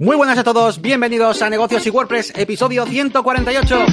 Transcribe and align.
Muy 0.00 0.16
buenas 0.16 0.38
a 0.38 0.44
todos, 0.44 0.80
bienvenidos 0.80 1.42
a 1.42 1.50
Negocios 1.50 1.86
y 1.86 1.90
WordPress, 1.90 2.32
episodio 2.34 2.86
148. 2.86 3.84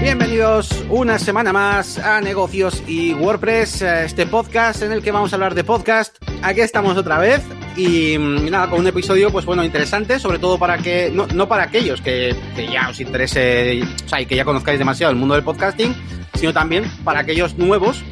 Bienvenidos 0.00 0.86
una 0.88 1.18
semana 1.18 1.52
más 1.52 1.98
a 1.98 2.22
Negocios 2.22 2.82
y 2.86 3.12
WordPress, 3.12 3.82
este 3.82 4.24
podcast 4.24 4.80
en 4.80 4.92
el 4.92 5.02
que 5.02 5.12
vamos 5.12 5.30
a 5.30 5.36
hablar 5.36 5.54
de 5.54 5.64
podcast. 5.64 6.16
Aquí 6.40 6.62
estamos 6.62 6.96
otra 6.96 7.18
vez 7.18 7.42
y, 7.76 8.16
nada, 8.16 8.70
con 8.70 8.80
un 8.80 8.86
episodio, 8.86 9.30
pues 9.30 9.44
bueno, 9.44 9.62
interesante, 9.62 10.18
sobre 10.18 10.38
todo 10.38 10.58
para 10.58 10.78
que, 10.78 11.10
no, 11.12 11.26
no 11.26 11.46
para 11.46 11.64
aquellos 11.64 12.00
que, 12.00 12.34
que, 12.56 12.68
ya 12.68 12.88
os 12.88 12.98
interese, 13.00 13.82
o 13.82 14.08
sea, 14.08 14.22
y 14.22 14.24
que 14.24 14.34
ya 14.34 14.46
conozcáis 14.46 14.78
demasiado 14.78 15.10
el 15.10 15.18
mundo 15.18 15.34
del 15.34 15.44
podcasting, 15.44 15.94
sino 16.36 16.54
también 16.54 16.90
para 17.04 17.20
aquellos 17.20 17.58
nuevos 17.58 18.02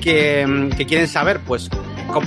que, 0.00 0.70
que 0.76 0.86
quieren 0.86 1.08
saber, 1.08 1.40
pues, 1.40 1.68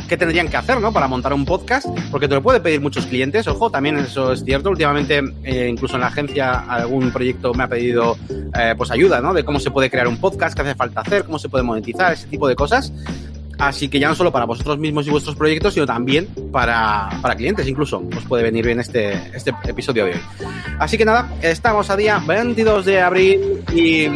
qué 0.08 0.18
tendrían 0.18 0.48
que 0.48 0.58
hacer, 0.58 0.80
¿no? 0.80 0.92
Para 0.92 1.08
montar 1.08 1.34
un 1.34 1.46
podcast, 1.46 1.88
porque 2.12 2.28
te 2.28 2.36
lo 2.36 2.42
puede 2.42 2.60
pedir 2.60 2.82
muchos 2.82 3.06
clientes. 3.06 3.48
Ojo, 3.48 3.70
también 3.70 3.98
eso 3.98 4.32
es 4.34 4.44
cierto. 4.44 4.70
Últimamente, 4.70 5.22
eh, 5.44 5.68
incluso 5.70 5.96
en 5.96 6.02
la 6.02 6.08
agencia, 6.08 6.60
algún 6.68 7.12
proyecto 7.12 7.54
me 7.54 7.64
ha 7.64 7.68
pedido, 7.68 8.18
eh, 8.58 8.74
pues, 8.78 8.92
ayuda, 8.92 9.22
¿no? 9.22 9.34
De 9.34 9.44
cómo 9.44 9.60
se 9.60 9.72
puede 9.72 9.90
crear 9.90 10.08
un 10.08 10.18
podcast, 10.18 10.56
qué 10.56 10.62
hace 10.62 10.76
falta 10.76 11.02
hacer, 11.02 11.24
cómo 11.26 11.40
se 11.40 11.50
puede 11.50 11.64
monetizar, 11.64 12.14
ese 12.14 12.28
tipo 12.28 12.48
de 12.48 12.56
cosas. 12.56 12.92
Así 13.58 13.88
que 13.88 14.00
ya 14.00 14.10
no 14.10 14.16
solo 14.16 14.32
para 14.32 14.46
vosotros 14.46 14.78
mismos 14.78 15.08
y 15.08 15.10
vuestros 15.10 15.36
proyectos, 15.36 15.74
sino 15.74 15.86
también 15.86 16.28
para, 16.52 17.10
para 17.22 17.36
clientes, 17.36 17.68
incluso 17.68 18.04
os 18.16 18.24
puede 18.26 18.44
venir 18.44 18.66
bien 18.66 18.80
este, 18.80 19.14
este 19.34 19.54
episodio 19.66 20.06
de 20.06 20.14
hoy. 20.14 20.20
Así 20.80 20.98
que 20.98 21.06
nada, 21.06 21.32
estamos 21.42 21.90
a 21.90 21.96
día 21.96 22.22
22 22.26 22.86
de 22.86 23.02
abril 23.02 23.64
y 23.74 24.08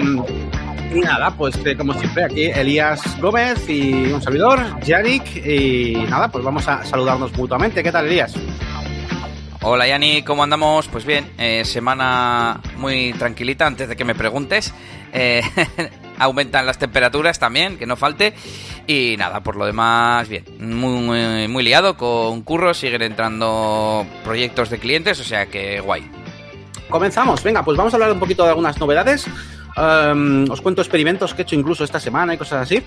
y 0.94 1.00
nada, 1.02 1.32
pues 1.32 1.56
eh, 1.66 1.76
como 1.76 1.94
siempre, 1.94 2.26
aquí 2.26 2.46
Elías 2.46 3.20
Gómez 3.20 3.70
y 3.70 4.12
un 4.12 4.22
servidor, 4.22 4.60
Yannick. 4.82 5.36
Y 5.46 6.06
nada, 6.10 6.30
pues 6.30 6.44
vamos 6.44 6.68
a 6.68 6.84
saludarnos 6.84 7.36
mutuamente. 7.38 7.84
¿Qué 7.84 7.92
tal, 7.92 8.08
Elías? 8.08 8.34
Hola 9.62 9.88
Yannick, 9.88 10.26
¿cómo 10.26 10.44
andamos? 10.44 10.88
Pues 10.88 11.06
bien, 11.06 11.32
eh, 11.38 11.66
semana 11.66 12.62
muy 12.78 13.14
tranquilita 13.14 13.68
antes 13.68 13.90
de 13.90 13.96
que 13.96 14.06
me 14.06 14.16
preguntes. 14.16 14.74
Eh, 15.12 15.42
aumentan 16.18 16.66
las 16.66 16.78
temperaturas 16.78 17.40
también, 17.40 17.78
que 17.78 17.86
no 17.86 17.96
falte. 17.96 18.34
Y 18.88 19.16
nada, 19.18 19.42
por 19.42 19.58
lo 19.58 19.66
demás, 19.66 20.28
bien. 20.28 20.46
Muy, 20.60 21.02
muy, 21.02 21.48
muy 21.48 21.64
liado 21.64 21.98
con 21.98 22.42
curros, 22.42 22.78
siguen 22.78 23.02
entrando 23.02 24.06
proyectos 24.24 24.70
de 24.70 24.80
clientes, 24.80 25.20
o 25.20 25.24
sea 25.24 25.48
que 25.48 25.82
guay. 25.82 26.10
Comenzamos, 26.90 27.44
venga, 27.44 27.64
pues 27.64 27.78
vamos 27.78 27.94
a 27.94 27.98
hablar 27.98 28.12
un 28.12 28.20
poquito 28.20 28.44
de 28.44 28.50
algunas 28.50 28.80
novedades. 28.80 29.28
Um, 29.80 30.52
os 30.52 30.60
cuento 30.60 30.82
experimentos 30.82 31.34
que 31.34 31.42
he 31.42 31.44
hecho 31.44 31.56
incluso 31.56 31.86
esta 31.86 32.02
semana 32.02 32.34
y 32.34 32.38
cosas 32.38 32.64
así. 32.64 32.84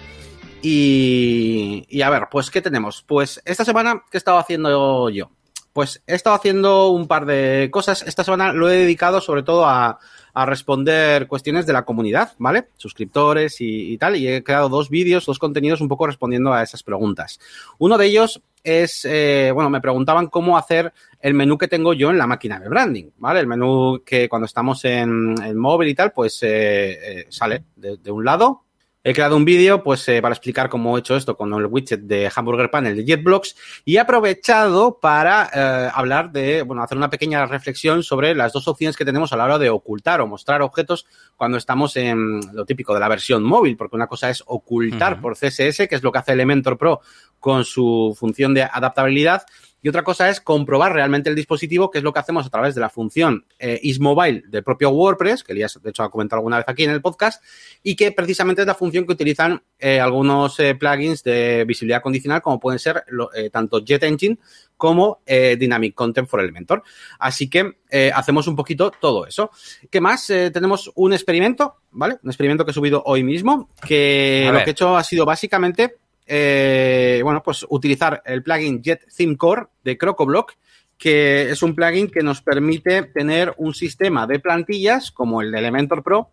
Y, 0.60 1.86
y, 1.88 2.02
a 2.02 2.10
ver, 2.10 2.28
pues, 2.30 2.50
¿qué 2.50 2.60
tenemos? 2.60 3.02
Pues 3.06 3.40
esta 3.44 3.64
semana, 3.64 4.02
¿qué 4.10 4.16
he 4.16 4.22
estado 4.22 4.38
haciendo 4.38 5.08
yo? 5.08 5.30
Pues 5.72 6.02
he 6.06 6.14
estado 6.14 6.36
haciendo 6.36 6.90
un 6.90 7.08
par 7.08 7.24
de 7.24 7.70
cosas. 7.72 8.02
Esta 8.06 8.24
semana 8.24 8.52
lo 8.52 8.70
he 8.70 8.76
dedicado 8.76 9.22
sobre 9.22 9.42
todo 9.42 9.66
a, 9.66 9.98
responder 10.34 11.26
cuestiones 11.28 11.66
de 11.66 11.72
la 11.74 11.84
comunidad, 11.84 12.32
¿vale? 12.38 12.68
Suscriptores 12.76 13.56
y 13.58 13.96
tal. 13.98 14.16
Y 14.16 14.28
he 14.28 14.42
creado 14.42 14.68
dos 14.68 14.88
vídeos, 14.90 15.26
dos 15.26 15.38
contenidos 15.38 15.80
un 15.80 15.88
poco 15.88 16.06
respondiendo 16.06 16.52
a 16.52 16.62
esas 16.62 16.82
preguntas. 16.82 17.38
Uno 17.78 17.98
de 17.98 18.06
ellos 18.06 18.42
es, 18.62 19.04
eh, 19.04 19.50
bueno, 19.52 19.70
me 19.70 19.80
preguntaban 19.80 20.28
cómo 20.28 20.56
hacer 20.56 20.92
el 21.20 21.34
menú 21.34 21.58
que 21.58 21.68
tengo 21.68 21.92
yo 21.92 22.10
en 22.10 22.18
la 22.18 22.26
máquina 22.26 22.58
de 22.58 22.68
branding, 22.68 23.10
¿vale? 23.18 23.40
El 23.40 23.46
menú 23.46 24.02
que 24.04 24.28
cuando 24.28 24.46
estamos 24.46 24.84
en, 24.84 25.34
en 25.42 25.56
móvil 25.56 25.88
y 25.88 25.94
tal, 25.94 26.12
pues 26.12 26.42
eh, 26.42 27.20
eh, 27.20 27.26
sale 27.28 27.64
de, 27.76 28.10
un 28.10 28.24
lado. 28.24 28.64
He 29.04 29.12
creado 29.14 29.36
un 29.36 29.44
vídeo, 29.44 29.82
pues, 29.82 30.08
eh, 30.08 30.22
para 30.22 30.32
explicar 30.32 30.68
cómo 30.68 30.96
he 30.96 31.00
hecho 31.00 31.16
esto 31.16 31.36
con 31.36 31.52
el 31.54 31.66
widget 31.66 32.02
de 32.02 32.30
Hamburger 32.32 32.70
Panel 32.70 32.96
de 32.96 33.04
JetBlocks 33.04 33.56
y 33.84 33.96
he 33.96 34.00
aprovechado 34.00 35.00
para 35.00 35.50
eh, 35.52 35.90
hablar 35.92 36.30
de, 36.30 36.62
bueno, 36.62 36.84
hacer 36.84 36.96
una 36.96 37.10
pequeña 37.10 37.44
reflexión 37.46 38.04
sobre 38.04 38.32
las 38.36 38.52
dos 38.52 38.68
opciones 38.68 38.96
que 38.96 39.04
tenemos 39.04 39.32
a 39.32 39.36
la 39.36 39.44
hora 39.44 39.58
de 39.58 39.70
ocultar 39.70 40.20
o 40.20 40.28
mostrar 40.28 40.62
objetos 40.62 41.06
cuando 41.36 41.58
estamos 41.58 41.96
en 41.96 42.40
lo 42.52 42.64
típico 42.64 42.94
de 42.94 43.00
la 43.00 43.08
versión 43.08 43.42
móvil, 43.42 43.76
porque 43.76 43.96
una 43.96 44.06
cosa 44.06 44.30
es 44.30 44.44
ocultar 44.46 45.14
uh 45.14 45.16
-huh. 45.16 45.20
por 45.20 45.36
CSS, 45.36 45.88
que 45.88 45.96
es 45.96 46.02
lo 46.04 46.12
que 46.12 46.18
hace 46.18 46.32
Elementor 46.32 46.78
Pro 46.78 47.00
con 47.40 47.64
su 47.64 48.16
función 48.16 48.54
de 48.54 48.62
adaptabilidad, 48.62 49.42
y 49.82 49.88
otra 49.88 50.04
cosa 50.04 50.30
es 50.30 50.40
comprobar 50.40 50.92
realmente 50.92 51.28
el 51.28 51.34
dispositivo, 51.34 51.90
que 51.90 51.98
es 51.98 52.04
lo 52.04 52.12
que 52.12 52.20
hacemos 52.20 52.46
a 52.46 52.50
través 52.50 52.74
de 52.74 52.80
la 52.80 52.88
función 52.88 53.44
eh, 53.58 53.80
isMobile 53.82 54.44
del 54.46 54.62
propio 54.62 54.90
WordPress, 54.90 55.42
que 55.42 55.52
Elías, 55.52 55.78
de 55.82 55.90
hecho, 55.90 56.04
ha 56.04 56.10
comentado 56.10 56.38
alguna 56.38 56.58
vez 56.58 56.66
aquí 56.68 56.84
en 56.84 56.90
el 56.90 57.02
podcast, 57.02 57.42
y 57.82 57.96
que 57.96 58.12
precisamente 58.12 58.62
es 58.62 58.66
la 58.66 58.74
función 58.74 59.04
que 59.04 59.12
utilizan 59.12 59.60
eh, 59.78 59.98
algunos 59.98 60.58
eh, 60.60 60.76
plugins 60.76 61.24
de 61.24 61.64
visibilidad 61.66 62.00
condicional, 62.00 62.40
como 62.40 62.60
pueden 62.60 62.78
ser 62.78 63.02
lo, 63.08 63.34
eh, 63.34 63.50
tanto 63.50 63.84
Jet 63.84 64.04
Engine 64.04 64.38
como 64.76 65.20
Dynamic 65.26 65.94
Content 65.94 66.28
for 66.28 66.40
Elementor. 66.40 66.82
Así 67.20 67.48
que 67.48 67.78
hacemos 68.12 68.48
un 68.48 68.56
poquito 68.56 68.90
todo 68.90 69.28
eso. 69.28 69.52
¿Qué 69.88 70.00
más? 70.00 70.26
Tenemos 70.26 70.90
un 70.96 71.12
experimento, 71.12 71.76
¿vale? 71.92 72.16
Un 72.20 72.30
experimento 72.30 72.64
que 72.64 72.72
he 72.72 72.74
subido 72.74 73.00
hoy 73.06 73.22
mismo, 73.22 73.70
que 73.86 74.50
lo 74.52 74.58
que 74.64 74.70
he 74.70 74.72
hecho 74.72 74.96
ha 74.96 75.04
sido 75.04 75.24
básicamente 75.24 75.98
eh, 76.34 77.20
bueno, 77.22 77.42
pues 77.42 77.66
utilizar 77.68 78.22
el 78.24 78.42
plugin 78.42 78.82
Jet 78.82 79.06
Theme 79.14 79.36
Core 79.36 79.66
de 79.84 79.98
CrocoBlock, 79.98 80.54
que 80.96 81.50
es 81.50 81.62
un 81.62 81.74
plugin 81.74 82.08
que 82.08 82.22
nos 82.22 82.40
permite 82.40 83.02
tener 83.02 83.52
un 83.58 83.74
sistema 83.74 84.26
de 84.26 84.40
plantillas 84.40 85.10
como 85.10 85.42
el 85.42 85.52
de 85.52 85.58
Elementor 85.58 86.02
Pro. 86.02 86.30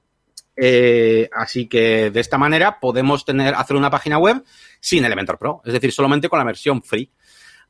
Eh, 0.56 1.30
así 1.34 1.68
que 1.68 2.12
de 2.12 2.20
esta 2.22 2.38
manera 2.38 2.80
podemos 2.80 3.26
tener, 3.26 3.54
hacer 3.56 3.76
una 3.76 3.90
página 3.90 4.18
web 4.18 4.42
sin 4.80 5.04
Elementor 5.04 5.38
Pro, 5.38 5.62
es 5.66 5.74
decir, 5.74 5.92
solamente 5.92 6.30
con 6.30 6.40
la 6.40 6.46
versión 6.46 6.82
free. 6.82 7.12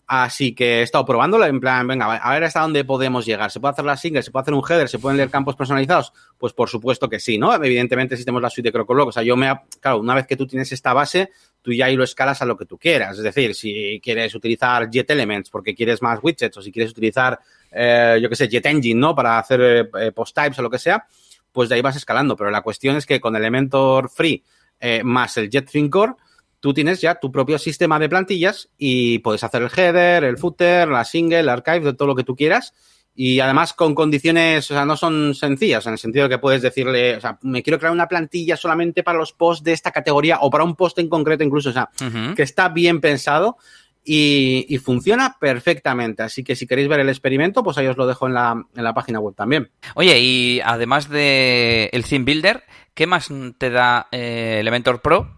Así 0.05 0.53
que 0.53 0.79
he 0.79 0.81
estado 0.81 1.05
probándolo 1.05 1.45
en 1.45 1.59
plan, 1.59 1.87
venga, 1.87 2.15
a 2.15 2.33
ver 2.33 2.43
hasta 2.43 2.61
dónde 2.61 2.83
podemos 2.83 3.27
llegar. 3.27 3.51
¿Se 3.51 3.59
puede 3.59 3.73
hacer 3.73 3.85
la 3.85 3.95
single? 3.95 4.23
¿Se 4.23 4.31
puede 4.31 4.41
hacer 4.41 4.53
un 4.55 4.63
header? 4.67 4.89
¿Se 4.89 4.97
pueden 4.97 5.17
leer 5.17 5.29
campos 5.29 5.55
personalizados? 5.55 6.13
Pues 6.37 6.51
por 6.51 6.67
supuesto 6.67 7.07
que 7.07 7.19
sí, 7.19 7.37
¿no? 7.37 7.53
Evidentemente 7.53 8.17
si 8.17 8.25
tenemos 8.25 8.41
la 8.41 8.49
suite 8.49 8.69
de 8.69 8.73
CrocoBlock. 8.73 9.09
O 9.09 9.11
sea, 9.11 9.21
yo 9.21 9.35
me, 9.35 9.51
claro, 9.79 9.99
una 9.99 10.15
vez 10.15 10.25
que 10.25 10.35
tú 10.35 10.47
tienes 10.47 10.71
esta 10.71 10.93
base, 10.93 11.29
tú 11.61 11.73
ya 11.73 11.85
ahí 11.85 11.95
lo 11.95 12.03
escalas 12.03 12.41
a 12.41 12.45
lo 12.45 12.57
que 12.57 12.65
tú 12.65 12.77
quieras. 12.77 13.17
Es 13.17 13.23
decir, 13.23 13.53
si 13.55 13.99
quieres 14.01 14.33
utilizar 14.35 14.89
Jet 14.89 15.09
Elements 15.09 15.49
porque 15.49 15.75
quieres 15.75 16.01
más 16.01 16.19
widgets 16.21 16.57
o 16.57 16.61
si 16.61 16.71
quieres 16.71 16.91
utilizar, 16.91 17.39
eh, 17.71 18.19
yo 18.21 18.29
qué 18.29 18.35
sé, 18.35 18.47
Jet 18.47 18.65
Engine, 18.65 18.99
¿no? 18.99 19.15
Para 19.15 19.37
hacer 19.37 19.89
eh, 19.99 20.11
post 20.11 20.35
types 20.35 20.59
o 20.59 20.61
lo 20.61 20.69
que 20.69 20.79
sea, 20.79 21.05
pues 21.51 21.69
de 21.69 21.75
ahí 21.75 21.81
vas 21.81 21.95
escalando. 21.95 22.35
Pero 22.35 22.51
la 22.51 22.61
cuestión 22.61 22.95
es 22.95 23.05
que 23.05 23.19
con 23.19 23.35
Elementor 23.35 24.09
Free 24.09 24.43
eh, 24.79 25.03
más 25.03 25.35
el 25.37 25.49
Jet 25.49 25.69
Core, 25.89 26.13
tú 26.59 26.73
tienes 26.73 27.01
ya 27.01 27.15
tu 27.15 27.31
propio 27.31 27.57
sistema 27.57 27.99
de 27.99 28.09
plantillas 28.09 28.69
y 28.77 29.19
puedes 29.19 29.43
hacer 29.43 29.61
el 29.61 29.69
header, 29.75 30.23
el 30.23 30.37
footer, 30.37 30.87
la 30.87 31.03
single, 31.03 31.39
el 31.39 31.49
archive, 31.49 31.81
de 31.81 31.93
todo 31.93 32.07
lo 32.07 32.15
que 32.15 32.23
tú 32.23 32.35
quieras. 32.35 32.73
Y 33.21 33.41
además 33.41 33.73
con 33.73 33.95
condiciones, 33.95 34.71
o 34.71 34.73
sea, 34.73 34.85
no 34.85 34.95
son 34.95 35.35
sencillas, 35.35 35.85
en 35.85 35.91
el 35.91 35.99
sentido 35.99 36.23
de 36.23 36.29
que 36.29 36.37
puedes 36.37 36.61
decirle, 36.61 37.17
o 37.17 37.19
sea, 37.19 37.37
me 37.41 37.61
quiero 37.61 37.77
crear 37.77 37.91
una 37.91 38.07
plantilla 38.07 38.55
solamente 38.55 39.03
para 39.03 39.17
los 39.17 39.33
posts 39.33 39.61
de 39.61 39.73
esta 39.73 39.91
categoría 39.91 40.37
o 40.39 40.49
para 40.49 40.63
un 40.63 40.77
post 40.77 40.99
en 40.99 41.09
concreto 41.09 41.43
incluso, 41.43 41.71
o 41.71 41.73
sea, 41.73 41.89
uh 41.99 42.05
-huh. 42.05 42.33
que 42.33 42.43
está 42.43 42.69
bien 42.69 43.01
pensado 43.01 43.57
y, 44.05 44.65
y, 44.69 44.77
funciona 44.77 45.35
perfectamente. 45.37 46.23
Así 46.23 46.45
que 46.45 46.55
si 46.55 46.65
queréis 46.65 46.87
ver 46.87 47.01
el 47.01 47.09
experimento, 47.09 47.61
pues 47.61 47.77
ahí 47.77 47.87
os 47.87 47.97
lo 47.97 48.07
dejo 48.07 48.25
en 48.25 48.35
la, 48.35 48.65
en 48.73 48.83
la 48.85 48.93
página 48.93 49.19
web 49.19 49.35
también. 49.35 49.69
Oye, 49.95 50.17
y 50.17 50.61
además 50.63 51.09
de 51.09 51.89
el 51.91 52.05
Theme 52.05 52.23
Builder, 52.23 52.63
¿qué 52.93 53.05
más 53.05 53.27
te 53.57 53.69
da 53.69 54.07
eh, 54.13 54.59
Elementor 54.61 55.01
Pro 55.01 55.35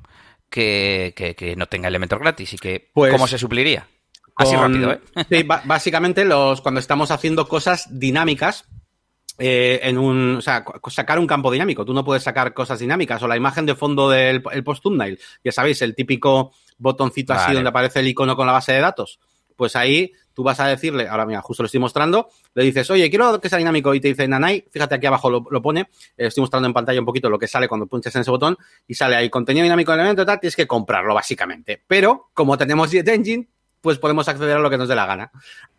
que, 0.52 1.14
que, 1.16 1.34
que, 1.34 1.56
no 1.56 1.66
tenga 1.66 1.88
Elementor 1.88 2.20
gratis 2.20 2.54
y 2.54 2.58
que 2.60 2.92
pues, 2.94 3.12
cómo 3.12 3.26
se 3.26 3.40
supliría. 3.40 3.88
Así 4.42 4.56
con, 4.56 4.74
rápido, 4.74 4.92
¿eh? 4.92 5.00
Sí, 5.30 5.44
básicamente 5.44 6.26
los, 6.26 6.62
cuando 6.62 6.80
estamos 6.80 7.12
haciendo 7.12 7.48
cosas 7.48 7.88
dinámicas, 7.92 8.66
eh, 9.44 9.80
en 9.84 9.98
un, 9.98 10.36
o 10.36 10.42
sea, 10.42 10.64
sacar 10.90 11.18
un 11.18 11.26
campo 11.26 11.52
dinámico. 11.52 11.84
Tú 11.84 11.94
no 11.94 12.06
puedes 12.06 12.22
sacar 12.22 12.54
cosas 12.54 12.78
dinámicas 12.78 13.24
o 13.24 13.28
la 13.28 13.38
imagen 13.38 13.66
de 13.66 13.74
fondo 13.74 14.08
del 14.10 14.44
el 14.52 14.64
post 14.64 14.84
thumbnail. 14.84 15.20
Ya 15.44 15.52
sabéis, 15.52 15.82
el 15.82 15.96
típico 15.96 16.52
botoncito 16.78 17.34
vale. 17.34 17.46
así 17.46 17.54
donde 17.56 17.70
aparece 17.70 18.02
el 18.02 18.08
icono 18.08 18.36
con 18.36 18.46
la 18.46 18.54
base 18.54 18.74
de 18.74 18.82
datos. 18.82 19.20
Pues 19.56 19.76
ahí 19.76 20.14
tú 20.34 20.44
vas 20.44 20.60
a 20.60 20.68
decirle, 20.68 21.08
ahora 21.08 21.26
mira, 21.26 21.42
justo 21.42 21.64
lo 21.64 21.66
estoy 21.66 21.80
mostrando, 21.80 22.30
le 22.54 22.64
dices, 22.64 22.90
oye, 22.92 23.10
quiero 23.10 23.40
que 23.42 23.50
sea 23.50 23.58
dinámico 23.58 23.94
y 23.94 24.00
te 24.00 24.10
dice 24.10 24.28
Nanai, 24.28 24.66
fíjate 24.72 24.96
aquí 24.96 25.08
abajo 25.08 25.30
lo, 25.30 25.46
lo 25.50 25.62
pone, 25.62 25.82
eh, 25.82 26.28
estoy 26.28 26.42
mostrando 26.42 26.68
en 26.68 26.74
pantalla 26.74 27.00
un 27.00 27.06
poquito 27.06 27.30
lo 27.30 27.38
que 27.38 27.48
sale 27.48 27.68
cuando 27.68 27.88
punches 27.88 28.16
en 28.16 28.22
ese 28.22 28.32
botón 28.32 28.58
y 28.88 28.94
sale 28.94 29.16
ahí 29.16 29.30
contenido 29.30 29.64
dinámico 29.64 29.92
del 29.92 30.02
elemento 30.02 30.22
y 30.22 30.26
tal, 30.26 30.40
tienes 30.40 30.56
que 30.56 30.68
comprarlo 30.68 31.14
básicamente. 31.14 31.84
Pero 31.86 32.30
como 32.34 32.58
tenemos 32.58 32.92
Jet 32.92 33.08
Engine, 33.08 33.48
pues 33.82 33.98
podemos 33.98 34.28
acceder 34.28 34.58
a 34.58 34.60
lo 34.60 34.70
que 34.70 34.78
nos 34.78 34.88
dé 34.88 34.96
la 34.96 35.06
gana. 35.06 35.32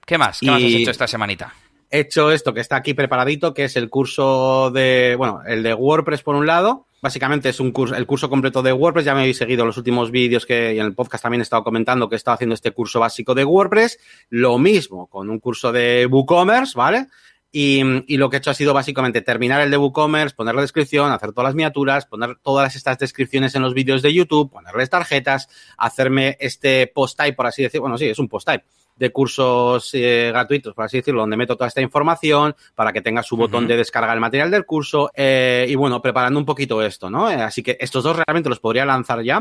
¿Qué 0.04 0.18
más? 0.18 0.40
¿Qué 0.40 0.46
y... 0.46 0.50
más 0.50 0.62
has 0.62 0.72
hecho 0.72 0.90
esta 0.90 1.06
semanita? 1.06 1.54
He 1.90 2.00
hecho 2.00 2.30
esto 2.30 2.54
que 2.54 2.60
está 2.60 2.76
aquí 2.76 2.94
preparadito, 2.94 3.52
que 3.52 3.64
es 3.64 3.76
el 3.76 3.90
curso 3.90 4.70
de, 4.70 5.14
bueno, 5.16 5.42
el 5.46 5.62
de 5.62 5.74
WordPress 5.74 6.22
por 6.22 6.34
un 6.34 6.46
lado, 6.46 6.86
Básicamente 7.02 7.48
es 7.48 7.58
un 7.58 7.72
curso, 7.72 7.96
el 7.96 8.06
curso 8.06 8.30
completo 8.30 8.62
de 8.62 8.72
WordPress. 8.72 9.04
Ya 9.04 9.14
me 9.14 9.22
habéis 9.22 9.36
seguido 9.36 9.66
los 9.66 9.76
últimos 9.76 10.12
vídeos 10.12 10.46
que 10.46 10.72
y 10.72 10.78
en 10.78 10.86
el 10.86 10.94
podcast 10.94 11.20
también 11.20 11.40
he 11.40 11.42
estado 11.42 11.64
comentando 11.64 12.08
que 12.08 12.14
he 12.14 12.16
estado 12.16 12.36
haciendo 12.36 12.54
este 12.54 12.70
curso 12.70 13.00
básico 13.00 13.34
de 13.34 13.44
WordPress. 13.44 13.98
Lo 14.30 14.56
mismo 14.56 15.08
con 15.08 15.28
un 15.28 15.40
curso 15.40 15.72
de 15.72 16.06
WooCommerce, 16.06 16.78
¿vale? 16.78 17.08
Y, 17.54 18.16
lo 18.16 18.30
que 18.30 18.36
he 18.36 18.38
hecho 18.38 18.50
ha 18.50 18.54
sido 18.54 18.72
básicamente 18.72 19.20
terminar 19.20 19.60
el 19.60 19.70
de 19.70 19.76
WooCommerce, 19.76 20.34
poner 20.34 20.54
la 20.54 20.62
descripción, 20.62 21.12
hacer 21.12 21.32
todas 21.32 21.48
las 21.48 21.54
miniaturas, 21.54 22.06
poner 22.06 22.36
todas 22.42 22.74
estas 22.76 22.98
descripciones 22.98 23.54
en 23.54 23.60
los 23.60 23.74
vídeos 23.74 24.00
de 24.00 24.14
YouTube, 24.14 24.50
ponerles 24.50 24.88
tarjetas, 24.88 25.48
hacerme 25.76 26.38
este 26.40 26.86
post 26.86 27.18
type, 27.18 27.34
por 27.34 27.46
así 27.46 27.62
decirlo. 27.62 27.82
Bueno, 27.82 27.98
sí, 27.98 28.06
es 28.06 28.18
un 28.18 28.28
post 28.28 28.48
type 28.48 28.64
de 28.96 29.10
cursos 29.10 29.90
eh, 29.94 30.28
gratuitos, 30.32 30.74
por 30.74 30.84
así 30.84 30.98
decirlo, 30.98 31.22
donde 31.22 31.36
meto 31.36 31.56
toda 31.56 31.68
esta 31.68 31.80
información 31.80 32.54
para 32.74 32.92
que 32.92 33.00
tenga 33.00 33.22
su 33.22 33.36
botón 33.36 33.66
de 33.66 33.76
descarga 33.76 34.12
el 34.12 34.20
material 34.20 34.50
del 34.50 34.64
curso 34.64 35.10
eh, 35.14 35.66
y 35.68 35.74
bueno, 35.74 36.00
preparando 36.00 36.38
un 36.38 36.46
poquito 36.46 36.82
esto, 36.82 37.10
¿no? 37.10 37.30
Eh, 37.30 37.34
así 37.34 37.62
que 37.62 37.76
estos 37.80 38.04
dos 38.04 38.16
realmente 38.16 38.48
los 38.48 38.60
podría 38.60 38.84
lanzar 38.84 39.22
ya, 39.22 39.40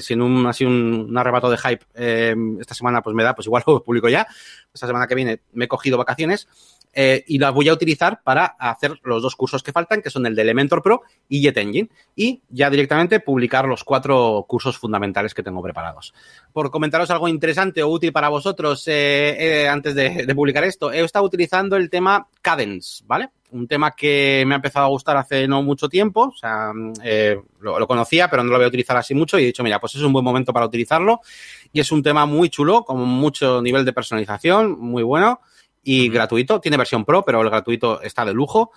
sin 0.00 0.22
un, 0.22 0.46
así 0.46 0.64
un, 0.64 1.16
arrebato 1.16 1.50
de 1.50 1.58
hype 1.58 2.60
esta 2.60 2.74
semana 2.74 3.02
pues 3.02 3.14
me 3.14 3.22
da, 3.22 3.34
pues 3.34 3.46
igual 3.46 3.62
lo 3.66 3.82
publico 3.82 4.08
ya. 4.08 4.26
Esta 4.72 4.86
semana 4.86 5.06
que 5.06 5.14
viene 5.14 5.40
me 5.52 5.66
he 5.66 5.68
cogido 5.68 5.98
vacaciones 5.98 6.48
eh, 6.92 7.24
y 7.26 7.38
las 7.38 7.54
voy 7.54 7.68
a 7.68 7.72
utilizar 7.72 8.20
para 8.22 8.44
hacer 8.58 9.00
los 9.02 9.22
dos 9.22 9.34
cursos 9.34 9.62
que 9.62 9.72
faltan, 9.72 10.02
que 10.02 10.10
son 10.10 10.26
el 10.26 10.34
de 10.34 10.42
Elementor 10.42 10.82
Pro 10.82 11.02
y 11.28 11.40
Jet 11.40 11.56
Engine, 11.56 11.88
y 12.14 12.42
ya 12.50 12.68
directamente 12.68 13.20
publicar 13.20 13.66
los 13.66 13.82
cuatro 13.84 14.44
cursos 14.46 14.78
fundamentales 14.78 15.32
que 15.32 15.42
tengo 15.42 15.62
preparados. 15.62 16.12
Por 16.52 16.70
comentaros 16.70 17.10
algo 17.10 17.28
interesante 17.28 17.82
o 17.82 17.88
útil 17.88 18.12
para 18.12 18.28
vosotros 18.28 18.86
eh, 18.88 19.62
eh, 19.62 19.68
antes 19.68 19.94
de, 19.94 20.32
publicar 20.34 20.64
esto, 20.64 20.92
he 20.92 21.00
estado 21.00 21.24
utilizando 21.24 21.76
el 21.76 21.88
tema 21.88 22.26
Cadence, 22.40 23.04
¿vale? 23.06 23.30
Un 23.52 23.68
tema 23.68 23.90
que 23.92 24.44
me 24.46 24.54
ha 24.54 24.56
empezado 24.56 24.86
a 24.86 24.88
gustar 24.88 25.16
hace 25.16 25.46
no 25.46 25.62
mucho 25.62 25.88
tiempo, 25.88 26.28
o 26.28 26.36
sea, 26.36 26.72
lo, 27.60 27.78
lo, 27.78 27.86
conocía, 27.86 28.28
pero 28.28 28.42
no 28.42 28.50
lo 28.50 28.56
voy 28.56 28.64
a 28.64 28.68
utilizar 28.68 28.96
así 28.96 29.14
mucho 29.14 29.38
y 29.38 29.42
he 29.42 29.46
dicho, 29.46 29.62
mira, 29.62 29.78
pues 29.78 29.94
es 29.94 30.00
un 30.00 30.12
buen 30.12 30.24
momento 30.24 30.54
para 30.54 30.64
utilizarlo 30.64 31.20
y 31.70 31.80
es 31.80 31.92
un 31.92 32.02
tema 32.02 32.24
muy 32.24 32.48
chulo, 32.48 32.82
con 32.84 32.98
mucho 33.00 33.60
nivel 33.60 33.84
de 33.84 33.92
personalización, 33.92 34.80
muy 34.80 35.02
bueno 35.02 35.40
y 35.82 36.08
gratuito. 36.08 36.60
Tiene 36.60 36.76
versión 36.76 37.04
pro, 37.04 37.24
pero 37.24 37.40
el 37.40 37.50
gratuito 37.50 38.00
está 38.02 38.24
de 38.24 38.32
lujo. 38.32 38.72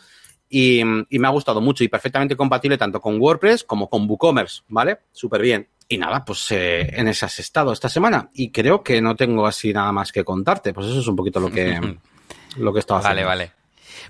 Y, 0.50 0.84
me 0.84 1.28
ha 1.28 1.31
gustado 1.31 1.60
mucho 1.60 1.84
y 1.84 1.88
perfectamente 1.88 2.36
compatible 2.36 2.78
tanto 2.78 3.02
con 3.02 3.19
WordPress 3.19 3.63
como 3.63 3.90
con 3.90 4.10
WooCommerce, 4.10 4.62
¿vale? 4.68 5.00
Súper 5.12 5.42
bien. 5.42 5.68
Y 5.88 5.98
nada, 5.98 6.24
pues 6.24 6.52
eh, 6.52 6.88
en 6.94 7.07
esas 7.07 7.40
estado 7.40 7.72
esta 7.72 7.90
semana. 7.90 8.30
Y 8.34 8.52
creo 8.52 8.84
que 8.84 9.02
no 9.02 9.16
tengo 9.16 9.46
así 9.46 9.74
nada 9.74 9.92
más 9.92 10.12
que 10.12 10.24
contarte. 10.24 10.74
Pues 10.74 10.88
eso 10.88 11.00
es 11.00 11.07
un 11.07 11.16
poquito 11.16 11.40
lo 11.40 11.52
que, 11.52 11.80
lo 12.57 12.74
que 12.74 12.78
he 12.78 12.81
estado 12.81 13.00
haciendo. 13.00 13.25
Vale, 13.25 13.46
vale. 13.46 13.51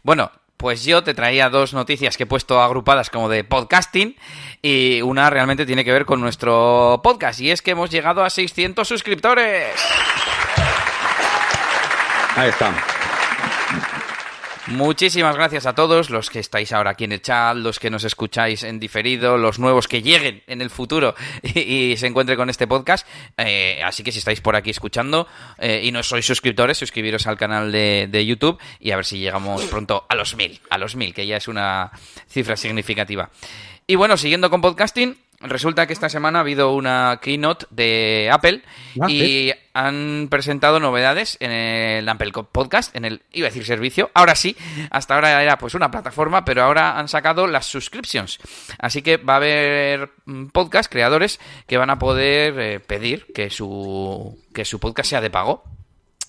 Bueno, 0.03 0.31
pues 0.57 0.85
yo 0.85 1.03
te 1.03 1.13
traía 1.13 1.49
dos 1.49 1.73
noticias 1.73 2.15
que 2.17 2.23
he 2.23 2.27
puesto 2.27 2.61
agrupadas 2.61 3.09
como 3.09 3.27
de 3.27 3.43
podcasting 3.43 4.15
y 4.61 5.01
una 5.01 5.29
realmente 5.29 5.65
tiene 5.65 5.83
que 5.83 5.91
ver 5.91 6.05
con 6.05 6.21
nuestro 6.21 7.01
podcast 7.03 7.41
y 7.41 7.51
es 7.51 7.61
que 7.61 7.71
hemos 7.71 7.89
llegado 7.89 8.23
a 8.23 8.29
600 8.29 8.87
suscriptores. 8.87 9.73
Ahí 12.35 12.49
estamos. 12.49 12.81
Muchísimas 14.67 15.35
gracias 15.35 15.67
a 15.67 15.75
todos 15.75 16.09
los 16.09 16.29
que 16.29 16.39
estáis 16.39 16.73
ahora 16.73 16.91
aquí 16.91 17.03
en 17.03 17.11
el 17.11 17.21
chat, 17.21 17.55
los 17.55 17.79
que 17.79 17.91
nos 17.91 18.03
escucháis 18.03 18.63
en 18.63 18.79
diferido, 18.79 19.37
los 19.37 19.59
nuevos 19.59 19.87
que 19.87 20.01
lleguen 20.01 20.43
en 20.47 20.59
el 20.59 20.71
futuro 20.71 21.13
y, 21.43 21.95
se 21.97 22.07
encuentren 22.07 22.37
con 22.37 22.49
este 22.49 22.65
podcast. 22.65 23.07
Eh, 23.37 23.79
así 23.85 24.03
que 24.03 24.11
si 24.11 24.19
estáis 24.19 24.41
por 24.41 24.55
aquí 24.55 24.71
escuchando 24.71 25.27
eh, 25.59 25.81
y 25.83 25.91
no 25.91 26.01
sois 26.01 26.25
suscriptores, 26.25 26.77
suscribiros 26.77 27.27
al 27.27 27.37
canal 27.37 27.71
de, 27.71 28.07
de, 28.09 28.25
YouTube 28.25 28.59
y 28.79 28.91
a 28.91 28.95
ver 28.95 29.05
si 29.05 29.19
llegamos 29.19 29.63
pronto 29.65 30.05
a 30.09 30.15
los 30.15 30.35
mil, 30.35 30.59
a 30.69 30.77
los 30.77 30.95
mil, 30.95 31.13
que 31.13 31.27
ya 31.27 31.37
es 31.37 31.47
una 31.47 31.91
cifra 32.27 32.57
significativa. 32.57 33.29
Y 33.87 33.95
bueno, 33.95 34.17
siguiendo 34.17 34.49
con 34.49 34.61
podcasting, 34.61 35.15
Resulta 35.41 35.85
que 35.85 35.93
esta 35.93 36.07
semana 36.07 36.39
ha 36.39 36.41
habido 36.41 36.73
una 36.73 37.19
keynote 37.21 37.65
de 37.69 38.29
Apple 38.31 38.61
ah, 39.01 39.09
y 39.09 39.51
han 39.73 40.27
presentado 40.29 40.79
novedades 40.79 41.35
en 41.41 41.51
el 41.51 42.07
Apple 42.07 42.31
Podcast, 42.51 42.95
en 42.95 43.03
el, 43.03 43.21
iba 43.33 43.47
a 43.47 43.49
decir 43.49 43.65
servicio, 43.65 44.09
ahora 44.13 44.35
sí, 44.35 44.55
hasta 44.91 45.15
ahora 45.15 45.43
era 45.43 45.57
pues 45.57 45.75
una 45.75 45.91
plataforma, 45.91 46.45
pero 46.45 46.63
ahora 46.63 46.97
han 46.97 47.09
sacado 47.09 47.47
las 47.47 47.65
subscriptions. 47.65 48.39
Así 48.79 49.01
que 49.01 49.17
va 49.17 49.33
a 49.33 49.37
haber 49.37 50.11
mm, 50.25 50.45
podcast 50.47 50.89
creadores 50.89 51.39
que 51.67 51.77
van 51.77 51.89
a 51.89 51.99
poder 51.99 52.59
eh, 52.59 52.79
pedir 52.79 53.27
que 53.33 53.49
su, 53.49 54.41
que 54.53 54.63
su 54.63 54.79
podcast 54.79 55.09
sea 55.09 55.21
de 55.21 55.29
pago 55.29 55.65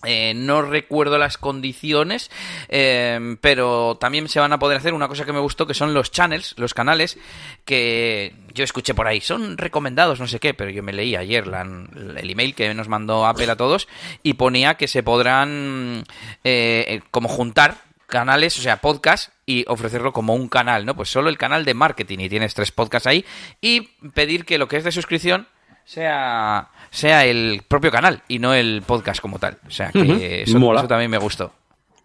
eh, 0.05 0.35
no 0.35 0.63
recuerdo 0.63 1.19
las 1.19 1.39
condiciones, 1.39 2.31
eh, 2.69 3.37
pero 3.41 3.97
también 3.99 4.29
se 4.29 4.41
van 4.41 4.53
a 4.53 4.59
poder 4.59 4.77
hacer 4.79 4.95
una 4.95 5.09
cosa 5.09 5.25
que 5.25 5.33
me 5.33 5.41
gustó, 5.41 5.67
que 5.67 5.75
son 5.75 5.95
los 5.95 6.11
channels, 6.11 6.55
los 6.59 6.75
canales, 6.75 7.19
que 7.65 8.35
yo 8.53 8.65
escuché 8.65 8.95
por 8.95 9.07
ahí, 9.07 9.21
son 9.21 9.57
recomendados, 9.57 10.21
no 10.21 10.27
sé 10.27 10.39
qué, 10.39 10.55
pero 10.55 10.71
yo 10.71 10.83
me 10.83 10.93
leí 10.93 11.17
ayer 11.17 11.45
el 11.47 12.31
email 12.31 12.55
que 12.55 12.73
nos 12.75 12.89
mandó 12.89 13.27
Apple 13.27 13.51
a 13.51 13.57
todos 13.57 13.89
y 14.23 14.35
ponía 14.35 14.75
que 14.75 14.89
se 14.89 15.03
podrán 15.03 16.05
eh, 16.45 17.01
como 17.11 17.29
juntar 17.29 17.79
canales, 18.07 18.59
o 18.59 18.63
sea, 18.63 18.77
podcast, 18.77 19.33
y 19.47 19.65
ofrecerlo 19.69 20.13
como 20.13 20.35
un 20.35 20.49
canal, 20.49 20.87
¿no? 20.87 20.95
Pues 20.95 21.09
solo 21.09 21.29
el 21.29 21.39
canal 21.39 21.65
de 21.65 21.75
marketing 21.75 22.19
y 22.21 22.29
tienes 22.29 22.55
tres 22.55 22.71
podcasts 22.71 23.07
ahí 23.07 23.25
y 23.61 23.83
pedir 24.15 24.45
que 24.45 24.59
lo 24.59 24.69
que 24.69 24.77
es 24.77 24.85
de 24.85 24.93
suscripción 24.93 25.49
sea, 25.87 26.69
sea 26.97 27.27
el 27.27 27.63
propio 27.69 27.91
canal 27.91 28.23
y 28.27 28.39
no 28.39 28.55
el 28.55 28.83
podcast 28.87 29.21
como 29.21 29.39
tal. 29.39 29.59
O 29.67 29.71
sea, 29.71 29.93
que 29.93 30.43
eso, 30.43 30.87
también 30.89 31.11
me 31.11 31.19
gustó. 31.19 31.53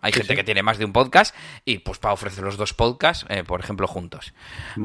Hay 0.01 0.11
gente 0.11 0.35
que 0.35 0.43
tiene 0.43 0.63
más 0.63 0.77
de 0.77 0.85
un 0.85 0.91
podcast 0.91 1.33
y 1.63 1.77
pues 1.77 1.99
para 1.99 2.13
ofrecer 2.13 2.43
los 2.43 2.57
dos 2.57 2.73
podcasts, 2.73 3.25
eh, 3.29 3.43
por 3.43 3.59
ejemplo, 3.59 3.87
juntos. 3.87 4.33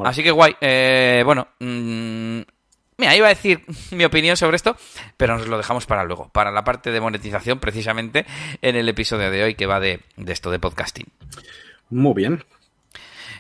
Así 0.05 0.23
que 0.23 0.31
guay. 0.31 0.55
Eh, 0.61 1.23
bueno, 1.25 1.49
mm, 1.59 2.41
mira, 2.99 3.17
iba 3.17 3.27
a 3.27 3.31
decir 3.31 3.65
mi 3.91 4.05
opinión 4.05 4.37
sobre 4.37 4.57
esto, 4.57 4.77
pero 5.17 5.39
nos 5.39 5.49
lo 5.49 5.57
dejamos 5.57 5.87
para 5.87 6.05
luego, 6.05 6.29
para 6.29 6.53
la 6.53 6.65
parte 6.65 6.93
de 6.93 7.01
monetización, 7.01 7.59
precisamente 7.59 8.27
en 8.63 8.77
el 8.77 8.89
episodio 8.89 9.31
de 9.31 9.43
hoy 9.43 9.55
que 9.55 9.67
va 9.67 9.81
de, 9.81 10.01
de 10.17 10.33
esto 10.33 10.51
de 10.51 10.59
podcasting. 10.59 11.07
Muy 11.89 12.15
bien. 12.15 12.45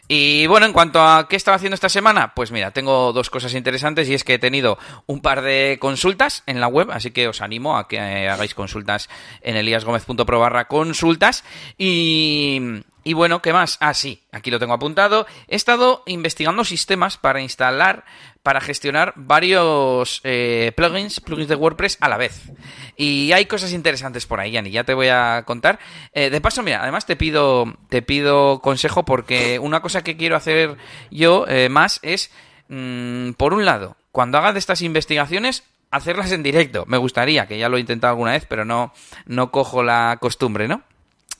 Y 0.08 0.46
bueno, 0.46 0.66
en 0.66 0.72
cuanto 0.72 1.02
a 1.02 1.28
qué 1.28 1.36
estaba 1.36 1.56
haciendo 1.56 1.74
esta 1.74 1.88
semana, 1.88 2.32
pues 2.34 2.52
mira, 2.52 2.70
tengo 2.70 3.12
dos 3.12 3.28
cosas 3.30 3.54
interesantes 3.54 4.08
y 4.08 4.14
es 4.14 4.22
que 4.22 4.34
he 4.34 4.38
tenido 4.38 4.78
un 5.06 5.20
par 5.20 5.42
de 5.42 5.78
consultas 5.80 6.44
en 6.46 6.60
la 6.60 6.68
web, 6.68 6.90
así 6.92 7.10
que 7.10 7.26
os 7.26 7.40
animo 7.40 7.76
a 7.76 7.88
que 7.88 7.98
hagáis 7.98 8.54
consultas 8.54 9.08
en 9.40 9.56
eliasgomez.pro 9.56 10.40
barra 10.40 10.68
consultas 10.68 11.44
y... 11.76 12.82
Y 13.06 13.12
bueno, 13.12 13.40
¿qué 13.40 13.52
más? 13.52 13.76
Ah, 13.78 13.94
sí, 13.94 14.24
aquí 14.32 14.50
lo 14.50 14.58
tengo 14.58 14.74
apuntado. 14.74 15.28
He 15.46 15.54
estado 15.54 16.02
investigando 16.06 16.64
sistemas 16.64 17.16
para 17.16 17.40
instalar 17.40 18.04
para 18.46 18.60
gestionar 18.60 19.12
varios 19.16 20.20
eh, 20.22 20.70
plugins, 20.76 21.18
plugins 21.18 21.48
de 21.48 21.56
WordPress 21.56 21.98
a 22.00 22.08
la 22.08 22.16
vez. 22.16 22.52
Y 22.96 23.32
hay 23.32 23.46
cosas 23.46 23.72
interesantes 23.72 24.24
por 24.24 24.38
ahí, 24.38 24.52
Yanni, 24.52 24.70
ya 24.70 24.84
te 24.84 24.94
voy 24.94 25.08
a 25.08 25.42
contar. 25.44 25.80
Eh, 26.12 26.30
de 26.30 26.40
paso, 26.40 26.62
mira, 26.62 26.80
además 26.80 27.06
te 27.06 27.16
pido, 27.16 27.76
te 27.88 28.02
pido 28.02 28.60
consejo 28.60 29.04
porque 29.04 29.58
una 29.58 29.82
cosa 29.82 30.04
que 30.04 30.16
quiero 30.16 30.36
hacer 30.36 30.76
yo 31.10 31.44
eh, 31.48 31.68
más 31.68 31.98
es, 32.04 32.30
mm, 32.68 33.32
por 33.32 33.52
un 33.52 33.64
lado, 33.64 33.96
cuando 34.12 34.38
haga 34.38 34.52
de 34.52 34.60
estas 34.60 34.80
investigaciones, 34.80 35.64
hacerlas 35.90 36.30
en 36.30 36.44
directo. 36.44 36.84
Me 36.86 36.98
gustaría, 36.98 37.48
que 37.48 37.58
ya 37.58 37.68
lo 37.68 37.78
he 37.78 37.80
intentado 37.80 38.12
alguna 38.12 38.30
vez, 38.30 38.46
pero 38.48 38.64
no, 38.64 38.92
no 39.24 39.50
cojo 39.50 39.82
la 39.82 40.18
costumbre, 40.20 40.68
¿no? 40.68 40.84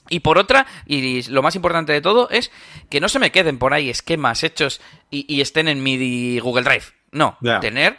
Y 0.09 0.21
por 0.21 0.39
otra, 0.39 0.67
y 0.87 1.23
lo 1.31 1.43
más 1.43 1.55
importante 1.55 1.93
de 1.93 2.01
todo, 2.01 2.29
es 2.31 2.51
que 2.91 3.01
no 3.01 3.09
se 3.09 3.21
me 3.21 3.31
queden 3.31 3.59
por 3.59 3.75
ahí 3.75 3.91
esquemas 3.91 4.43
hechos 4.43 4.81
y, 5.09 5.41
estén 5.41 5.69
en 5.69 5.85
mi 5.85 6.41
Google 6.41 6.65
Drive. 6.65 6.96
No, 7.17 7.39
tener 7.61 7.97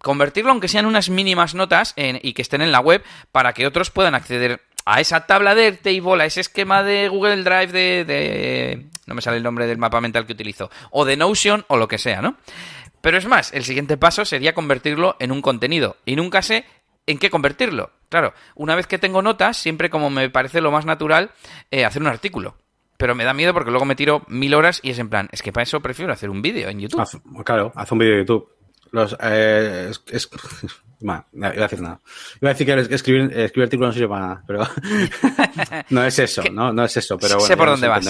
convertirlo 0.00 0.50
aunque 0.50 0.68
sean 0.68 0.86
unas 0.86 1.10
mínimas 1.10 1.54
notas 1.54 1.94
y 1.96 2.32
que 2.32 2.42
estén 2.42 2.62
en 2.62 2.72
la 2.72 2.80
web 2.80 3.02
para 3.32 3.52
que 3.52 3.66
otros 3.66 3.90
puedan 3.90 4.14
acceder 4.14 4.62
a 4.86 5.00
esa 5.00 5.26
tabla 5.26 5.54
de 5.54 5.72
table, 5.72 6.22
a 6.22 6.26
ese 6.26 6.40
esquema 6.40 6.82
de 6.82 7.08
Google 7.08 7.42
Drive 7.42 7.68
de, 7.68 8.04
de, 8.04 8.86
no 9.06 9.14
me 9.14 9.22
sale 9.22 9.36
el 9.36 9.42
nombre 9.42 9.66
del 9.66 9.78
mapa 9.78 10.00
mental 10.00 10.26
que 10.26 10.32
utilizo, 10.32 10.70
o 10.90 11.04
de 11.04 11.16
Notion 11.16 11.64
o 11.68 11.76
lo 11.76 11.86
que 11.86 11.98
sea, 11.98 12.22
¿no? 12.22 12.36
Pero 13.00 13.18
es 13.18 13.26
más, 13.26 13.52
el 13.52 13.64
siguiente 13.64 13.96
paso 13.96 14.24
sería 14.24 14.54
convertirlo 14.54 15.16
en 15.20 15.32
un 15.32 15.42
contenido 15.42 15.96
y 16.04 16.16
nunca 16.16 16.42
sé 16.42 16.64
en 17.06 17.18
qué 17.18 17.30
convertirlo. 17.30 17.90
Claro, 18.08 18.34
una 18.54 18.74
vez 18.74 18.86
que 18.86 18.98
tengo 18.98 19.22
notas, 19.22 19.56
siempre 19.56 19.90
como 19.90 20.10
me 20.10 20.28
parece 20.30 20.60
lo 20.60 20.70
más 20.70 20.84
natural, 20.84 21.30
eh, 21.70 21.84
hacer 21.84 22.02
un 22.02 22.08
artículo. 22.08 22.56
Pero 22.96 23.14
me 23.14 23.24
da 23.24 23.32
miedo 23.32 23.54
porque 23.54 23.70
luego 23.70 23.86
me 23.86 23.96
tiro 23.96 24.24
mil 24.28 24.54
horas 24.54 24.80
y 24.82 24.90
es 24.90 24.98
en 24.98 25.08
plan, 25.08 25.28
es 25.32 25.40
que 25.42 25.52
para 25.52 25.62
eso 25.62 25.80
prefiero 25.80 26.12
hacer 26.12 26.28
un 26.28 26.42
vídeo 26.42 26.68
en 26.68 26.80
YouTube. 26.80 27.44
claro, 27.44 27.72
haz 27.74 27.90
un 27.92 27.98
vídeo 27.98 28.12
de 28.12 28.18
YouTube. 28.20 28.48
Los, 28.92 29.16
eh, 29.20 29.92
es, 30.10 30.30
iba 31.00 31.26
a 31.42 31.50
decir 31.50 31.80
nada. 31.80 32.00
Iba 32.40 32.50
a 32.50 32.54
decir 32.54 32.66
que 32.66 32.94
escribir, 32.94 33.38
escribir 33.38 33.64
artículos 33.64 33.88
no 33.88 33.92
sirve 33.92 34.08
para 34.08 34.26
nada, 34.26 34.44
pero 34.46 34.68
no 35.90 36.04
es 36.04 36.18
eso, 36.18 36.42
¿no? 36.52 36.72
No 36.72 36.84
es 36.84 36.96
eso, 36.96 37.18
pero 37.18 37.34
bueno. 37.34 37.46
Sé 37.46 37.56
por 37.56 37.68
dónde 37.68 37.88
vas. 37.88 38.06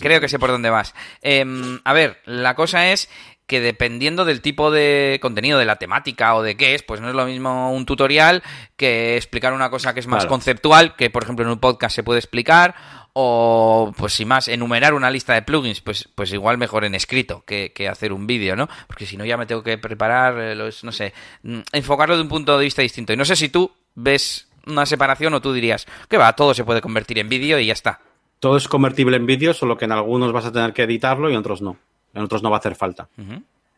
Creo 0.00 0.20
que 0.20 0.28
sé 0.28 0.38
por 0.38 0.50
dónde 0.50 0.70
vas. 0.70 0.94
Em, 1.22 1.80
a 1.84 1.92
ver, 1.92 2.20
la 2.24 2.54
cosa 2.54 2.90
es 2.90 3.08
que 3.48 3.60
dependiendo 3.60 4.26
del 4.26 4.42
tipo 4.42 4.70
de 4.70 5.18
contenido, 5.22 5.58
de 5.58 5.64
la 5.64 5.76
temática 5.76 6.36
o 6.36 6.42
de 6.42 6.56
qué 6.56 6.74
es, 6.74 6.82
pues 6.82 7.00
no 7.00 7.08
es 7.08 7.14
lo 7.14 7.24
mismo 7.24 7.72
un 7.72 7.86
tutorial 7.86 8.42
que 8.76 9.16
explicar 9.16 9.54
una 9.54 9.70
cosa 9.70 9.94
que 9.94 10.00
es 10.00 10.06
más 10.06 10.26
conceptual, 10.26 10.94
que 10.94 11.08
por 11.08 11.24
ejemplo 11.24 11.46
en 11.46 11.50
un 11.50 11.58
podcast 11.58 11.96
se 11.96 12.02
puede 12.02 12.18
explicar, 12.20 12.74
o 13.14 13.92
pues 13.96 14.12
sin 14.12 14.28
más, 14.28 14.48
enumerar 14.48 14.92
una 14.92 15.10
lista 15.10 15.32
de 15.32 15.42
plugins, 15.42 15.80
pues, 15.80 16.08
pues 16.14 16.30
igual 16.32 16.58
mejor 16.58 16.84
en 16.84 16.94
escrito 16.94 17.42
que, 17.46 17.72
hacer 17.90 18.12
un 18.12 18.26
vídeo, 18.26 18.54
¿no? 18.54 18.68
Porque 18.86 19.06
si 19.06 19.16
no 19.16 19.24
ya 19.24 19.38
me 19.38 19.46
tengo 19.46 19.62
que 19.62 19.78
preparar, 19.78 20.38
eh, 20.38 20.54
los, 20.54 20.84
no 20.84 20.92
sé, 20.92 21.14
mm, 21.42 21.60
enfocarlo 21.72 22.16
de 22.16 22.22
un 22.22 22.28
punto 22.28 22.56
de 22.56 22.64
vista 22.64 22.82
distinto. 22.82 23.14
Y 23.14 23.16
no 23.16 23.24
sé 23.24 23.34
si 23.34 23.48
tú 23.48 23.72
ves 23.94 24.46
una 24.66 24.84
separación 24.84 25.32
o 25.32 25.40
tú 25.40 25.54
dirías 25.54 25.86
que 26.08 26.18
va, 26.18 26.34
todo 26.34 26.52
se 26.52 26.64
puede 26.64 26.82
convertir 26.82 27.18
en 27.18 27.30
vídeo 27.30 27.58
y 27.58 27.66
ya 27.66 27.72
está. 27.72 28.00
todo 28.40 28.58
es 28.58 28.68
convertible 28.68 29.16
en 29.16 29.26
vídeo, 29.26 29.54
solo 29.54 29.78
que 29.78 29.86
en 29.86 29.92
algunos 29.92 30.32
vas 30.32 30.44
a 30.44 30.52
tener 30.52 30.74
que 30.74 30.82
editarlo 30.82 31.30
y 31.30 31.32
en 31.32 31.38
otros 31.38 31.62
no. 31.62 31.78
En 32.14 32.22
otros 32.22 32.42
no 32.42 32.50
va 32.50 32.56
a 32.56 32.60
hacer 32.60 32.74
falta. 32.74 33.08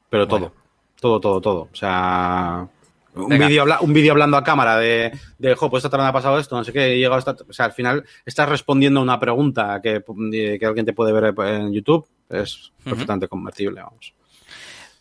Pero 0.08 0.26
todo, 0.26 0.52
todo, 1.00 1.20
todo, 1.20 1.40
todo. 1.40 1.68
O 1.72 1.76
sea, 1.76 2.66
un 3.14 3.28
vídeo 3.28 3.64
un 3.80 3.92
vídeo 3.92 4.12
hablando 4.12 4.36
a 4.36 4.44
cámara 4.44 4.78
de, 4.78 5.12
de 5.38 5.54
jo, 5.54 5.68
pues 5.68 5.84
esta 5.84 5.96
tarde 5.96 6.08
ha 6.08 6.12
pasado 6.12 6.38
esto, 6.38 6.56
no 6.56 6.64
sé 6.64 6.72
qué, 6.72 6.92
he 6.92 6.98
llegado 6.98 7.18
esta, 7.18 7.36
o 7.48 7.52
sea, 7.52 7.66
al 7.66 7.72
final 7.72 8.04
estás 8.24 8.48
respondiendo 8.48 9.00
a 9.00 9.02
una 9.02 9.18
pregunta 9.18 9.80
que, 9.82 10.02
que 10.58 10.66
alguien 10.66 10.86
te 10.86 10.92
puede 10.92 11.12
ver 11.12 11.34
en 11.48 11.72
YouTube, 11.72 12.06
es 12.28 12.72
perfectamente 12.84 13.28
convertible, 13.28 13.82
vamos. 13.82 14.14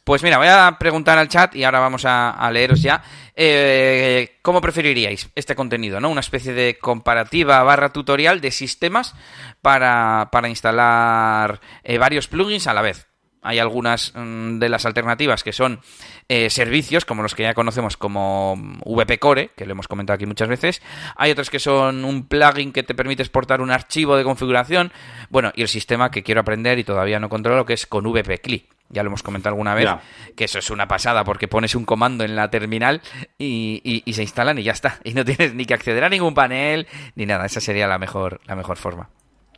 Pues 0.03 0.23
mira, 0.23 0.39
voy 0.39 0.47
a 0.47 0.75
preguntar 0.79 1.19
al 1.19 1.27
chat 1.27 1.55
y 1.55 1.63
ahora 1.63 1.81
vamos 1.81 2.03
a, 2.03 2.49
leeros 2.51 2.81
ya. 2.81 3.03
Eh, 3.35 4.39
¿Cómo 4.41 4.59
preferiríais 4.59 5.29
este 5.35 5.53
contenido? 5.53 5.99
¿no? 5.99 6.09
Una 6.09 6.21
especie 6.21 6.51
de 6.51 6.79
comparativa 6.79 7.61
barra 7.61 7.93
tutorial 7.93 8.41
de 8.41 8.49
sistemas 8.49 9.13
para, 9.61 10.29
para 10.31 10.49
instalar 10.49 11.61
eh, 11.83 11.99
varios 11.99 12.27
plugins 12.27 12.65
a 12.65 12.73
la 12.73 12.81
vez. 12.81 13.08
Hay 13.41 13.59
algunas 13.59 14.13
mm, 14.15 14.59
de 14.59 14.69
las 14.69 14.85
alternativas 14.85 15.43
que 15.43 15.53
son 15.53 15.79
eh, 16.27 16.49
servicios, 16.49 17.05
como 17.05 17.23
los 17.23 17.35
que 17.35 17.43
ya 17.43 17.53
conocemos 17.53 17.95
como 17.95 18.55
VP 18.85 19.19
Core, 19.19 19.51
que 19.55 19.65
lo 19.65 19.71
hemos 19.71 19.87
comentado 19.87 20.15
aquí 20.15 20.25
muchas 20.25 20.49
veces. 20.49 20.81
Hay 21.15 21.31
otros 21.31 21.49
que 21.49 21.59
son 21.59 22.03
un 22.03 22.27
plugin 22.27 22.73
que 22.73 22.83
te 22.83 22.93
permite 22.93 23.23
exportar 23.23 23.61
un 23.61 23.71
archivo 23.71 24.17
de 24.17 24.23
configuración. 24.23 24.91
Bueno, 25.29 25.51
y 25.55 25.61
el 25.61 25.69
sistema 25.69 26.11
que 26.11 26.23
quiero 26.23 26.41
aprender 26.41 26.79
y 26.79 26.83
todavía 26.83 27.19
no 27.19 27.29
controlo, 27.29 27.65
que 27.65 27.73
es 27.73 27.85
con 27.85 28.05
VP 28.05 28.39
CLI. 28.39 28.67
Ya 28.89 29.03
lo 29.03 29.07
hemos 29.07 29.21
comentado 29.21 29.53
alguna 29.53 29.75
vez, 29.75 29.87
que 30.35 30.45
eso 30.45 30.57
es 30.57 30.71
una 30.71 30.87
pasada 30.87 31.23
porque 31.23 31.47
pones 31.47 31.75
un 31.75 31.85
comando 31.85 32.23
en 32.23 32.35
la 32.35 32.49
terminal 32.49 33.01
y, 33.37 34.03
se 34.11 34.23
instalan 34.23 34.57
y 34.57 34.63
ya 34.63 34.71
está. 34.71 34.99
Y 35.03 35.13
no 35.13 35.23
tienes 35.23 35.53
ni 35.53 35.65
que 35.65 35.75
acceder 35.75 36.03
a 36.03 36.09
ningún 36.09 36.33
panel 36.33 36.87
ni 37.15 37.25
nada. 37.25 37.45
Esa 37.45 37.61
sería 37.61 37.87
la 37.87 37.99
mejor, 37.99 38.41
la 38.45 38.55
mejor 38.55 38.77
forma. 38.77 39.09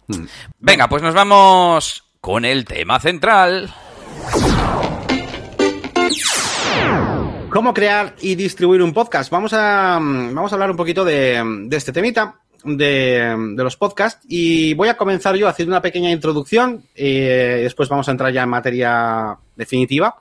Hmm. 0.07 0.25
Venga, 0.59 0.89
pues 0.89 1.01
nos 1.01 1.13
vamos 1.13 2.10
con 2.21 2.45
el 2.45 2.65
tema 2.65 2.99
central. 2.99 3.73
¿Cómo 7.49 7.73
crear 7.73 8.15
y 8.21 8.35
distribuir 8.35 8.83
un 8.83 8.93
podcast? 8.93 9.31
Vamos 9.31 9.53
a, 9.53 9.97
vamos 9.99 10.51
a 10.51 10.55
hablar 10.55 10.69
un 10.69 10.77
poquito 10.77 11.03
de, 11.03 11.67
este 11.71 11.91
temita. 11.91 12.37
De, 12.63 13.35
los 13.57 13.75
podcasts 13.75 14.23
y 14.29 14.75
voy 14.75 14.87
a 14.87 14.95
comenzar 14.95 15.35
yo 15.35 15.47
haciendo 15.47 15.73
una 15.73 15.81
pequeña 15.81 16.11
introducción 16.11 16.83
y 16.95 17.21
después 17.21 17.89
vamos 17.89 18.07
a 18.07 18.11
entrar 18.11 18.31
ya 18.31 18.43
en 18.43 18.49
materia 18.49 19.35
definitiva. 19.55 20.15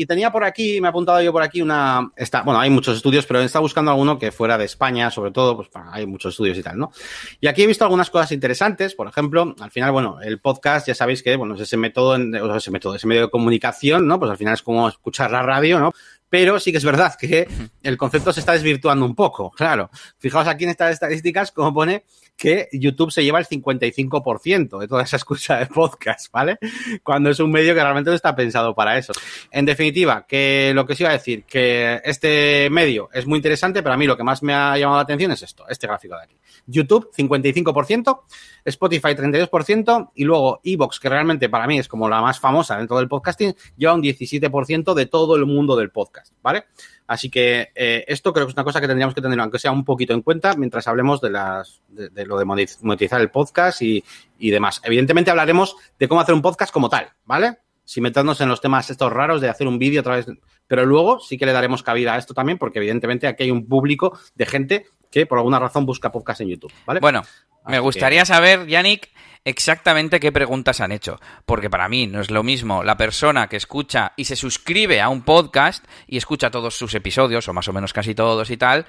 Y 0.00 0.06
tenía 0.06 0.32
por 0.32 0.44
aquí, 0.44 0.80
me 0.80 0.88
ha 0.88 0.90
apuntado 0.90 1.20
yo 1.20 1.30
por 1.30 1.42
aquí 1.42 1.60
una. 1.60 2.10
Está, 2.16 2.40
bueno, 2.40 2.58
hay 2.58 2.70
muchos 2.70 2.96
estudios, 2.96 3.26
pero 3.26 3.38
está 3.40 3.58
buscando 3.58 3.90
alguno 3.90 4.18
que 4.18 4.32
fuera 4.32 4.56
de 4.56 4.64
España, 4.64 5.10
sobre 5.10 5.30
todo, 5.30 5.56
pues 5.56 5.68
hay 5.92 6.06
muchos 6.06 6.32
estudios 6.32 6.56
y 6.56 6.62
tal, 6.62 6.78
¿no? 6.78 6.90
Y 7.38 7.48
aquí 7.48 7.64
he 7.64 7.66
visto 7.66 7.84
algunas 7.84 8.08
cosas 8.08 8.32
interesantes. 8.32 8.94
Por 8.94 9.08
ejemplo, 9.08 9.54
al 9.60 9.70
final, 9.70 9.92
bueno, 9.92 10.16
el 10.22 10.40
podcast, 10.40 10.86
ya 10.86 10.94
sabéis 10.94 11.22
que, 11.22 11.36
bueno, 11.36 11.54
es 11.54 11.60
ese 11.60 11.76
método, 11.76 12.16
ese 12.56 12.70
método, 12.70 12.94
ese 12.94 13.06
medio 13.06 13.20
de 13.26 13.30
comunicación, 13.30 14.06
¿no? 14.06 14.18
Pues 14.18 14.30
al 14.30 14.38
final 14.38 14.54
es 14.54 14.62
como 14.62 14.88
escuchar 14.88 15.30
la 15.32 15.42
radio, 15.42 15.78
¿no? 15.78 15.92
Pero 16.30 16.58
sí 16.58 16.70
que 16.70 16.78
es 16.78 16.84
verdad 16.84 17.14
que 17.18 17.46
el 17.82 17.96
concepto 17.98 18.32
se 18.32 18.40
está 18.40 18.52
desvirtuando 18.52 19.04
un 19.04 19.14
poco, 19.14 19.50
claro. 19.50 19.90
Fijaos 20.18 20.46
aquí 20.46 20.64
en 20.64 20.70
estas 20.70 20.92
estadísticas 20.92 21.50
como 21.50 21.74
pone 21.74 22.04
que 22.40 22.70
YouTube 22.72 23.10
se 23.12 23.22
lleva 23.22 23.38
el 23.38 23.46
55% 23.46 24.78
de 24.78 24.88
toda 24.88 25.02
esa 25.02 25.16
escucha 25.16 25.58
de 25.58 25.66
podcast, 25.66 26.32
¿vale? 26.32 26.58
Cuando 27.02 27.28
es 27.28 27.38
un 27.38 27.50
medio 27.50 27.74
que 27.74 27.82
realmente 27.82 28.08
no 28.08 28.16
está 28.16 28.34
pensado 28.34 28.74
para 28.74 28.96
eso. 28.96 29.12
En 29.50 29.66
definitiva, 29.66 30.24
que 30.26 30.72
lo 30.74 30.86
que 30.86 30.94
os 30.94 31.00
iba 31.00 31.10
a 31.10 31.12
decir, 31.12 31.44
que 31.44 32.00
este 32.02 32.70
medio 32.70 33.10
es 33.12 33.26
muy 33.26 33.36
interesante, 33.36 33.82
pero 33.82 33.94
a 33.94 33.98
mí 33.98 34.06
lo 34.06 34.16
que 34.16 34.24
más 34.24 34.42
me 34.42 34.54
ha 34.54 34.78
llamado 34.78 34.96
la 34.96 35.02
atención 35.02 35.32
es 35.32 35.42
esto, 35.42 35.66
este 35.68 35.86
gráfico 35.86 36.16
de 36.16 36.22
aquí. 36.22 36.36
YouTube, 36.66 37.10
55%, 37.14 38.22
Spotify, 38.64 39.08
32%, 39.08 40.10
y 40.14 40.24
luego 40.24 40.60
Evox, 40.64 40.98
que 40.98 41.08
realmente 41.10 41.48
para 41.50 41.66
mí 41.66 41.78
es 41.78 41.88
como 41.88 42.08
la 42.08 42.22
más 42.22 42.40
famosa 42.40 42.78
dentro 42.78 42.96
del 42.96 43.08
podcasting, 43.08 43.54
lleva 43.76 43.94
un 43.94 44.02
17% 44.02 44.94
de 44.94 45.06
todo 45.06 45.36
el 45.36 45.44
mundo 45.44 45.76
del 45.76 45.90
podcast, 45.90 46.19
¿vale? 46.42 46.64
Así 47.06 47.28
que 47.28 47.70
eh, 47.74 48.04
esto 48.06 48.32
creo 48.32 48.46
que 48.46 48.50
es 48.50 48.56
una 48.56 48.64
cosa 48.64 48.80
que 48.80 48.86
tendríamos 48.86 49.14
que 49.14 49.20
tener, 49.20 49.38
aunque 49.40 49.58
sea 49.58 49.72
un 49.72 49.84
poquito 49.84 50.14
en 50.14 50.22
cuenta, 50.22 50.54
mientras 50.54 50.86
hablemos 50.86 51.20
de, 51.20 51.30
las, 51.30 51.82
de, 51.88 52.24
lo 52.24 52.38
de 52.38 52.44
monetizar 52.44 53.20
el 53.20 53.30
podcast 53.30 53.82
y, 53.82 54.04
demás. 54.38 54.80
Evidentemente 54.84 55.30
hablaremos 55.30 55.76
de 55.98 56.06
cómo 56.06 56.20
hacer 56.20 56.34
un 56.34 56.42
podcast 56.42 56.72
como 56.72 56.88
tal, 56.88 57.08
¿vale? 57.24 57.58
Sin 57.84 58.04
meternos 58.04 58.40
en 58.40 58.48
los 58.48 58.60
temas 58.60 58.88
estos 58.90 59.12
raros 59.12 59.40
de 59.40 59.48
hacer 59.48 59.66
un 59.66 59.78
vídeo 59.78 60.00
a 60.00 60.04
través... 60.04 60.26
Pero 60.68 60.86
luego 60.86 61.18
sí 61.18 61.36
que 61.36 61.46
le 61.46 61.52
daremos 61.52 61.82
cabida 61.82 62.14
a 62.14 62.18
esto 62.18 62.32
también, 62.32 62.58
porque 62.58 62.78
evidentemente 62.78 63.26
aquí 63.26 63.42
hay 63.42 63.50
un 63.50 63.66
público 63.66 64.16
de 64.36 64.46
gente 64.46 64.86
que 65.10 65.26
por 65.26 65.38
alguna 65.38 65.58
razón 65.58 65.84
busca 65.84 66.12
podcast 66.12 66.42
en 66.42 66.48
YouTube, 66.50 66.72
¿vale? 66.86 67.00
Bueno, 67.00 67.22
me 67.66 67.78
gustaría 67.78 68.24
saber, 68.24 68.66
Yannick, 68.66 69.10
exactamente 69.44 70.20
qué 70.20 70.32
preguntas 70.32 70.80
han 70.80 70.92
hecho. 70.92 71.20
Porque 71.46 71.70
para 71.70 71.88
mí 71.88 72.06
no 72.06 72.20
es 72.20 72.30
lo 72.30 72.42
mismo 72.42 72.82
la 72.82 72.96
persona 72.96 73.48
que 73.48 73.56
escucha 73.56 74.12
y 74.16 74.24
se 74.24 74.36
suscribe 74.36 75.00
a 75.00 75.08
un 75.08 75.22
podcast 75.22 75.84
y 76.06 76.16
escucha 76.16 76.50
todos 76.50 76.76
sus 76.76 76.94
episodios, 76.94 77.48
o 77.48 77.52
más 77.52 77.68
o 77.68 77.72
menos 77.72 77.92
casi 77.92 78.14
todos 78.14 78.50
y 78.50 78.56
tal, 78.56 78.86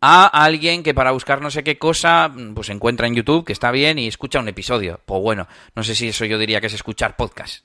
a 0.00 0.26
alguien 0.44 0.82
que 0.82 0.94
para 0.94 1.12
buscar 1.12 1.40
no 1.40 1.50
sé 1.50 1.62
qué 1.62 1.78
cosa, 1.78 2.32
pues 2.54 2.68
encuentra 2.70 3.06
en 3.06 3.14
YouTube 3.14 3.44
que 3.44 3.52
está 3.52 3.70
bien 3.70 3.98
y 3.98 4.08
escucha 4.08 4.40
un 4.40 4.48
episodio. 4.48 5.00
Pues 5.04 5.20
bueno, 5.20 5.46
no 5.74 5.82
sé 5.82 5.94
si 5.94 6.08
eso 6.08 6.24
yo 6.24 6.38
diría 6.38 6.60
que 6.60 6.66
es 6.66 6.74
escuchar 6.74 7.16
podcast. 7.16 7.64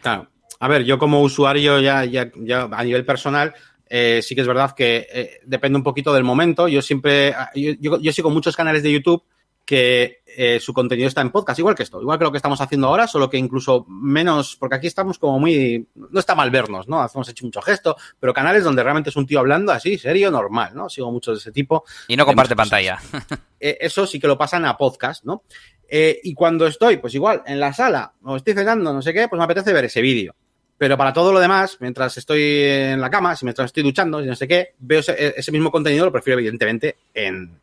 Claro. 0.00 0.28
A 0.60 0.66
ver, 0.66 0.84
yo 0.84 0.98
como 0.98 1.22
usuario 1.22 1.78
ya, 1.78 2.04
ya, 2.04 2.32
ya 2.34 2.68
a 2.72 2.82
nivel 2.82 3.04
personal, 3.04 3.54
eh, 3.88 4.20
sí 4.22 4.34
que 4.34 4.40
es 4.40 4.46
verdad 4.46 4.74
que 4.74 5.06
eh, 5.12 5.40
depende 5.44 5.76
un 5.76 5.84
poquito 5.84 6.12
del 6.12 6.24
momento. 6.24 6.66
Yo 6.66 6.82
siempre, 6.82 7.32
yo, 7.54 8.00
yo 8.00 8.12
sigo 8.12 8.30
muchos 8.30 8.56
canales 8.56 8.82
de 8.82 8.92
YouTube 8.92 9.22
que 9.68 10.22
eh, 10.24 10.58
su 10.60 10.72
contenido 10.72 11.08
está 11.08 11.20
en 11.20 11.30
podcast, 11.30 11.58
igual 11.58 11.74
que 11.74 11.82
esto, 11.82 12.00
igual 12.00 12.18
que 12.18 12.24
lo 12.24 12.32
que 12.32 12.38
estamos 12.38 12.58
haciendo 12.58 12.86
ahora, 12.86 13.06
solo 13.06 13.28
que 13.28 13.36
incluso 13.36 13.84
menos, 13.86 14.56
porque 14.56 14.76
aquí 14.76 14.86
estamos 14.86 15.18
como 15.18 15.38
muy, 15.38 15.86
no 15.94 16.18
está 16.18 16.34
mal 16.34 16.50
vernos, 16.50 16.88
¿no? 16.88 17.02
Hacemos 17.02 17.28
hecho 17.28 17.44
mucho 17.44 17.60
gesto, 17.60 17.94
pero 18.18 18.32
canales 18.32 18.64
donde 18.64 18.82
realmente 18.82 19.10
es 19.10 19.16
un 19.16 19.26
tío 19.26 19.40
hablando 19.40 19.70
así, 19.70 19.98
serio, 19.98 20.30
normal, 20.30 20.70
¿no? 20.74 20.88
Sigo 20.88 21.12
muchos 21.12 21.34
de 21.34 21.40
ese 21.40 21.52
tipo. 21.52 21.84
Y 22.06 22.16
no 22.16 22.24
comparte 22.24 22.56
pantalla. 22.56 22.98
Eh, 23.60 23.76
eso 23.80 24.06
sí 24.06 24.20
que 24.20 24.28
lo 24.28 24.38
pasan 24.38 24.64
a 24.64 24.76
podcast, 24.76 25.24
¿no? 25.24 25.42
Eh, 25.88 26.20
y 26.22 26.32
cuando 26.32 26.64
estoy, 26.64 26.98
pues 26.98 27.12
igual, 27.16 27.42
en 27.44 27.58
la 27.58 27.72
sala, 27.72 28.12
o 28.22 28.36
estoy 28.36 28.54
cenando, 28.54 28.92
no 28.92 29.02
sé 29.02 29.12
qué, 29.12 29.26
pues 29.26 29.36
me 29.36 29.44
apetece 29.44 29.72
ver 29.72 29.86
ese 29.86 30.00
vídeo. 30.00 30.36
Pero 30.76 30.96
para 30.96 31.12
todo 31.12 31.32
lo 31.32 31.40
demás, 31.40 31.76
mientras 31.80 32.16
estoy 32.16 32.40
en 32.40 33.00
la 33.00 33.10
cama, 33.10 33.34
si 33.34 33.44
mientras 33.44 33.66
estoy 33.66 33.82
duchando, 33.82 34.20
si 34.22 34.28
no 34.28 34.36
sé 34.36 34.46
qué, 34.46 34.74
veo 34.78 35.00
ese, 35.00 35.34
ese 35.36 35.50
mismo 35.50 35.72
contenido, 35.72 36.04
lo 36.04 36.12
prefiero 36.12 36.38
evidentemente 36.38 36.98
en, 37.12 37.58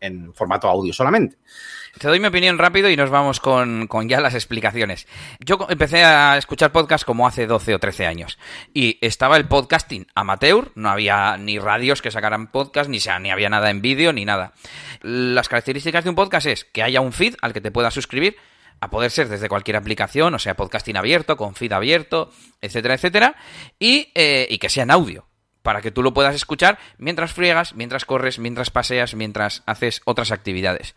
en 0.00 0.32
formato 0.34 0.68
audio 0.68 0.92
solamente. 0.92 1.36
Te 1.98 2.08
doy 2.08 2.20
mi 2.20 2.28
opinión 2.28 2.58
rápido 2.58 2.88
y 2.88 2.96
nos 2.96 3.10
vamos 3.10 3.40
con, 3.40 3.88
ya 4.08 4.20
las 4.20 4.34
explicaciones. 4.34 5.06
Yo 5.40 5.58
empecé 5.68 6.04
a 6.04 6.36
escuchar 6.38 6.72
podcast 6.72 7.04
como 7.04 7.26
hace 7.26 7.46
12 7.46 7.74
o 7.74 7.78
13 7.78 8.06
años. 8.06 8.38
Y 8.72 8.98
estaba 9.00 9.36
el 9.36 9.48
podcasting 9.48 10.06
amateur, 10.14 10.70
no 10.76 10.90
había 10.90 11.36
ni 11.36 11.58
radios 11.58 12.00
que 12.00 12.10
sacaran 12.10 12.46
podcast, 12.46 12.88
ni, 12.88 13.00
sea, 13.00 13.18
ni 13.18 13.30
había 13.30 13.48
nada 13.48 13.70
en 13.70 13.82
vídeo, 13.82 14.12
ni 14.12 14.24
nada. 14.24 14.52
Las 15.02 15.48
características 15.48 16.04
de 16.04 16.10
un 16.10 16.16
podcast 16.16 16.46
es 16.46 16.64
que 16.64 16.82
haya 16.82 17.00
un 17.00 17.12
feed 17.12 17.34
al 17.42 17.52
que 17.52 17.60
te 17.60 17.72
puedas 17.72 17.92
suscribir, 17.92 18.36
a 18.80 18.88
poder 18.88 19.10
ser 19.10 19.28
desde 19.28 19.48
cualquier 19.48 19.76
aplicación, 19.76 20.32
o 20.32 20.38
sea, 20.38 20.56
podcasting 20.56 20.96
abierto, 20.96 21.36
con 21.36 21.54
feed 21.54 21.72
abierto, 21.72 22.30
etcétera, 22.62 22.94
etcétera, 22.94 23.36
y, 23.78 24.10
eh, 24.14 24.46
y 24.48 24.58
que 24.58 24.70
sea 24.70 24.84
en 24.84 24.90
audio 24.90 25.29
para 25.62 25.80
que 25.80 25.90
tú 25.90 26.02
lo 26.02 26.14
puedas 26.14 26.34
escuchar 26.34 26.78
mientras 26.98 27.32
friegas, 27.32 27.74
mientras 27.74 28.04
corres, 28.04 28.38
mientras 28.38 28.70
paseas, 28.70 29.14
mientras 29.14 29.62
haces 29.66 30.00
otras 30.04 30.32
actividades. 30.32 30.94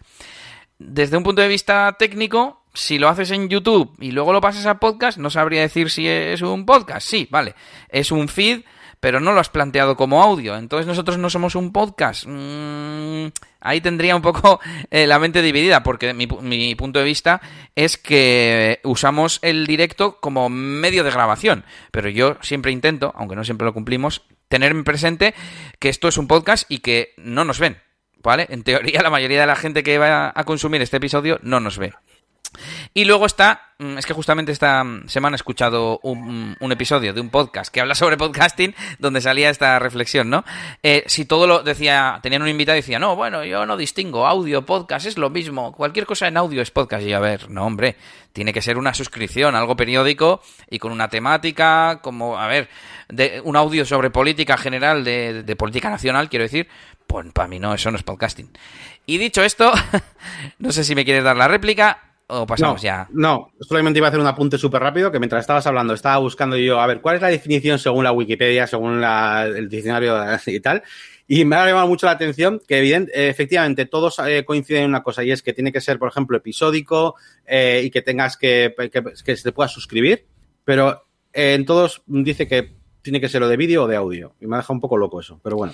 Desde 0.80 1.18
un 1.18 1.24
punto 1.24 1.42
de 1.42 1.48
vista 1.48 1.96
técnico, 1.98 2.64
si 2.74 2.98
lo 2.98 3.08
haces 3.08 3.32
en 3.32 3.50
YouTube 3.50 3.96
y 4.00 4.12
luego 4.12 4.34
lo 4.34 4.42
pasas 4.42 4.66
a 4.66 4.80
podcast, 4.80 5.18
no 5.18 5.30
sabría 5.30 5.62
decir 5.62 5.90
si 5.90 6.08
es 6.08 6.42
un 6.42 6.66
podcast. 6.66 7.08
Sí, 7.08 7.28
vale, 7.30 7.56
es 7.90 8.12
un 8.12 8.28
feed, 8.28 8.64
pero 9.04 9.20
no 9.20 9.34
lo 9.34 9.42
has 9.42 9.50
planteado 9.50 9.98
como 9.98 10.24
audio. 10.24 10.56
Entonces 10.56 10.88
nosotros 10.88 11.18
no 11.18 11.30
somos 11.30 11.56
un 11.56 11.74
podcast. 11.74 12.24
Mm, 12.26 13.34
ahí 13.60 13.82
tendría 13.82 14.16
un 14.16 14.22
poco 14.22 14.62
eh, 14.92 15.08
la 15.08 15.20
mente 15.20 15.42
dividida, 15.42 15.84
porque 15.84 16.14
mi, 16.14 16.26
mi, 16.26 16.74
punto 16.76 17.00
de 17.00 17.06
vista 17.06 17.42
es 17.76 17.98
que 17.98 18.80
usamos 18.86 19.40
el 19.42 19.68
directo 19.68 20.22
como 20.22 20.48
medio 20.48 21.04
de 21.04 21.12
grabación. 21.12 21.66
Pero 21.92 22.08
yo 22.08 22.38
siempre 22.40 22.72
intento, 22.72 23.12
aunque 23.18 23.36
no 23.36 23.44
siempre 23.44 23.66
lo 23.66 23.74
cumplimos, 23.74 24.22
tener 24.48 24.74
presente 24.86 25.34
que 25.80 25.90
esto 25.90 26.08
es 26.08 26.18
un 26.18 26.30
podcast 26.30 26.72
y 26.72 26.78
que 26.78 27.14
no 27.18 27.44
nos 27.44 27.60
ven. 27.60 27.82
¿Vale? 28.24 28.48
En 28.50 28.64
teoría, 28.64 29.02
la 29.02 29.10
mayoría 29.10 29.42
de 29.42 29.48
la 29.48 29.58
gente 29.58 29.84
que 29.84 29.98
va 29.98 30.32
a 30.34 30.44
consumir 30.46 30.82
este 30.82 30.96
episodio 30.96 31.42
no 31.44 31.60
nos 31.60 31.78
ve. 31.78 31.92
Y 32.96 33.06
luego 33.06 33.26
está, 33.26 33.74
mm, 33.80 33.98
es 33.98 34.06
que 34.06 34.14
justamente 34.14 34.52
esta 34.52 34.86
semana 35.08 35.34
he 35.34 35.38
escuchado 35.38 36.00
un, 36.04 36.56
episodio 36.72 37.12
de 37.14 37.22
un 37.22 37.30
podcast 37.30 37.74
que 37.74 37.82
habla 37.82 37.96
sobre 37.96 38.18
podcasting, 38.18 38.76
donde 39.00 39.20
salía 39.20 39.50
esta 39.50 39.80
reflexión, 39.80 40.30
¿no? 40.30 40.46
Eh, 40.84 41.04
si 41.08 41.26
todo 41.26 41.48
lo 41.48 41.64
decía, 41.64 42.20
tenían 42.22 42.44
un 42.44 42.50
invitado 42.50 42.78
y 42.78 42.82
decía, 42.82 43.00
no, 43.00 43.16
bueno, 43.16 43.44
yo 43.46 43.66
no 43.66 43.78
distingo 43.78 44.28
audio, 44.28 44.64
podcast, 44.64 45.08
es 45.08 45.18
lo 45.18 45.32
mismo, 45.32 45.72
cualquier 45.74 46.06
cosa 46.06 46.28
en 46.28 46.38
audio 46.38 46.62
es 46.62 46.70
podcast. 46.70 47.04
Y 47.04 47.14
a 47.14 47.20
ver, 47.20 47.50
no, 47.50 47.66
hombre, 47.66 47.96
tiene 48.32 48.54
que 48.54 48.62
ser 48.62 48.78
una 48.78 48.94
suscripción, 48.94 49.56
algo 49.56 49.76
periódico 49.76 50.42
y 50.70 50.78
con 50.78 50.92
una 50.92 51.08
temática, 51.08 52.00
como, 52.04 52.38
a 52.38 52.48
ver, 52.48 52.70
de 53.10 53.42
un 53.44 53.56
audio 53.56 53.86
sobre 53.86 54.12
política 54.12 54.56
general, 54.56 55.04
de, 55.04 55.42
de 55.42 55.56
política 55.56 55.90
nacional, 55.90 56.30
quiero 56.30 56.44
decir, 56.44 56.68
pues 57.08 57.26
para 57.34 57.48
mí 57.48 57.58
no, 57.58 57.74
eso 57.74 57.90
no 57.90 57.98
es 57.98 58.04
podcasting. 58.04 58.52
Y 59.08 59.18
dicho 59.18 59.44
esto, 59.44 59.72
no 60.60 60.72
sé 60.72 60.84
si 60.84 60.94
me 60.94 61.06
quieres 61.06 61.24
dar 61.24 61.36
la 61.36 61.48
réplica 61.48 62.13
¿O 62.36 62.48
pasamos 62.48 62.82
ya? 62.82 63.08
No, 63.12 63.52
solamente 63.62 64.00
iba 64.00 64.08
a 64.08 64.10
hacer 64.10 64.20
un 64.20 64.26
apunte 64.26 64.58
súper 64.58 64.82
rápido 64.82 65.12
que 65.12 65.20
mientras 65.20 65.42
estabas 65.42 65.68
hablando 65.68 65.94
estaba 65.94 66.18
buscando 66.18 66.58
yo, 66.58 66.80
a 66.80 66.88
ver, 66.88 67.00
¿cuál 67.00 67.18
es 67.18 67.22
la 67.22 67.28
definición 67.28 67.78
según 67.78 68.04
la 68.04 68.12
Wikipedia, 68.12 68.66
según 68.66 69.04
el 69.04 69.70
diccionario 69.70 70.18
y 70.48 70.60
tal? 70.60 70.82
Y 71.28 71.46
me 71.46 71.58
ha 71.58 71.68
llamado 71.68 71.88
mucho 71.88 72.08
la 72.08 72.14
atención 72.14 72.60
que, 72.68 72.80
evidente, 72.80 73.30
efectivamente, 73.30 73.86
todos 73.86 74.18
eh, 74.26 74.44
coinciden 74.46 74.86
en 74.86 74.90
una 74.90 75.04
cosa 75.04 75.24
y 75.24 75.30
es 75.30 75.44
que 75.44 75.54
tiene 75.54 75.72
que 75.72 75.80
ser, 75.80 76.00
por 76.00 76.10
ejemplo, 76.10 76.36
episódico 76.36 77.16
eh, 77.46 77.84
y 77.86 77.92
que 77.92 78.02
tengas 78.02 78.36
que, 78.36 78.74
que, 79.24 79.36
se 79.38 79.44
te 79.44 79.52
pueda 79.52 79.70
suscribir, 79.70 80.26
pero 80.66 81.06
eh, 81.32 81.54
en 81.54 81.66
todos 81.66 82.02
dice 82.08 82.48
que 82.48 82.74
tiene 83.04 83.22
que 83.22 83.30
ser 83.30 83.44
o 83.44 83.48
de 83.48 83.58
vídeo 83.58 83.84
o 83.84 83.88
de 83.88 83.96
audio. 83.96 84.34
Y 84.42 84.48
me 84.48 84.56
ha 84.56 84.60
dejado 84.60 84.74
un 84.74 84.82
poco 84.82 84.98
loco 84.98 85.20
eso, 85.20 85.40
pero 85.44 85.56
bueno. 85.56 85.74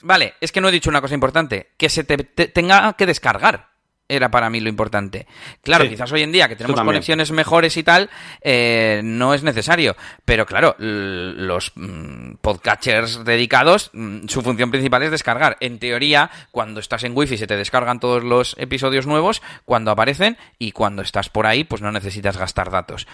Vale, 0.00 0.34
es 0.40 0.50
que 0.50 0.62
no 0.62 0.70
he 0.70 0.72
dicho 0.72 0.88
una 0.88 1.02
cosa 1.02 1.14
importante, 1.14 1.72
que 1.76 1.90
se 1.90 2.02
te 2.02 2.16
tenga 2.16 2.94
que 2.94 3.04
descargar 3.04 3.71
era 4.12 4.30
para 4.30 4.50
mí 4.50 4.60
lo 4.60 4.68
importante. 4.68 5.26
Claro, 5.62 5.88
quizás 5.88 6.12
hoy 6.12 6.22
en 6.22 6.32
día 6.32 6.48
que 6.48 6.56
tenemos 6.56 6.80
conexiones 6.80 7.30
mejores 7.32 7.76
y 7.76 7.82
tal, 7.82 8.10
eh, 8.42 9.00
no 9.02 9.32
es 9.34 9.42
necesario. 9.42 9.96
Pero 10.24 10.44
claro, 10.44 10.76
los 10.78 11.72
mm, 11.74 12.34
podcatchers 12.40 13.24
dedicados, 13.24 13.90
mm, 13.92 14.28
su 14.28 14.42
función 14.42 14.70
principal 14.70 15.02
es 15.02 15.10
descargar. 15.10 15.56
En 15.60 15.78
teoría, 15.78 16.30
cuando 16.50 16.80
estás 16.80 17.04
en 17.04 17.16
Wi-Fi 17.16 17.38
se 17.38 17.46
te 17.46 17.56
descargan 17.56 18.00
todos 18.00 18.22
los 18.22 18.54
episodios 18.58 19.06
nuevos 19.06 19.42
cuando 19.64 19.90
aparecen 19.90 20.36
y 20.58 20.72
cuando 20.72 21.02
estás 21.02 21.30
por 21.30 21.46
ahí, 21.46 21.64
pues 21.64 21.80
no 21.80 21.90
necesitas 21.90 22.36
gastar 22.36 22.70
datos. 22.70 23.06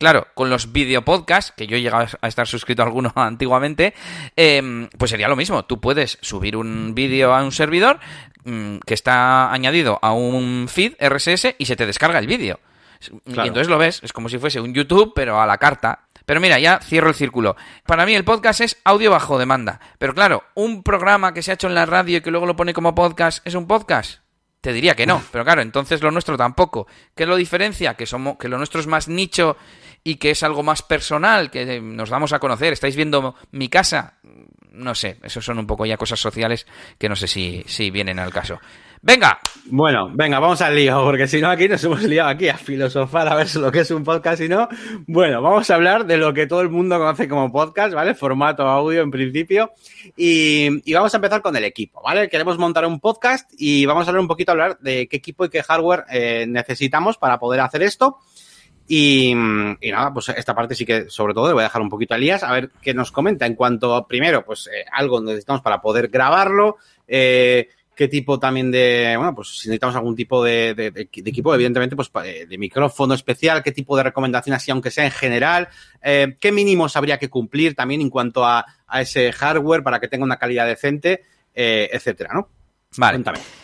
Claro, 0.00 0.28
con 0.32 0.48
los 0.48 0.72
videopodcasts, 0.72 1.52
que 1.54 1.66
yo 1.66 1.76
he 1.76 1.82
llegado 1.82 2.06
a 2.22 2.26
estar 2.26 2.46
suscrito 2.46 2.80
a 2.80 2.86
alguno 2.86 3.12
antiguamente, 3.16 3.92
em, 4.34 4.88
pues 4.96 5.10
sería 5.10 5.28
lo 5.28 5.36
mismo. 5.36 5.66
Tú 5.66 5.78
puedes 5.78 6.16
subir 6.22 6.56
un 6.56 6.94
vídeo 6.94 7.34
a 7.34 7.44
un 7.44 7.52
servidor 7.52 8.00
mm, 8.44 8.78
que 8.86 8.94
está 8.94 9.52
añadido 9.52 9.98
a 10.00 10.14
un 10.14 10.68
feed 10.70 10.94
RSS 10.98 11.54
y 11.58 11.66
se 11.66 11.76
te 11.76 11.84
descarga 11.84 12.18
el 12.18 12.26
vídeo. 12.26 12.60
Y 13.26 13.40
entonces 13.40 13.68
lo 13.68 13.76
ves, 13.76 14.00
es 14.02 14.14
como 14.14 14.30
si 14.30 14.38
fuese 14.38 14.58
un 14.58 14.72
YouTube, 14.72 15.12
pero 15.14 15.38
a 15.38 15.46
la 15.46 15.58
carta. 15.58 16.06
Pero 16.24 16.40
mira, 16.40 16.58
ya 16.58 16.80
cierro 16.80 17.10
el 17.10 17.14
círculo. 17.14 17.56
Para 17.84 18.06
mí 18.06 18.14
el 18.14 18.24
podcast 18.24 18.62
es 18.62 18.78
audio 18.84 19.10
bajo 19.10 19.38
demanda. 19.38 19.80
Pero 19.98 20.14
claro, 20.14 20.44
un 20.54 20.82
programa 20.82 21.34
que 21.34 21.42
se 21.42 21.50
ha 21.50 21.54
hecho 21.54 21.66
en 21.66 21.74
la 21.74 21.84
radio 21.84 22.16
y 22.16 22.20
que 22.22 22.30
luego 22.30 22.46
lo 22.46 22.56
pone 22.56 22.72
como 22.72 22.94
podcast, 22.94 23.46
¿es 23.46 23.54
un 23.54 23.66
podcast? 23.66 24.20
Te 24.60 24.74
diría 24.74 24.94
que 24.94 25.06
no, 25.06 25.22
pero 25.32 25.42
claro, 25.42 25.62
entonces 25.62 26.02
lo 26.02 26.10
nuestro 26.10 26.36
tampoco. 26.36 26.86
¿Qué 27.14 27.24
lo 27.24 27.36
diferencia? 27.36 27.94
Que 27.94 28.04
somos, 28.04 28.36
que 28.36 28.48
lo 28.48 28.58
nuestro 28.58 28.80
es 28.80 28.86
más 28.86 29.08
nicho 29.08 29.56
y 30.04 30.16
que 30.16 30.30
es 30.30 30.42
algo 30.42 30.62
más 30.62 30.82
personal, 30.82 31.50
que 31.50 31.80
nos 31.80 32.10
vamos 32.10 32.32
a 32.32 32.38
conocer. 32.38 32.72
¿Estáis 32.72 32.96
viendo 32.96 33.34
mi 33.52 33.68
casa? 33.68 34.14
No 34.72 34.94
sé, 34.94 35.18
eso 35.22 35.40
son 35.40 35.58
un 35.58 35.66
poco 35.66 35.84
ya 35.84 35.96
cosas 35.96 36.20
sociales 36.20 36.66
que 36.98 37.08
no 37.08 37.16
sé 37.16 37.26
si, 37.26 37.62
si 37.66 37.90
vienen 37.90 38.18
al 38.18 38.32
caso. 38.32 38.58
Venga. 39.02 39.40
Bueno, 39.66 40.10
venga, 40.12 40.38
vamos 40.40 40.60
al 40.60 40.74
lío, 40.74 41.02
porque 41.04 41.26
si 41.26 41.40
no 41.40 41.48
aquí 41.48 41.68
nos 41.68 41.82
hemos 41.84 42.02
liado 42.02 42.28
aquí 42.28 42.48
a 42.48 42.58
filosofar 42.58 43.28
a 43.28 43.34
ver 43.34 43.54
lo 43.56 43.72
que 43.72 43.80
es 43.80 43.90
un 43.90 44.04
podcast 44.04 44.42
y 44.42 44.48
no. 44.48 44.68
Bueno, 45.06 45.40
vamos 45.40 45.70
a 45.70 45.74
hablar 45.76 46.04
de 46.04 46.18
lo 46.18 46.34
que 46.34 46.46
todo 46.46 46.60
el 46.60 46.68
mundo 46.68 46.98
conoce 46.98 47.26
como 47.26 47.50
podcast, 47.50 47.94
¿vale? 47.94 48.14
Formato 48.14 48.66
audio 48.66 49.00
en 49.00 49.10
principio. 49.10 49.72
Y, 50.16 50.92
vamos 50.92 51.14
a 51.14 51.16
empezar 51.16 51.40
con 51.40 51.56
el 51.56 51.64
equipo, 51.64 52.02
¿vale? 52.02 52.28
Queremos 52.28 52.58
montar 52.58 52.84
un 52.84 53.00
podcast 53.00 53.50
y 53.56 53.86
vamos 53.86 54.06
a 54.06 54.10
hablar 54.10 54.20
un 54.20 54.28
poquito, 54.28 54.52
hablar 54.52 54.78
de 54.80 55.08
qué 55.08 55.16
equipo 55.16 55.46
y 55.46 55.48
qué 55.48 55.62
hardware 55.62 56.04
eh, 56.10 56.44
necesitamos 56.46 57.16
para 57.16 57.38
poder 57.38 57.60
hacer 57.60 57.82
esto. 57.82 58.18
Y, 58.92 59.32
nada, 59.36 60.12
pues 60.12 60.30
esta 60.30 60.52
parte 60.52 60.74
sí 60.74 60.84
que, 60.84 61.08
sobre 61.08 61.32
todo, 61.32 61.46
le 61.46 61.52
voy 61.52 61.60
a 61.60 61.66
dejar 61.66 61.80
un 61.80 61.88
poquito 61.88 62.14
a 62.14 62.16
Elías 62.16 62.42
a 62.42 62.50
ver 62.50 62.70
qué 62.82 62.92
nos 62.92 63.12
comenta 63.12 63.46
en 63.46 63.54
cuanto, 63.54 64.04
primero, 64.08 64.44
pues 64.44 64.66
eh, 64.66 64.84
algo 64.90 65.20
necesitamos 65.20 65.62
para 65.62 65.80
poder 65.80 66.08
grabarlo, 66.08 66.78
eh, 67.06 67.68
qué 67.94 68.08
tipo 68.08 68.40
también 68.40 68.72
de, 68.72 69.14
bueno, 69.16 69.32
pues 69.32 69.50
si 69.50 69.68
necesitamos 69.68 69.94
algún 69.94 70.16
tipo 70.16 70.42
de, 70.42 70.92
equipo, 71.06 71.54
evidentemente, 71.54 71.94
pues 71.94 72.10
eh, 72.24 72.46
de 72.46 72.58
micrófono 72.58 73.14
especial, 73.14 73.62
qué 73.62 73.70
tipo 73.70 73.96
de 73.96 74.02
recomendación 74.02 74.56
así, 74.56 74.72
aunque 74.72 74.90
sea 74.90 75.04
en 75.04 75.12
general, 75.12 75.68
qué 76.02 76.50
mínimos 76.52 76.96
habría 76.96 77.16
que 77.16 77.30
cumplir 77.30 77.76
también 77.76 78.00
en 78.00 78.10
cuanto 78.10 78.44
a, 78.44 78.66
a 78.88 79.00
ese 79.00 79.30
hardware 79.30 79.84
para 79.84 80.00
que 80.00 80.08
tenga 80.08 80.24
una 80.24 80.36
calidad 80.36 80.66
decente, 80.66 81.22
etcétera, 81.54 82.30
¿no? 82.34 82.48
Vale. 82.96 83.18
Cuéntame. 83.18 83.59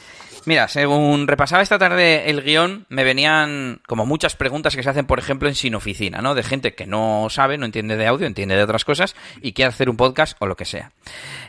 Mira, 0.47 0.69
según 0.69 1.26
repasaba 1.26 1.61
esta 1.61 1.76
tarde 1.76 2.30
el 2.30 2.41
guion, 2.41 2.87
me 2.89 3.02
venían 3.02 3.80
como 3.89 4.06
muchas 4.06 4.37
preguntas 4.37 4.76
que 4.76 4.85
se 4.85 4.89
hacen, 4.89 5.04
por 5.04 5.19
ejemplo, 5.19 5.49
en 5.49 5.56
Sin 5.56 5.75
Oficina, 5.75 6.23
¿no? 6.23 6.37
De 6.37 6.45
gente 6.45 6.76
que 6.76 6.87
no 6.87 7.26
sabe, 7.30 7.59
no 7.59 7.67
entiende 7.67 7.97
de 7.97 8.06
audio, 8.06 8.28
entiende 8.28 8.54
de 8.54 8.63
otras 8.63 8.85
cosas 8.85 9.17
y 9.43 9.54
quiere 9.54 9.71
hacer 9.71 9.91
un 9.91 9.97
podcast 9.97 10.37
o 10.39 10.47
lo 10.47 10.56
que 10.56 10.65
sea. 10.65 10.93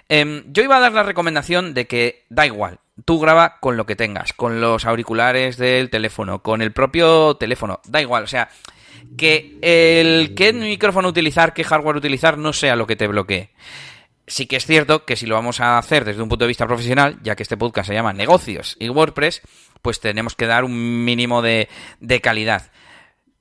Em, 0.10 0.43
yo 0.47 0.63
iba 0.63 0.77
a 0.77 0.79
dar 0.79 0.93
la 0.93 1.03
recomendación 1.03 1.75
de 1.75 1.86
que 1.86 2.25
da 2.29 2.47
igual, 2.47 2.79
tú 3.05 3.19
graba 3.19 3.60
con 3.60 3.77
lo 3.77 3.86
que 3.86 3.95
tengas, 3.95 4.33
con 4.33 4.62
los 4.62 4.83
auriculares 4.86 5.57
del 5.57 5.91
teléfono, 5.91 6.41
con 6.41 6.63
el 6.63 6.71
propio 6.71 7.36
teléfono, 7.36 7.81
da 7.88 8.01
igual, 8.01 8.23
o 8.23 8.27
sea, 8.27 8.49
que 9.15 9.60
el 9.62 10.33
qué 10.33 10.53
micrófono 10.53 11.10
utilizar, 11.10 11.53
qué 11.53 11.63
hardware 11.63 11.97
utilizar 11.97 12.39
no 12.39 12.51
sea 12.51 12.75
lo 12.75 12.88
que 12.88 12.95
te 12.95 13.05
bloquee 13.05 13.51
sí 14.27 14.45
que 14.45 14.57
es 14.57 14.65
cierto 14.65 15.05
que 15.05 15.15
si 15.15 15.25
lo 15.25 15.35
vamos 15.35 15.59
a 15.61 15.77
hacer 15.77 16.05
desde 16.05 16.21
un 16.21 16.29
punto 16.29 16.43
de 16.43 16.49
vista 16.49 16.67
profesional, 16.67 17.17
ya 17.23 17.35
que 17.35 17.43
este 17.43 17.57
podcast 17.57 17.87
se 17.87 17.93
llama 17.93 18.13
Negocios 18.13 18.75
y 18.79 18.89
WordPress, 18.89 19.41
pues 19.81 19.99
tenemos 20.01 20.35
que 20.35 20.45
dar 20.45 20.65
un 20.65 21.05
mínimo 21.05 21.41
de, 21.41 21.69
calidad. 22.21 22.69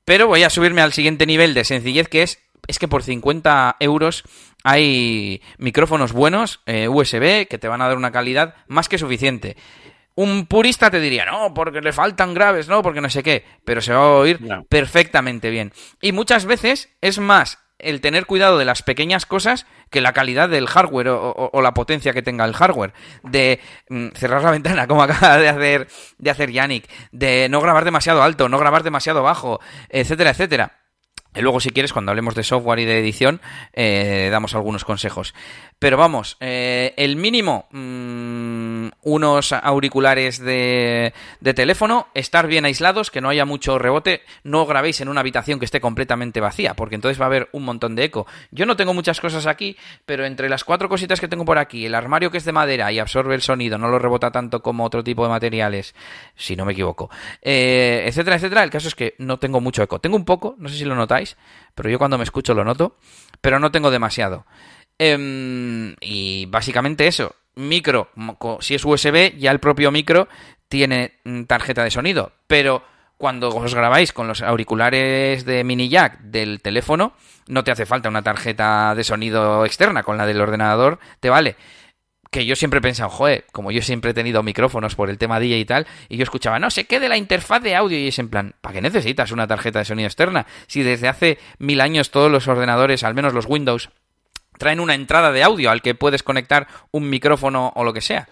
Pero 0.05 0.29
voy 0.29 0.44
a 0.44 0.51
subirme 0.51 0.83
al 0.83 0.92
siguiente 0.92 1.27
nivel 1.27 1.53
de 1.55 1.64
sencillez, 1.64 2.09
que 2.09 2.22
es, 2.22 2.38
es 2.68 2.79
que 2.79 2.87
por 2.87 3.03
50 3.03 3.77
euros 3.81 4.22
hay 4.62 5.42
micrófonos 5.59 6.12
buenos, 6.12 6.61
eh, 6.66 6.88
USB, 6.88 7.49
que 7.49 7.59
te 7.59 7.68
van 7.68 7.83
a 7.83 7.88
dar 7.88 7.96
una 7.96 8.12
calidad 8.12 8.55
más 8.68 8.88
que 8.88 8.99
suficiente. 8.99 9.57
Un 10.14 10.46
purista 10.46 10.90
te 10.90 11.01
diría, 11.01 11.27
no, 11.27 11.53
porque 11.53 11.81
le 11.81 11.92
faltan 11.92 12.33
graves, 12.33 12.68
no, 12.68 12.83
porque 12.83 13.01
no 13.01 13.11
sé 13.11 13.22
qué, 13.22 13.44
pero 13.64 13.83
se 13.83 13.92
va 13.92 13.99
a 13.99 14.12
oír 14.12 14.40
perfectamente 14.68 15.51
bien. 15.51 15.72
Y 16.01 16.12
muchas 16.12 16.46
veces 16.46 16.88
es 17.03 17.18
más 17.18 17.59
el 17.79 18.01
tener 18.01 18.27
cuidado 18.27 18.59
de 18.59 18.65
las 18.65 18.83
pequeñas 18.83 19.27
cosas 19.27 19.67
que 19.91 20.01
la 20.01 20.12
calidad 20.12 20.49
del 20.49 20.67
hardware 20.67 21.09
o, 21.09 21.61
la 21.62 21.75
potencia 21.75 22.12
que 22.12 22.23
tenga 22.23 22.45
el 22.45 22.55
hardware. 22.55 22.93
De 23.23 23.61
mm, 23.89 24.09
cerrar 24.15 24.43
la 24.43 24.51
ventana, 24.53 24.87
como 24.87 25.03
acaba 25.03 25.39
de 25.39 25.49
hacer, 25.49 25.89
de 26.19 26.31
hacer 26.31 26.51
Yannick. 26.51 26.89
De 27.12 27.49
no 27.49 27.61
grabar 27.61 27.85
demasiado 27.85 28.23
alto, 28.23 28.49
no 28.49 28.59
grabar 28.59 28.83
demasiado 28.83 29.23
bajo, 29.23 29.61
etcétera, 29.89 30.31
etcétera. 30.31 30.73
Y 31.37 31.43
luego, 31.43 31.61
si 31.61 31.71
quieres, 31.71 31.93
cuando 31.93 32.11
hablemos 32.11 32.35
de 32.35 32.43
software 32.43 32.79
y 32.79 32.87
de 32.87 32.99
edición, 32.99 33.43
eh, 33.75 34.29
damos 34.31 34.55
algunos 34.55 34.85
consejos. 34.85 35.35
Pero 35.79 35.99
vamos, 35.99 36.39
eh, 36.41 36.95
el 36.97 37.17
mínimo, 37.17 37.67
mm, 37.73 38.76
unos 39.07 39.53
auriculares 39.53 40.40
de, 40.40 41.14
teléfono, 41.55 42.09
estar 42.12 42.49
bien 42.49 42.64
aislados, 42.64 43.12
que 43.12 43.21
no 43.21 43.29
haya 43.29 43.45
mucho 43.45 43.79
rebote, 43.79 44.23
no 44.42 44.66
grabéis 44.66 45.01
en 45.01 45.09
una 45.09 45.21
habitación 45.21 45.61
que 45.61 45.64
esté 45.64 45.81
completamente 45.81 46.40
vacía, 46.40 46.75
porque 46.75 46.97
entonces 46.97 47.21
va 47.21 47.27
a 47.27 47.29
haber 47.29 47.49
un 47.53 47.64
montón 47.64 47.95
de 47.95 48.03
eco. 48.03 48.27
Yo 48.51 48.66
no 48.66 48.77
tengo 48.77 48.95
muchas 48.95 49.21
cosas 49.21 49.47
aquí, 49.47 49.77
pero 50.07 50.27
entre 50.27 50.49
las 50.49 50.64
cuatro 50.64 50.88
cositas 50.88 51.21
que 51.21 51.29
tengo 51.29 51.45
por 51.45 51.57
aquí, 51.57 51.87
el 51.87 51.95
armario 51.95 52.33
que 52.33 52.38
es 52.38 52.45
de 52.45 52.51
madera 52.51 52.90
y 52.90 52.99
absorbe 52.99 53.37
el 53.37 53.42
sonido, 53.42 53.79
no 53.79 53.87
lo 53.87 54.01
rebota 54.01 54.33
tanto 54.33 54.61
como 54.61 54.85
otro 54.85 55.05
tipo 55.05 55.23
de 55.23 55.29
materiales, 55.29 55.95
si 56.35 56.57
no 56.57 56.64
me 56.64 56.73
equivoco, 56.73 57.09
eh, 57.42 58.07
etcétera, 58.09 58.35
etcétera, 58.35 58.64
el 58.64 58.71
caso 58.71 58.88
es 58.88 58.97
que 58.97 59.14
no 59.19 59.38
tengo 59.38 59.61
mucho 59.61 59.85
eco. 59.85 60.01
Tengo 60.01 60.16
un 60.16 60.25
poco, 60.25 60.57
no 60.59 60.69
sé 60.69 60.79
si 60.79 60.85
lo 60.85 60.97
notáis, 60.97 61.37
pero 61.77 61.88
yo 61.88 61.99
cuando 61.99 62.19
me 62.19 62.25
escucho 62.25 62.55
lo 62.55 62.64
noto, 62.64 62.97
pero 63.40 63.61
no 63.61 63.71
tengo 63.71 63.92
demasiado. 63.92 64.47
Em, 64.99 65.95
y 66.01 66.47
básicamente 66.47 67.07
eso. 67.07 67.37
Micro, 67.57 68.11
si 68.61 68.75
es 68.75 68.85
USB, 68.85 69.37
ya 69.38 69.51
el 69.51 69.61
propio 69.61 69.90
micro 69.90 70.29
tiene 70.69 71.14
mm, 71.25 71.45
tarjeta 71.45 71.83
de 71.83 71.90
sonido. 71.90 72.33
Pero 72.47 72.83
cuando 73.16 73.49
os 73.49 73.75
grabáis 73.75 74.12
con 74.12 74.29
los 74.29 74.42
auriculares 74.42 75.45
de 75.47 75.64
mini 75.64 75.88
jack 75.88 76.21
del 76.21 76.61
teléfono, 76.61 77.14
no 77.49 77.64
te 77.64 77.71
hace 77.71 77.87
falta 77.87 78.11
una 78.11 78.23
tarjeta 78.23 78.95
de 78.95 79.05
sonido 79.05 79.64
externa, 79.64 80.03
con 80.03 80.19
la 80.19 80.27
del 80.27 80.40
ordenador 80.40 80.99
te 81.21 81.31
vale. 81.31 81.57
Que 82.31 82.45
yo 82.45 82.57
siempre 82.57 82.79
he 82.79 82.83
pensado, 82.83 83.09
joder, 83.09 83.47
como 83.53 83.71
yo 83.71 83.81
siempre 83.81 84.11
he 84.11 84.14
tenido 84.14 84.42
micrófonos 84.42 84.95
por 84.95 85.09
el 85.09 85.16
tema 85.16 85.40
DJ 85.40 85.59
y 85.59 85.64
tal, 85.64 85.87
y 86.11 86.19
yo 86.19 86.25
escuchaba, 86.25 86.59
no 86.59 86.71
sé 86.71 86.85
qué 86.85 87.01
de 87.01 87.09
la 87.09 87.16
interfaz 87.16 87.62
de 87.62 87.75
audio, 87.75 87.99
y 87.99 88.09
es 88.09 88.19
en 88.19 88.29
plan, 88.29 88.55
¿para 88.61 88.75
qué 88.75 88.83
necesitas 88.83 89.31
una 89.31 89.47
tarjeta 89.47 89.79
de 89.79 89.87
sonido 89.87 90.09
externa? 90.09 90.47
Si 90.66 90.83
desde 90.83 91.09
hace 91.09 91.38
mil 91.59 91.81
años 91.81 92.11
todos 92.11 92.31
los 92.31 92.49
ordenadores, 92.49 93.05
al 93.05 93.14
menos 93.14 93.33
los 93.33 93.47
Windows, 93.47 93.90
traen 94.59 94.81
una 94.81 94.95
entrada 94.95 95.33
de 95.33 95.42
audio 95.42 95.71
al 95.71 95.83
que 95.83 95.95
puedes 95.95 96.23
conectar 96.23 96.66
un 96.90 97.09
micrófono 97.09 97.73
o 97.75 97.85
lo 97.85 97.92
que 97.92 98.01
sea. 98.01 98.29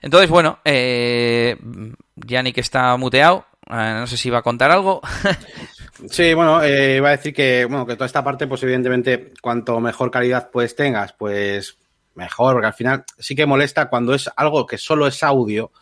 Entonces, 0.00 0.28
bueno, 0.28 0.58
eh, 0.64 1.56
Yannick 2.16 2.58
está 2.58 2.96
muteado. 2.98 3.46
Eh, 3.70 3.96
no 3.98 4.06
sé 4.06 4.18
si 4.18 4.28
va 4.28 4.38
a 4.38 4.42
contar 4.42 4.70
algo. 4.70 5.00
sí, 6.10 6.34
bueno, 6.34 6.62
eh, 6.62 6.96
iba 6.98 7.08
a 7.08 7.16
decir 7.16 7.32
que, 7.32 7.64
bueno, 7.64 7.86
que 7.86 7.94
toda 7.94 8.04
esta 8.04 8.22
parte, 8.22 8.46
pues 8.46 8.62
evidentemente, 8.62 9.32
cuanto 9.40 9.80
mejor 9.80 10.10
calidad 10.10 10.50
pues 10.52 10.76
tengas, 10.76 11.14
pues 11.14 11.78
mejor, 12.14 12.52
porque 12.52 12.66
al 12.66 12.74
final 12.74 13.04
sí 13.18 13.34
que 13.34 13.46
molesta 13.46 13.88
cuando 13.88 14.14
es 14.14 14.30
algo 14.36 14.66
que 14.66 14.76
solo 14.76 15.06
es 15.06 15.22
audio. 15.22 15.72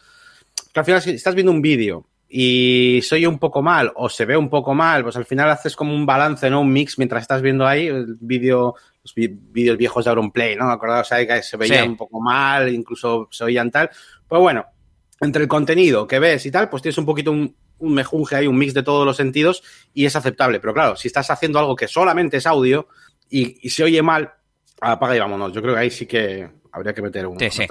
Que 0.72 0.80
al 0.80 0.86
final, 0.86 1.02
si 1.02 1.10
estás 1.10 1.34
viendo 1.34 1.50
un 1.50 1.60
vídeo 1.60 2.06
y 2.28 3.00
soy 3.02 3.26
un 3.26 3.38
poco 3.38 3.60
mal 3.60 3.92
o 3.96 4.08
se 4.08 4.24
ve 4.24 4.36
un 4.36 4.48
poco 4.48 4.72
mal, 4.72 5.02
pues 5.02 5.16
al 5.16 5.26
final 5.26 5.50
haces 5.50 5.74
como 5.74 5.94
un 5.94 6.06
balance, 6.06 6.48
¿no? 6.48 6.60
Un 6.60 6.72
mix 6.72 6.96
mientras 6.96 7.22
estás 7.22 7.42
viendo 7.42 7.66
ahí 7.66 7.88
el 7.88 8.16
vídeo 8.20 8.76
los 9.02 9.14
vídeos 9.14 9.76
viejos 9.76 10.04
de 10.04 10.10
Auronplay, 10.10 10.56
¿no? 10.56 10.70
Acordaos 10.70 11.10
ahí 11.12 11.26
que 11.26 11.42
se 11.42 11.56
veían 11.56 11.90
un 11.90 11.96
poco 11.96 12.20
mal, 12.20 12.72
incluso 12.72 13.28
se 13.30 13.44
oían 13.44 13.70
tal. 13.70 13.90
Pues 14.26 14.40
bueno, 14.40 14.64
entre 15.20 15.42
el 15.42 15.48
contenido 15.48 16.06
que 16.06 16.18
ves 16.18 16.46
y 16.46 16.50
tal, 16.50 16.68
pues 16.68 16.82
tienes 16.82 16.98
un 16.98 17.06
poquito 17.06 17.32
un, 17.32 17.54
un 17.82 17.94
mejunje, 17.94 18.36
hay 18.36 18.46
un 18.46 18.56
mix 18.56 18.74
de 18.74 18.82
todos 18.82 19.04
los 19.04 19.16
sentidos 19.16 19.62
y 19.92 20.06
es 20.06 20.16
aceptable. 20.16 20.60
Pero 20.60 20.72
claro, 20.72 20.96
si 20.96 21.08
estás 21.08 21.30
haciendo 21.30 21.58
algo 21.58 21.76
que 21.76 21.88
solamente 21.88 22.38
es 22.38 22.46
audio 22.46 22.88
y, 23.28 23.68
se 23.70 23.84
oye 23.84 24.02
mal, 24.02 24.32
apaga 24.80 25.16
y 25.16 25.18
vámonos. 25.18 25.52
Yo 25.52 25.60
creo 25.62 25.74
que 25.74 25.80
ahí 25.80 25.90
sí 25.90 26.06
que 26.06 26.48
habría 26.70 26.94
que 26.94 27.02
meter 27.02 27.26
un 27.26 27.38
sí, 27.38 27.66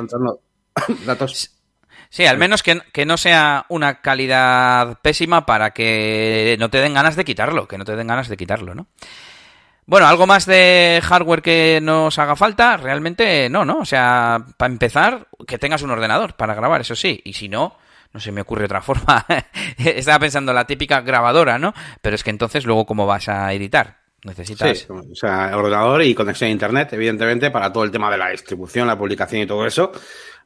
datos. 1.06 1.52
Sí, 2.10 2.26
al 2.26 2.38
menos 2.38 2.62
que, 2.62 2.82
que, 2.92 3.06
no 3.06 3.16
sea 3.16 3.66
una 3.70 4.02
calidad 4.02 5.00
pésima 5.02 5.46
para 5.46 5.72
que 5.72 6.58
no 6.60 6.70
te 6.70 6.80
den 6.80 6.94
ganas 6.94 7.16
de 7.16 7.24
quitarlo, 7.24 7.70
que 7.70 7.78
no 7.78 7.86
te 7.86 7.96
den 7.96 8.08
ganas 8.08 8.28
de 8.28 8.36
quitarlo, 8.36 8.76
¿no? 8.76 8.88
Bueno, 9.92 10.08
algo 10.08 10.26
más 10.26 10.46
de 10.46 11.02
hardware 11.04 11.42
que 11.42 11.80
nos 11.84 12.18
haga 12.18 12.38
falta, 12.38 12.78
realmente 12.78 13.50
no, 13.50 13.66
¿no? 13.66 13.80
O 13.80 13.86
sea, 13.86 14.42
para 14.56 14.72
empezar, 14.72 15.28
que 15.46 15.58
tengas 15.58 15.82
un 15.82 15.92
ordenador 15.92 16.36
para 16.36 16.56
grabar, 16.56 16.80
eso 16.80 16.96
sí, 16.96 17.20
y 17.26 17.34
si 17.34 17.50
no, 17.50 17.76
no 18.14 18.22
se 18.22 18.32
me 18.32 18.40
ocurre 18.40 18.64
otra 18.64 18.82
forma. 18.82 19.26
Estaba 19.78 20.20
pensando 20.20 20.54
la 20.54 20.66
típica 20.66 21.02
grabadora, 21.02 21.60
¿no? 21.60 21.74
Pero 22.02 22.16
es 22.16 22.24
que 22.24 22.30
entonces 22.30 22.66
luego 22.66 22.86
cómo 22.86 23.06
vas 23.06 23.28
a 23.28 23.52
editar. 23.52 23.98
Necesitas. 24.24 24.78
Sí, 24.78 24.86
o 24.90 25.14
sea, 25.14 25.52
ordenador 25.58 26.04
y 26.04 26.16
conexión 26.16 26.48
a 26.48 26.52
internet, 26.52 26.94
evidentemente, 26.94 27.52
para 27.52 27.74
todo 27.74 27.84
el 27.84 27.92
tema 27.92 28.10
de 28.10 28.18
la 28.18 28.30
distribución, 28.30 28.88
la 28.88 28.98
publicación 28.98 29.42
y 29.42 29.46
todo 29.46 29.66
eso. 29.66 29.92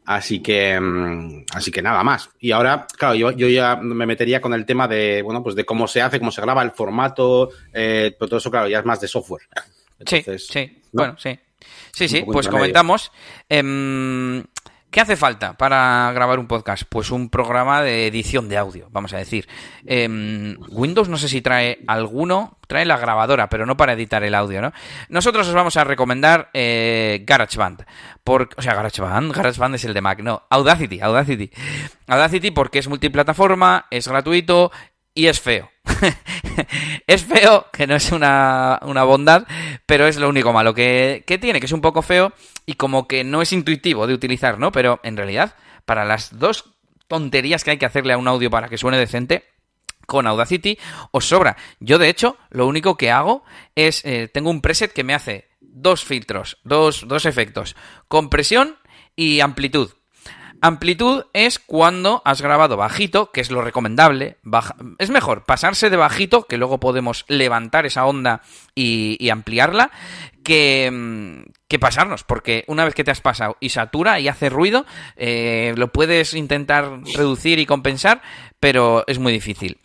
Así 0.06 0.42
que, 0.42 0.80
mm, 0.80 1.46
así 1.54 1.72
que 1.72 1.82
nada 1.82 2.04
más. 2.04 2.30
Y 2.40 2.52
ahora, 2.52 2.86
claro, 2.98 3.16
yo, 3.16 3.32
yo, 3.32 3.48
ya 3.48 3.76
me 3.76 4.06
metería 4.06 4.40
con 4.40 4.54
el 4.54 4.66
tema 4.66 4.88
de, 4.88 5.22
bueno, 5.22 5.42
pues 5.42 5.56
de 5.56 5.66
cómo 5.66 5.88
se 5.88 6.02
hace, 6.02 6.20
cómo 6.20 6.32
se 6.32 6.42
graba, 6.42 6.62
el 6.62 6.72
formato, 6.72 7.50
eh, 7.74 8.16
pero 8.18 8.30
todo 8.30 8.38
eso, 8.38 8.52
claro, 8.52 8.68
ya 8.68 8.80
es 8.80 8.86
más 8.86 9.02
de 9.02 9.08
software. 9.08 9.44
sí, 10.06 10.24
sí, 10.38 10.82
bueno, 10.92 11.16
sí. 11.18 11.40
Sí, 11.92 12.08
sí, 12.08 12.24
pues 12.24 12.48
comentamos. 12.48 13.12
Eh, 13.50 14.44
¿Qué 14.96 15.02
hace 15.02 15.18
falta 15.18 15.58
para 15.58 16.10
grabar 16.14 16.40
un 16.40 16.48
podcast? 16.48 16.84
Pues 16.88 17.12
un 17.12 17.28
programa 17.28 17.82
de 17.82 18.08
edición 18.08 18.48
de 18.48 18.58
audio, 18.58 18.88
vamos 18.92 19.12
a 19.12 19.18
decir. 19.18 19.46
Em, 19.86 20.56
Windows 20.70 21.10
no 21.10 21.18
sé 21.18 21.28
si 21.28 21.42
trae 21.42 21.80
alguno, 21.86 22.60
trae 22.66 22.86
la 22.86 22.98
grabadora, 22.98 23.50
pero 23.50 23.66
no 23.66 23.76
para 23.76 23.92
editar 23.92 24.24
el 24.24 24.34
audio, 24.34 24.62
¿no? 24.62 24.72
Nosotros 25.10 25.50
os 25.50 25.54
vamos 25.54 25.76
a 25.76 25.84
recomendar 25.84 26.50
eh, 26.54 27.26
GarageBand. 27.28 27.86
O 28.24 28.62
sea, 28.62 28.74
GarageBand, 28.74 29.34
GarageBand 29.34 29.76
es 29.76 29.84
el 29.84 29.94
de 29.94 30.00
Mac, 30.00 30.22
no, 30.22 30.44
Audacity, 30.50 31.02
Audacity. 31.02 31.52
Audacity 32.08 32.52
porque 32.52 32.80
es 32.80 32.88
multiplataforma, 32.88 33.88
es 33.92 34.08
gratuito 34.08 34.72
y 35.16 35.28
es 35.28 35.42
feo. 35.42 35.72
es 37.08 37.24
feo, 37.24 37.66
que 37.74 37.88
no 37.88 37.96
es 37.96 38.12
una, 38.12 38.80
bondad, 38.84 39.48
pero 39.88 40.08
es 40.08 40.18
lo 40.18 40.30
único 40.30 40.54
malo 40.54 40.76
que, 40.76 41.24
que, 41.26 41.40
tiene, 41.40 41.60
que 41.60 41.66
es 41.66 41.72
un 41.72 41.82
poco 41.82 42.04
feo 42.04 42.34
y 42.66 42.76
como 42.76 43.08
que 43.08 43.24
no 43.24 43.42
es 43.42 43.52
intuitivo 43.54 44.06
de 44.06 44.14
utilizar, 44.14 44.60
¿no? 44.60 44.72
Pero 44.72 45.00
en 45.04 45.18
realidad, 45.18 45.56
para 45.86 46.06
las 46.06 46.38
dos 46.38 46.76
tonterías 47.08 47.64
que 47.64 47.72
hay 47.72 47.78
que 47.78 47.86
hacerle 47.86 48.14
a 48.14 48.18
un 48.18 48.28
audio 48.28 48.52
para 48.52 48.68
que 48.68 48.78
suene 48.78 48.98
decente, 48.98 49.46
con 50.06 50.28
Audacity 50.28 50.78
os 51.12 51.28
sobra. 51.28 51.58
Yo, 51.80 51.98
de 51.98 52.10
hecho, 52.10 52.38
lo 52.50 52.68
único 52.68 52.96
que 52.96 53.12
hago 53.12 53.44
es, 53.76 54.04
eh, 54.06 54.30
tengo 54.32 54.50
un 54.50 54.62
preset 54.62 54.94
que 54.94 55.04
me 55.04 55.14
hace 55.14 55.50
dos 55.62 56.04
filtros, 56.04 56.58
dos, 56.64 57.08
dos 57.08 57.26
efectos, 57.26 57.76
compresión 58.08 58.78
y 59.16 59.40
amplitud. 59.40 59.92
Amplitud 60.62 61.26
es 61.34 61.60
cuando 61.60 62.22
has 62.26 62.42
grabado 62.42 62.78
bajito, 62.78 63.32
que 63.32 63.42
es 63.42 63.52
lo 63.52 63.62
recomendable. 63.62 64.38
Es 64.98 65.10
mejor 65.10 65.46
pasarse 65.46 65.90
de 65.90 65.98
bajito, 65.98 66.44
que 66.44 66.58
luego 66.58 66.80
podemos 66.80 67.26
levantar 67.28 67.86
esa 67.86 68.06
onda 68.06 68.42
y, 68.74 69.30
ampliarla, 69.30 69.92
que, 70.44 70.90
mm, 70.92 71.52
que, 71.68 71.80
pasarnos, 71.80 72.24
porque 72.24 72.64
una 72.68 72.86
vez 72.86 72.94
que 72.94 73.04
te 73.04 73.12
has 73.12 73.22
pasado 73.22 73.58
y 73.60 73.70
satura 73.70 74.20
y 74.20 74.28
hace 74.28 74.50
ruido, 74.50 74.86
eh, 75.16 75.74
lo 75.78 75.92
puedes 75.92 76.34
intentar 76.34 77.02
reducir 77.16 77.60
y 77.60 77.66
compensar, 77.66 78.22
pero 78.60 79.04
es 79.08 79.20
muy 79.20 79.34
difícil. 79.34 79.80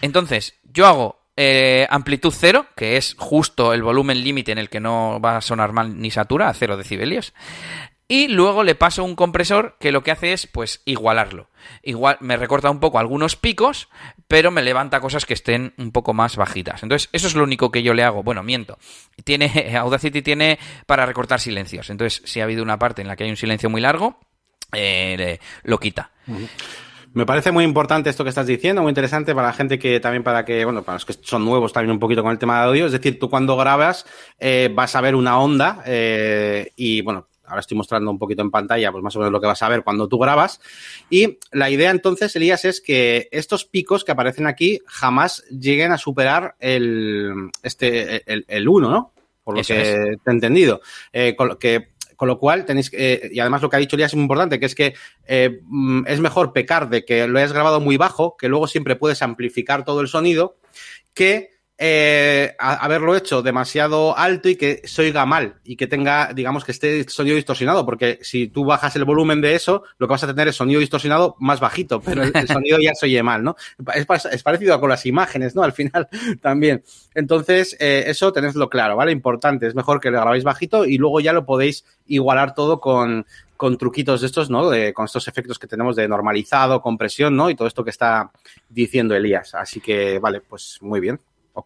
Entonces, 0.00 0.54
yo 0.64 0.86
hago 0.86 1.24
eh, 1.36 1.86
amplitud 1.90 2.32
cero, 2.36 2.66
que 2.76 2.96
es 2.96 3.16
justo 3.18 3.72
el 3.72 3.82
volumen 3.82 4.22
límite 4.22 4.52
en 4.52 4.58
el 4.58 4.70
que 4.70 4.78
no 4.78 5.20
va 5.20 5.36
a 5.36 5.40
sonar 5.40 5.72
mal 5.72 6.00
ni 6.00 6.10
satura, 6.12 6.48
a 6.48 6.54
cero 6.54 6.76
decibelios. 6.76 7.34
Y 8.14 8.28
luego 8.28 8.62
le 8.62 8.76
paso 8.76 9.02
un 9.02 9.16
compresor 9.16 9.74
que 9.80 9.90
lo 9.90 10.04
que 10.04 10.12
hace 10.12 10.32
es, 10.32 10.46
pues, 10.46 10.82
igualarlo. 10.84 11.48
Igual 11.82 12.16
me 12.20 12.36
recorta 12.36 12.70
un 12.70 12.78
poco 12.78 13.00
algunos 13.00 13.34
picos, 13.34 13.88
pero 14.28 14.52
me 14.52 14.62
levanta 14.62 15.00
cosas 15.00 15.26
que 15.26 15.34
estén 15.34 15.74
un 15.78 15.90
poco 15.90 16.14
más 16.14 16.36
bajitas. 16.36 16.84
Entonces, 16.84 17.08
eso 17.12 17.26
es 17.26 17.34
lo 17.34 17.42
único 17.42 17.72
que 17.72 17.82
yo 17.82 17.92
le 17.92 18.04
hago. 18.04 18.22
Bueno, 18.22 18.44
miento. 18.44 18.78
Tiene, 19.24 19.76
Audacity 19.76 20.22
tiene 20.22 20.60
para 20.86 21.06
recortar 21.06 21.40
silencios. 21.40 21.90
Entonces, 21.90 22.22
si 22.24 22.38
ha 22.38 22.44
habido 22.44 22.62
una 22.62 22.78
parte 22.78 23.02
en 23.02 23.08
la 23.08 23.16
que 23.16 23.24
hay 23.24 23.30
un 23.30 23.36
silencio 23.36 23.68
muy 23.68 23.80
largo, 23.80 24.20
eh, 24.72 25.40
lo 25.64 25.80
quita. 25.80 26.12
Me 27.14 27.26
parece 27.26 27.50
muy 27.50 27.64
importante 27.64 28.10
esto 28.10 28.22
que 28.22 28.30
estás 28.30 28.46
diciendo, 28.46 28.82
muy 28.82 28.90
interesante 28.90 29.34
para 29.34 29.48
la 29.48 29.54
gente 29.54 29.76
que 29.76 29.98
también 29.98 30.22
para 30.22 30.44
que, 30.44 30.64
bueno, 30.64 30.84
para 30.84 30.96
los 30.96 31.04
que 31.04 31.14
son 31.20 31.44
nuevos 31.44 31.72
también 31.72 31.90
un 31.90 31.98
poquito 31.98 32.22
con 32.22 32.30
el 32.30 32.38
tema 32.38 32.60
de 32.60 32.68
audio. 32.68 32.86
Es 32.86 32.92
decir, 32.92 33.18
tú 33.18 33.28
cuando 33.28 33.56
grabas 33.56 34.06
eh, 34.38 34.70
vas 34.72 34.94
a 34.94 35.00
ver 35.00 35.16
una 35.16 35.40
onda 35.40 35.82
eh, 35.84 36.70
y, 36.76 37.00
bueno, 37.00 37.26
ahora 37.46 37.60
estoy 37.60 37.76
mostrando 37.76 38.10
un 38.10 38.18
poquito 38.18 38.42
en 38.42 38.50
pantalla, 38.50 38.90
pues 38.92 39.02
más 39.02 39.14
o 39.16 39.18
menos 39.18 39.32
lo 39.32 39.40
que 39.40 39.46
vas 39.46 39.62
a 39.62 39.68
ver 39.68 39.82
cuando 39.82 40.08
tú 40.08 40.18
grabas. 40.18 40.60
Y 41.10 41.38
la 41.52 41.70
idea 41.70 41.90
entonces, 41.90 42.34
Elías, 42.36 42.64
es 42.64 42.80
que 42.80 43.28
estos 43.30 43.64
picos 43.64 44.04
que 44.04 44.12
aparecen 44.12 44.46
aquí 44.46 44.80
jamás 44.86 45.44
lleguen 45.48 45.92
a 45.92 45.98
superar 45.98 46.56
el, 46.58 47.50
este, 47.62 48.22
el, 48.26 48.68
1, 48.68 48.90
¿no? 48.90 49.12
Por 49.42 49.56
lo 49.56 49.62
que 49.62 50.18
te 50.24 50.30
he 50.30 50.32
entendido. 50.32 50.80
Eh, 51.12 51.34
con, 51.36 51.56
que, 51.56 51.94
con 52.16 52.28
lo 52.28 52.38
cual 52.38 52.64
tenéis 52.64 52.90
que, 52.90 53.28
y 53.32 53.40
además 53.40 53.62
lo 53.62 53.68
que 53.68 53.76
ha 53.76 53.80
dicho 53.80 53.96
Elías 53.96 54.12
es 54.12 54.16
muy 54.16 54.22
importante, 54.22 54.58
que 54.58 54.66
es 54.66 54.74
que 54.74 54.94
eh, 55.26 55.60
mm, 55.64 56.06
es 56.06 56.20
mejor 56.20 56.52
pecar 56.52 56.88
de 56.88 57.04
que 57.04 57.26
lo 57.26 57.38
hayas 57.38 57.52
grabado 57.52 57.80
muy 57.80 57.96
bajo, 57.96 58.36
que 58.36 58.48
luego 58.48 58.66
siempre 58.66 58.96
puedes 58.96 59.22
amplificar 59.22 59.84
todo 59.84 60.00
el 60.00 60.08
sonido, 60.08 60.56
que 61.12 61.53
eh, 61.76 62.54
haberlo 62.58 63.16
hecho 63.16 63.42
demasiado 63.42 64.16
alto 64.16 64.48
y 64.48 64.54
que 64.54 64.82
se 64.84 65.02
oiga 65.02 65.26
mal 65.26 65.56
y 65.64 65.74
que 65.74 65.88
tenga, 65.88 66.32
digamos, 66.32 66.64
que 66.64 66.70
esté 66.70 67.08
sonido 67.08 67.34
distorsionado, 67.34 67.84
porque 67.84 68.20
si 68.22 68.46
tú 68.46 68.64
bajas 68.64 68.94
el 68.94 69.04
volumen 69.04 69.40
de 69.40 69.56
eso, 69.56 69.82
lo 69.98 70.06
que 70.06 70.12
vas 70.12 70.22
a 70.22 70.28
tener 70.28 70.46
es 70.48 70.56
sonido 70.56 70.78
distorsionado 70.78 71.34
más 71.40 71.58
bajito, 71.58 72.00
pero 72.00 72.22
el, 72.22 72.46
sonido 72.46 72.78
ya 72.80 72.94
se 72.94 73.06
oye 73.06 73.22
mal, 73.24 73.42
¿no? 73.42 73.56
Es, 73.92 74.06
parecido 74.42 74.78
con 74.78 74.88
las 74.88 75.04
imágenes, 75.04 75.56
¿no? 75.56 75.64
Al 75.64 75.72
final 75.72 76.08
también. 76.40 76.84
Entonces, 77.12 77.76
eh, 77.80 78.04
eso 78.06 78.32
tenedlo 78.32 78.70
claro, 78.70 78.94
¿vale? 78.94 79.10
Importante, 79.10 79.66
es 79.66 79.74
mejor 79.74 80.00
que 80.00 80.12
lo 80.12 80.20
grabéis 80.20 80.44
bajito 80.44 80.84
y 80.84 80.96
luego 80.96 81.18
ya 81.18 81.32
lo 81.32 81.44
podéis 81.44 81.84
igualar 82.06 82.54
todo 82.54 82.80
con, 82.80 83.26
con 83.56 83.78
truquitos 83.78 84.20
de 84.20 84.28
estos, 84.28 84.48
¿no? 84.48 84.70
De, 84.70 84.94
con 84.94 85.06
estos 85.06 85.26
efectos 85.26 85.58
que 85.58 85.66
tenemos 85.66 85.96
de 85.96 86.06
normalizado, 86.06 86.80
compresión, 86.80 87.36
¿no? 87.36 87.50
Y 87.50 87.56
todo 87.56 87.66
esto 87.66 87.82
que 87.82 87.90
está 87.90 88.30
diciendo 88.68 89.16
Elías. 89.16 89.56
Así 89.56 89.80
que, 89.80 90.20
vale, 90.20 90.40
pues 90.40 90.78
muy 90.80 91.00
bien. 91.00 91.18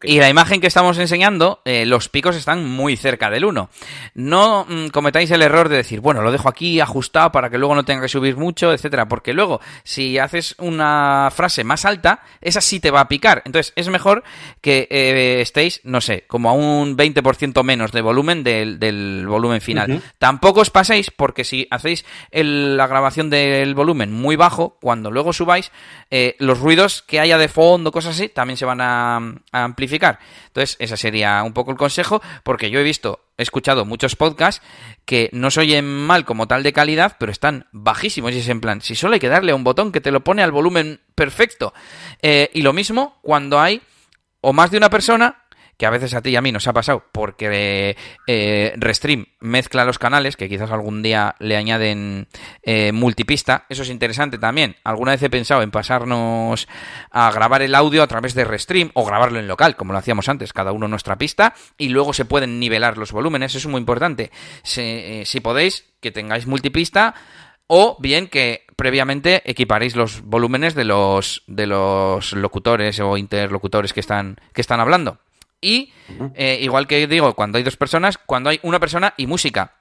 Y 0.02 0.18
la 0.18 0.28
imagen 0.28 0.60
que 0.60 0.66
estamos 0.66 0.98
enseñando, 0.98 1.62
eh, 1.64 1.86
los 1.86 2.10
picos 2.10 2.36
están 2.36 2.62
muy 2.64 2.96
cerca 2.96 3.30
del 3.30 3.46
1. 3.46 3.70
No 4.14 4.66
mm, 4.68 4.88
cometáis 4.88 5.30
el 5.30 5.40
error 5.40 5.70
de 5.70 5.76
decir, 5.76 6.00
bueno, 6.00 6.20
lo 6.20 6.30
dejo 6.30 6.48
aquí 6.48 6.78
ajustado 6.78 7.32
para 7.32 7.48
que 7.48 7.56
luego 7.56 7.74
no 7.74 7.86
tenga 7.86 8.02
que 8.02 8.08
subir 8.08 8.36
mucho, 8.36 8.72
etcétera, 8.72 9.08
porque 9.08 9.32
luego, 9.32 9.60
si 9.84 10.18
haces 10.18 10.54
una 10.58 11.30
frase 11.34 11.64
más 11.64 11.86
alta, 11.86 12.20
esa 12.42 12.60
sí 12.60 12.80
te 12.80 12.90
va 12.90 13.00
a 13.00 13.08
picar. 13.08 13.42
Entonces, 13.46 13.72
es 13.76 13.88
mejor 13.88 14.24
que 14.60 14.88
eh, 14.90 15.40
estéis, 15.40 15.80
no 15.84 16.02
sé, 16.02 16.24
como 16.26 16.50
a 16.50 16.52
un 16.52 16.94
20% 16.94 17.62
menos 17.64 17.90
de 17.90 18.02
volumen 18.02 18.44
del, 18.44 19.26
volumen 19.26 19.62
final. 19.62 20.02
Tampoco 20.18 20.60
os 20.60 20.70
paséis, 20.70 21.10
porque 21.10 21.44
si 21.44 21.66
hacéis 21.70 22.04
la 22.30 22.86
grabación 22.86 23.30
del 23.30 23.74
volumen 23.74 24.12
muy 24.12 24.36
bajo, 24.36 24.76
cuando 24.82 25.10
luego 25.10 25.32
subáis, 25.32 25.72
eh, 26.10 26.36
los 26.40 26.60
ruidos 26.60 27.02
que 27.02 27.20
haya 27.20 27.38
de 27.38 27.48
fondo, 27.48 27.90
cosas 27.90 28.16
así, 28.16 28.28
también 28.28 28.58
se 28.58 28.66
van 28.66 28.82
a, 28.82 29.16
a 29.52 29.77
amplificar. 29.78 30.18
Entonces, 30.48 30.76
ese 30.80 30.96
sería 30.96 31.42
un 31.44 31.52
poco 31.52 31.70
el 31.70 31.76
consejo, 31.76 32.20
porque 32.42 32.70
yo 32.70 32.80
he 32.80 32.82
visto, 32.82 33.20
he 33.36 33.42
escuchado 33.42 33.84
muchos 33.84 34.16
podcasts 34.16 34.60
que 35.04 35.30
no 35.32 35.52
se 35.52 35.60
oyen 35.60 35.86
mal 35.86 36.24
como 36.24 36.48
tal 36.48 36.64
de 36.64 36.72
calidad, 36.72 37.16
pero 37.20 37.30
están 37.30 37.66
bajísimos 37.70 38.32
y 38.32 38.38
es 38.38 38.48
en 38.48 38.60
plan, 38.60 38.80
si 38.80 38.96
solo 38.96 39.14
hay 39.14 39.20
que 39.20 39.28
darle 39.28 39.52
a 39.52 39.54
un 39.54 39.62
botón 39.62 39.92
que 39.92 40.00
te 40.00 40.10
lo 40.10 40.24
pone 40.24 40.42
al 40.42 40.50
volumen 40.50 41.00
perfecto. 41.14 41.72
Eh, 42.22 42.50
y 42.54 42.62
lo 42.62 42.72
mismo 42.72 43.18
cuando 43.22 43.60
hay 43.60 43.80
o 44.40 44.52
más 44.52 44.70
de 44.72 44.78
una 44.78 44.90
persona 44.90 45.44
que 45.78 45.86
a 45.86 45.90
veces 45.90 46.12
a 46.14 46.20
ti 46.20 46.30
y 46.30 46.36
a 46.36 46.42
mí 46.42 46.50
nos 46.50 46.66
ha 46.66 46.72
pasado 46.72 47.04
porque 47.12 47.96
eh, 48.26 48.74
Restream 48.76 49.26
mezcla 49.38 49.84
los 49.84 49.98
canales, 49.98 50.36
que 50.36 50.48
quizás 50.48 50.72
algún 50.72 51.02
día 51.02 51.36
le 51.38 51.56
añaden 51.56 52.26
eh, 52.64 52.90
multipista. 52.90 53.64
Eso 53.68 53.82
es 53.82 53.88
interesante 53.88 54.38
también. 54.38 54.74
Alguna 54.82 55.12
vez 55.12 55.22
he 55.22 55.30
pensado 55.30 55.62
en 55.62 55.70
pasarnos 55.70 56.66
a 57.12 57.30
grabar 57.30 57.62
el 57.62 57.76
audio 57.76 58.02
a 58.02 58.08
través 58.08 58.34
de 58.34 58.44
Restream 58.44 58.90
o 58.94 59.06
grabarlo 59.06 59.38
en 59.38 59.46
local, 59.46 59.76
como 59.76 59.92
lo 59.92 60.00
hacíamos 60.00 60.28
antes, 60.28 60.52
cada 60.52 60.72
uno 60.72 60.88
nuestra 60.88 61.16
pista, 61.16 61.54
y 61.78 61.90
luego 61.90 62.12
se 62.12 62.24
pueden 62.24 62.58
nivelar 62.58 62.98
los 62.98 63.12
volúmenes. 63.12 63.52
Eso 63.52 63.68
es 63.68 63.70
muy 63.70 63.78
importante. 63.78 64.32
Si, 64.64 64.80
eh, 64.82 65.22
si 65.26 65.38
podéis, 65.38 65.84
que 66.00 66.10
tengáis 66.10 66.46
multipista 66.46 67.14
o 67.68 67.96
bien 68.00 68.26
que 68.26 68.64
previamente 68.76 69.48
equiparéis 69.48 69.94
los 69.94 70.22
volúmenes 70.22 70.74
de 70.74 70.84
los 70.84 71.42
de 71.46 71.66
los 71.66 72.32
locutores 72.32 72.98
o 73.00 73.16
interlocutores 73.16 73.92
que 73.92 74.00
están 74.00 74.40
que 74.52 74.60
están 74.60 74.80
hablando. 74.80 75.18
Y, 75.60 75.92
eh, 76.34 76.58
igual 76.60 76.86
que 76.86 77.06
digo, 77.06 77.34
cuando 77.34 77.58
hay 77.58 77.64
dos 77.64 77.76
personas, 77.76 78.18
cuando 78.18 78.50
hay 78.50 78.60
una 78.62 78.80
persona 78.80 79.14
y 79.16 79.26
música. 79.26 79.74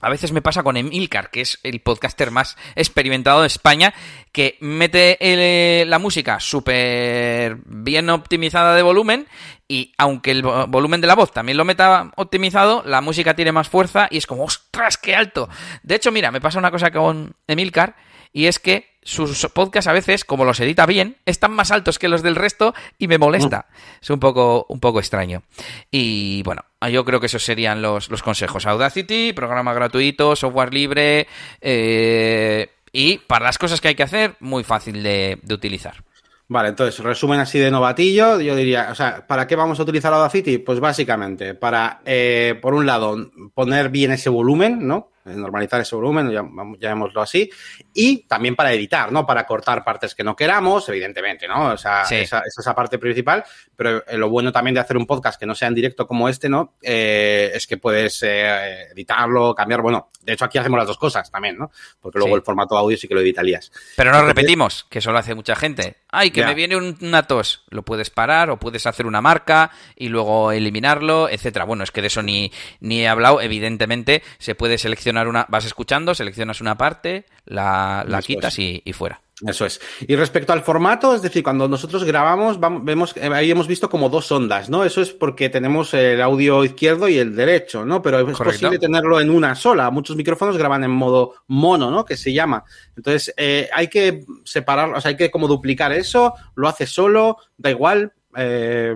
a 0.00 0.10
veces 0.10 0.32
me 0.32 0.42
pasa 0.42 0.62
con 0.62 0.76
Emilcar, 0.76 1.30
que 1.30 1.40
es 1.40 1.58
el 1.62 1.80
podcaster 1.80 2.30
más 2.30 2.58
experimentado 2.76 3.40
de 3.40 3.46
España, 3.46 3.94
que 4.32 4.58
mete 4.60 5.16
eh, 5.20 5.86
la 5.86 5.98
música 5.98 6.40
súper 6.40 7.56
bien 7.64 8.10
optimizada 8.10 8.74
de 8.74 8.82
volumen 8.82 9.26
y 9.66 9.94
aunque 9.96 10.32
el 10.32 10.42
volumen 10.42 11.00
de 11.00 11.06
la 11.06 11.14
voz 11.14 11.32
también 11.32 11.56
lo 11.56 11.64
meta 11.64 12.12
optimizado, 12.16 12.82
la 12.84 13.00
música 13.00 13.34
tiene 13.34 13.52
más 13.52 13.68
fuerza 13.68 14.08
y 14.10 14.18
es 14.18 14.26
como, 14.26 14.44
ostras, 14.44 14.98
qué 14.98 15.16
alto. 15.16 15.48
De 15.82 15.94
hecho, 15.94 16.12
mira, 16.12 16.30
me 16.30 16.40
pasa 16.40 16.58
una 16.58 16.70
cosa 16.70 16.90
con 16.90 17.34
Emilcar 17.46 17.96
y 18.30 18.46
es 18.46 18.58
que 18.58 18.93
sus 19.04 19.46
podcasts 19.52 19.88
a 19.88 19.92
veces, 19.92 20.24
como 20.24 20.44
los 20.44 20.58
edita 20.60 20.86
bien, 20.86 21.16
están 21.26 21.52
más 21.52 21.70
altos 21.70 21.98
que 21.98 22.08
los 22.08 22.22
del 22.22 22.34
resto 22.34 22.74
y 22.98 23.06
me 23.06 23.18
molesta. 23.18 23.66
Mm. 23.68 23.74
Es 24.02 24.10
un 24.10 24.18
poco, 24.18 24.66
un 24.68 24.80
poco 24.80 24.98
extraño. 24.98 25.42
Y 25.90 26.42
bueno, 26.42 26.62
yo 26.90 27.04
creo 27.04 27.20
que 27.20 27.26
esos 27.26 27.44
serían 27.44 27.82
los, 27.82 28.08
consejos. 28.22 28.66
Audacity, 28.66 29.32
programa 29.32 29.74
gratuito, 29.74 30.34
software 30.34 30.72
libre 30.72 31.26
eh, 31.60 32.70
y 32.92 33.18
para 33.18 33.44
las 33.44 33.58
cosas 33.58 33.80
que 33.80 33.88
hay 33.88 33.94
que 33.94 34.02
hacer, 34.02 34.36
muy 34.40 34.64
fácil 34.64 35.02
de, 35.02 35.38
utilizar. 35.50 36.02
Vale, 36.46 36.70
entonces, 36.70 37.02
resumen 37.02 37.40
así 37.40 37.58
de 37.58 37.70
novatillo, 37.70 38.40
yo 38.40 38.54
diría, 38.54 38.88
o 38.90 38.94
sea, 38.94 39.26
¿para 39.26 39.46
qué 39.46 39.56
vamos 39.56 39.80
a 39.80 39.82
utilizar 39.82 40.12
Audacity? 40.12 40.58
Pues 40.58 40.78
básicamente, 40.78 41.54
para, 41.54 42.00
eh, 42.04 42.58
por 42.60 42.74
un 42.74 42.86
lado, 42.86 43.30
poner 43.54 43.88
bien 43.88 44.12
ese 44.12 44.28
volumen, 44.28 44.86
¿no? 44.86 45.10
Eh, 45.26 45.34
normalizar 45.34 45.80
ese 45.80 45.96
volumen, 45.96 46.30
llamémoslo 46.78 47.22
así, 47.22 47.50
y 47.94 48.26
también 48.26 48.54
para 48.54 48.74
editar, 48.74 49.10
¿no? 49.10 49.24
Para 49.24 49.46
cortar 49.46 49.82
partes 49.82 50.14
que 50.14 50.22
no 50.22 50.36
queramos, 50.36 50.86
evidentemente, 50.90 51.48
¿no? 51.48 51.72
O 51.72 51.78
sea, 51.78 52.02
esa, 52.02 52.40
es 52.40 52.58
esa 52.58 52.74
parte 52.74 52.98
principal, 52.98 53.42
pero 53.74 54.06
eh, 54.06 54.18
lo 54.18 54.28
bueno 54.28 54.52
también 54.52 54.74
de 54.74 54.80
hacer 54.80 54.98
un 54.98 55.06
podcast 55.06 55.40
que 55.40 55.46
no 55.46 55.54
sea 55.54 55.68
en 55.68 55.74
directo 55.74 56.06
como 56.06 56.28
este, 56.28 56.50
¿no? 56.50 56.74
Eh, 56.82 57.52
es 57.54 57.66
que 57.66 57.78
puedes 57.78 58.22
editarlo, 58.22 59.54
cambiar, 59.54 59.80
bueno, 59.80 60.10
de 60.20 60.34
hecho 60.34 60.44
aquí 60.44 60.58
hacemos 60.58 60.78
las 60.78 60.88
dos 60.88 60.98
cosas 60.98 61.30
también, 61.30 61.56
¿no? 61.56 61.70
Porque 62.02 62.18
luego 62.18 62.36
el 62.36 62.42
formato 62.42 62.76
audio 62.76 62.98
sí 62.98 63.08
que 63.08 63.14
lo 63.14 63.22
editarías. 63.22 63.72
Pero 63.96 64.12
no 64.12 64.26
repetimos, 64.26 64.84
que 64.90 65.00
solo 65.00 65.16
hace 65.16 65.34
mucha 65.34 65.56
gente. 65.56 66.02
Ay, 66.10 66.32
que 66.32 66.44
me 66.44 66.54
viene 66.54 66.76
un, 66.76 66.98
una 67.00 67.22
tos, 67.22 67.64
lo 67.70 67.82
puedes 67.82 68.10
parar 68.10 68.50
o 68.50 68.58
puedes 68.58 68.86
hacer 68.86 69.06
una 69.06 69.22
marca 69.22 69.70
y 69.96 70.08
luego 70.08 70.52
eliminarlo, 70.52 71.30
etcétera. 71.30 71.64
Bueno, 71.64 71.82
es 71.82 71.90
que 71.90 72.02
de 72.02 72.08
eso 72.08 72.22
ni, 72.22 72.52
ni 72.80 73.00
he 73.00 73.08
hablado, 73.08 73.40
evidentemente 73.40 74.22
se 74.38 74.54
puede 74.54 74.76
seleccionar 74.76 75.13
una, 75.22 75.46
vas 75.48 75.64
escuchando, 75.64 76.14
seleccionas 76.14 76.60
una 76.60 76.76
parte, 76.76 77.26
la, 77.46 78.04
quitas 78.24 78.58
y, 78.58 78.82
fuera. 78.92 79.20
Eso 79.46 79.66
es. 79.66 79.80
Y 80.06 80.14
respecto 80.14 80.52
al 80.52 80.62
formato, 80.62 81.14
es 81.14 81.20
decir, 81.20 81.42
cuando 81.42 81.68
nosotros 81.68 82.04
grabamos, 82.04 82.58
vemos, 82.60 83.16
eh, 83.16 83.28
ahí 83.32 83.50
hemos 83.50 83.66
visto 83.66 83.90
como 83.90 84.08
dos 84.08 84.30
ondas, 84.30 84.70
¿no? 84.70 84.84
Eso 84.84 85.02
es 85.02 85.10
porque 85.10 85.48
tenemos 85.48 85.92
el 85.92 86.22
audio 86.22 86.64
izquierdo 86.64 87.08
y 87.08 87.18
el 87.18 87.34
derecho, 87.34 87.84
¿no? 87.84 88.00
Pero 88.00 88.20
es 88.20 88.38
posible 88.38 88.78
tenerlo 88.78 89.20
en 89.20 89.30
una 89.30 89.56
sola. 89.56 89.90
Muchos 89.90 90.16
micrófonos 90.16 90.56
graban 90.56 90.84
en 90.84 90.92
modo 90.92 91.34
mono, 91.48 91.90
¿no? 91.90 92.04
Que 92.04 92.16
se 92.16 92.32
llama. 92.32 92.64
Entonces, 92.96 93.34
eh, 93.36 93.68
hay 93.74 93.88
que 93.88 94.24
separar, 94.44 94.94
o 94.94 95.00
sea, 95.00 95.10
hay 95.10 95.16
que 95.16 95.32
como 95.32 95.48
duplicar 95.48 95.92
eso, 95.92 96.34
lo 96.54 96.68
hace 96.68 96.86
solo, 96.86 97.38
da 97.56 97.70
igual. 97.70 98.12
Eh... 98.36 98.94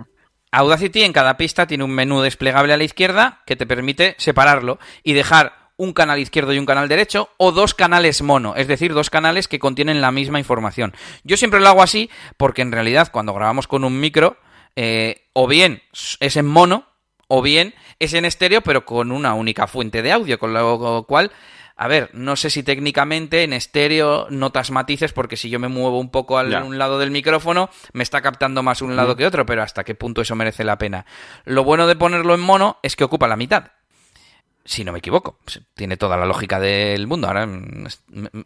Audacity 0.53 1.03
en 1.03 1.13
cada 1.13 1.37
pista 1.37 1.67
tiene 1.67 1.85
un 1.85 1.91
menú 1.91 2.23
desplegable 2.23 2.73
a 2.73 2.77
la 2.77 2.85
izquierda 2.85 3.43
que 3.45 3.57
te 3.57 3.67
permite 3.67 4.15
separarlo 4.19 4.79
y 5.03 5.13
dejar 5.13 5.68
un 5.79 5.93
canal 5.93 6.19
izquierdo 6.19 6.53
y 6.53 6.59
un 6.59 6.67
canal 6.67 6.89
derecho, 6.89 7.31
o 7.39 7.53
dos 7.53 7.73
canales 7.73 8.21
mono, 8.21 8.55
es 8.57 8.69
decir, 8.69 8.93
dos 8.93 9.11
canales 9.11 9.49
que 9.49 9.61
contienen 9.61 10.01
la 10.01 10.11
misma 10.11 10.41
información. 10.41 10.95
Yo 11.23 11.37
siempre 11.37 11.61
lo 11.61 11.69
hago 11.69 11.83
así 11.83 12.11
porque 12.37 12.63
en 12.63 12.73
realidad 12.73 13.11
cuando 13.11 13.33
grabamos 13.33 13.69
con 13.69 13.85
un 13.85 13.99
micro, 13.99 14.37
eh, 14.77 15.29
o 15.33 15.47
bien 15.47 15.83
es 16.21 16.37
en 16.37 16.47
mono, 16.47 16.85
o 17.29 17.43
bien 17.43 17.75
es 18.01 18.13
en 18.13 18.25
estéreo, 18.25 18.61
pero 18.63 18.85
con 18.85 19.13
una 19.13 19.35
única 19.35 19.69
fuente 19.69 20.03
de 20.03 20.11
audio, 20.11 20.39
con 20.39 20.53
lo 20.53 21.05
cual, 21.05 21.31
a 21.77 21.87
ver, 21.87 22.11
no 22.13 22.35
sé 22.35 22.51
si 22.51 22.65
técnicamente 22.65 23.45
en 23.45 23.53
estéreo 23.53 24.27
notas 24.31 24.73
matices, 24.73 25.13
porque 25.13 25.37
si 25.37 25.49
yo 25.49 25.61
me 25.61 25.69
muevo 25.69 26.01
un 26.01 26.11
poco 26.11 26.39
al 26.39 26.61
un 26.61 26.77
lado 26.79 26.99
del 26.99 27.13
micrófono, 27.13 27.71
me 27.93 28.03
está 28.03 28.21
captando 28.21 28.65
más 28.65 28.83
un 28.83 28.97
lado 28.97 29.15
que 29.15 29.27
otro, 29.27 29.47
pero 29.47 29.63
hasta 29.63 29.85
qué 29.85 29.95
punto 29.95 30.23
eso 30.23 30.35
merece 30.35 30.65
la 30.65 30.77
pena. 30.77 31.07
Lo 31.45 31.63
bueno 31.63 31.87
de 31.87 31.95
ponerlo 31.95 32.35
en 32.35 32.41
mono 32.41 32.79
es 32.83 32.97
que 32.97 33.05
ocupa 33.05 33.29
la 33.29 33.37
mitad 33.37 33.78
si 34.69 34.85
no 34.85 34.93
me 34.93 34.99
equivoco. 34.99 35.39
Tiene 35.75 35.97
toda 35.97 36.17
la 36.19 36.27
lógica 36.27 36.61
del 36.61 37.07
mundo. 37.07 37.27
Ahora 37.27 37.47
mm, 37.47 37.87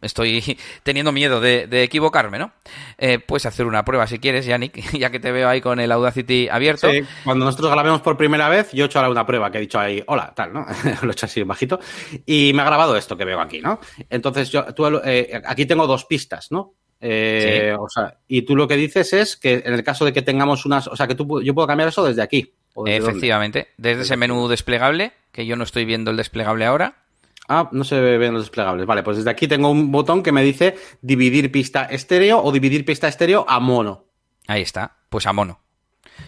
estoy 0.01 0.57
teniendo 0.83 1.11
miedo 1.11 1.41
de, 1.41 1.83
equivocarme, 1.83 2.39
¿no? 2.39 2.53
Eh, 2.97 3.19
puedes 3.19 3.45
hacer 3.45 3.65
una 3.65 3.83
prueba 3.83 4.07
si 4.07 4.19
quieres, 4.19 4.45
Yannick, 4.45 4.91
ya 4.97 5.09
que 5.09 5.19
te 5.19 5.31
veo 5.31 5.49
ahí 5.49 5.59
con 5.59 5.79
el 5.81 5.91
Audacity 5.91 6.47
abierto. 6.47 6.89
Sí, 6.89 7.01
cuando 7.25 7.45
nosotros 7.45 7.71
grabemos 7.71 8.01
por 8.01 8.15
primera 8.15 8.47
vez, 8.47 8.71
yo 8.71 8.85
he 8.85 8.87
hecho 8.87 8.99
ahora 8.99 9.11
una 9.11 9.25
prueba 9.25 9.51
que 9.51 9.57
he 9.57 9.61
dicho 9.61 9.79
ahí, 9.79 10.01
hola, 10.07 10.33
tal, 10.33 10.53
¿no? 10.53 10.65
Lo 11.01 11.09
he 11.09 11.11
hecho 11.11 11.25
así 11.25 11.43
bajito. 11.43 11.79
Y 12.25 12.53
me 12.53 12.61
ha 12.61 12.65
grabado 12.65 12.95
esto 12.95 13.17
que 13.17 13.25
veo 13.25 13.41
aquí, 13.41 13.59
¿no? 13.59 13.79
Entonces, 14.09 14.49
yo 14.49 14.63
tú, 14.73 14.85
eh, 15.03 15.41
aquí 15.45 15.65
tengo 15.65 15.85
dos 15.85 16.05
pistas, 16.05 16.51
¿no? 16.51 16.75
Eh, 17.01 17.75
o 17.77 17.89
sea, 17.89 18.17
y 18.29 18.43
tú 18.43 18.55
lo 18.55 18.65
que 18.65 18.77
dices 18.77 19.11
es 19.11 19.35
que 19.35 19.61
en 19.65 19.73
el 19.73 19.83
caso 19.83 20.05
de 20.05 20.13
que 20.13 20.21
tengamos 20.21 20.65
unas, 20.65 20.87
o 20.87 20.95
sea, 20.95 21.05
que 21.05 21.15
tú, 21.15 21.41
yo 21.41 21.53
puedo 21.53 21.67
cambiar 21.67 21.89
eso 21.89 22.05
desde 22.05 22.21
aquí. 22.21 22.53
Efectivamente, 22.85 23.69
desde 23.77 24.03
ese 24.03 24.17
menú 24.17 24.47
desplegable, 24.47 25.13
que 25.31 25.45
yo 25.45 25.55
no 25.55 25.63
estoy 25.63 25.85
viendo 25.85 26.11
el 26.11 26.17
desplegable 26.17 26.65
ahora. 26.65 27.03
Ah, 27.47 27.69
no 27.71 27.83
se 27.83 27.99
ven 27.99 28.33
los 28.33 28.43
desplegables. 28.43 28.85
Vale, 28.85 29.03
pues 29.03 29.17
desde 29.17 29.29
aquí 29.29 29.47
tengo 29.47 29.69
un 29.69 29.91
botón 29.91 30.23
que 30.23 30.31
me 30.31 30.43
dice 30.43 30.75
dividir 31.01 31.51
pista 31.51 31.85
estéreo 31.85 32.41
o 32.41 32.51
dividir 32.51 32.85
pista 32.85 33.07
estéreo 33.07 33.45
a 33.47 33.59
mono. 33.59 34.05
Ahí 34.47 34.61
está, 34.61 34.97
pues 35.09 35.27
a 35.27 35.33
mono. 35.33 35.59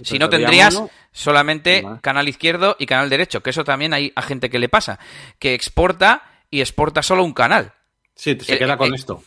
si 0.01 0.19
no 0.19 0.29
tendrías 0.29 0.81
solamente 1.11 1.85
canal 2.01 2.27
izquierdo 2.27 2.75
y 2.79 2.85
canal 2.85 3.09
derecho, 3.09 3.41
que 3.41 3.51
eso 3.51 3.63
también 3.63 3.93
hay 3.93 4.11
a 4.15 4.21
gente 4.21 4.49
que 4.49 4.59
le 4.59 4.69
pasa, 4.69 4.99
que 5.39 5.53
exporta 5.53 6.23
y 6.51 6.61
exporta 6.61 7.01
solo 7.01 7.23
un 7.23 7.33
canal. 7.33 7.73
Sí, 8.15 8.37
se 8.39 8.55
eh, 8.55 8.57
queda 8.57 8.77
con 8.77 8.91
eh, 8.91 8.95
esto. 8.95 9.23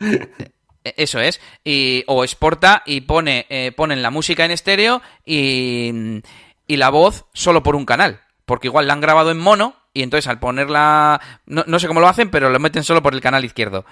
Eh, 0.00 0.52
eso 0.84 1.20
es. 1.20 1.40
Y, 1.64 2.04
o 2.06 2.24
exporta 2.24 2.82
y 2.86 3.02
pone, 3.02 3.46
eh, 3.48 3.72
ponen 3.76 4.02
la 4.02 4.10
música 4.10 4.44
en 4.44 4.50
estéreo 4.50 5.02
y, 5.24 6.22
y, 6.66 6.76
la 6.76 6.90
voz 6.90 7.26
solo 7.32 7.62
por 7.62 7.76
un 7.76 7.86
canal. 7.86 8.20
Porque 8.44 8.68
igual 8.68 8.86
la 8.86 8.92
han 8.92 9.00
grabado 9.00 9.30
en 9.30 9.38
mono 9.38 9.76
y 9.94 10.02
entonces 10.02 10.28
al 10.28 10.40
ponerla... 10.40 11.20
No, 11.46 11.64
no 11.66 11.78
sé 11.78 11.86
cómo 11.86 12.00
lo 12.00 12.08
hacen, 12.08 12.30
pero 12.30 12.50
lo 12.50 12.58
meten 12.58 12.84
solo 12.84 13.02
por 13.02 13.14
el 13.14 13.20
canal 13.20 13.44
izquierdo. 13.44 13.84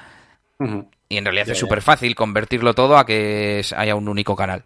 Y 1.09 1.17
en 1.17 1.25
realidad 1.25 1.49
es 1.49 1.59
súper 1.59 1.81
fácil 1.81 2.15
convertirlo 2.15 2.75
todo 2.75 2.99
a 2.99 3.07
que 3.07 3.65
haya 3.77 3.95
un 3.95 4.09
único 4.09 4.37
canal. 4.37 4.65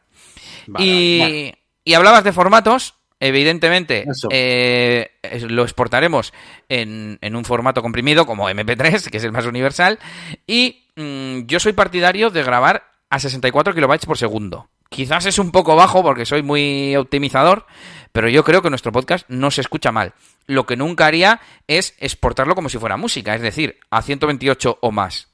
y, 0.78 1.54
y 1.84 1.94
hablabas 1.94 2.24
de 2.24 2.32
formatos. 2.32 2.94
Evidentemente, 3.24 4.04
eh, 4.30 5.10
lo 5.48 5.62
exportaremos 5.62 6.32
en, 6.68 7.18
en, 7.20 7.36
un 7.36 7.44
formato 7.44 7.82
comprimido 7.82 8.26
como 8.26 8.50
MP3, 8.50 9.10
que 9.10 9.16
es 9.16 9.24
el 9.24 9.32
más 9.32 9.46
universal. 9.46 9.98
Y 10.46 10.84
Mm, 10.96 11.46
yo 11.46 11.58
soy 11.58 11.72
partidario 11.72 12.30
de 12.30 12.42
grabar 12.42 12.84
a 13.10 13.18
64 13.18 13.74
kilobytes 13.74 14.06
por 14.06 14.18
segundo. 14.18 14.68
Quizás 14.88 15.26
es 15.26 15.38
un 15.38 15.50
poco 15.50 15.74
bajo 15.74 16.02
porque 16.02 16.24
soy 16.24 16.42
muy 16.42 16.94
optimizador, 16.94 17.66
pero 18.12 18.28
yo 18.28 18.44
creo 18.44 18.62
que 18.62 18.70
nuestro 18.70 18.92
podcast 18.92 19.28
no 19.28 19.50
se 19.50 19.60
escucha 19.60 19.90
mal. 19.90 20.12
Lo 20.46 20.66
que 20.66 20.76
nunca 20.76 21.06
haría 21.06 21.40
es 21.66 21.94
exportarlo 21.98 22.54
como 22.54 22.68
si 22.68 22.78
fuera 22.78 22.96
música, 22.96 23.34
es 23.34 23.40
decir, 23.40 23.78
a 23.90 24.02
128 24.02 24.78
o 24.80 24.92
más. 24.92 25.28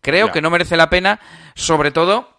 Creo 0.00 0.32
que 0.32 0.42
no 0.42 0.50
merece 0.50 0.76
la 0.76 0.90
pena, 0.90 1.20
sobre 1.54 1.90
todo 1.90 2.33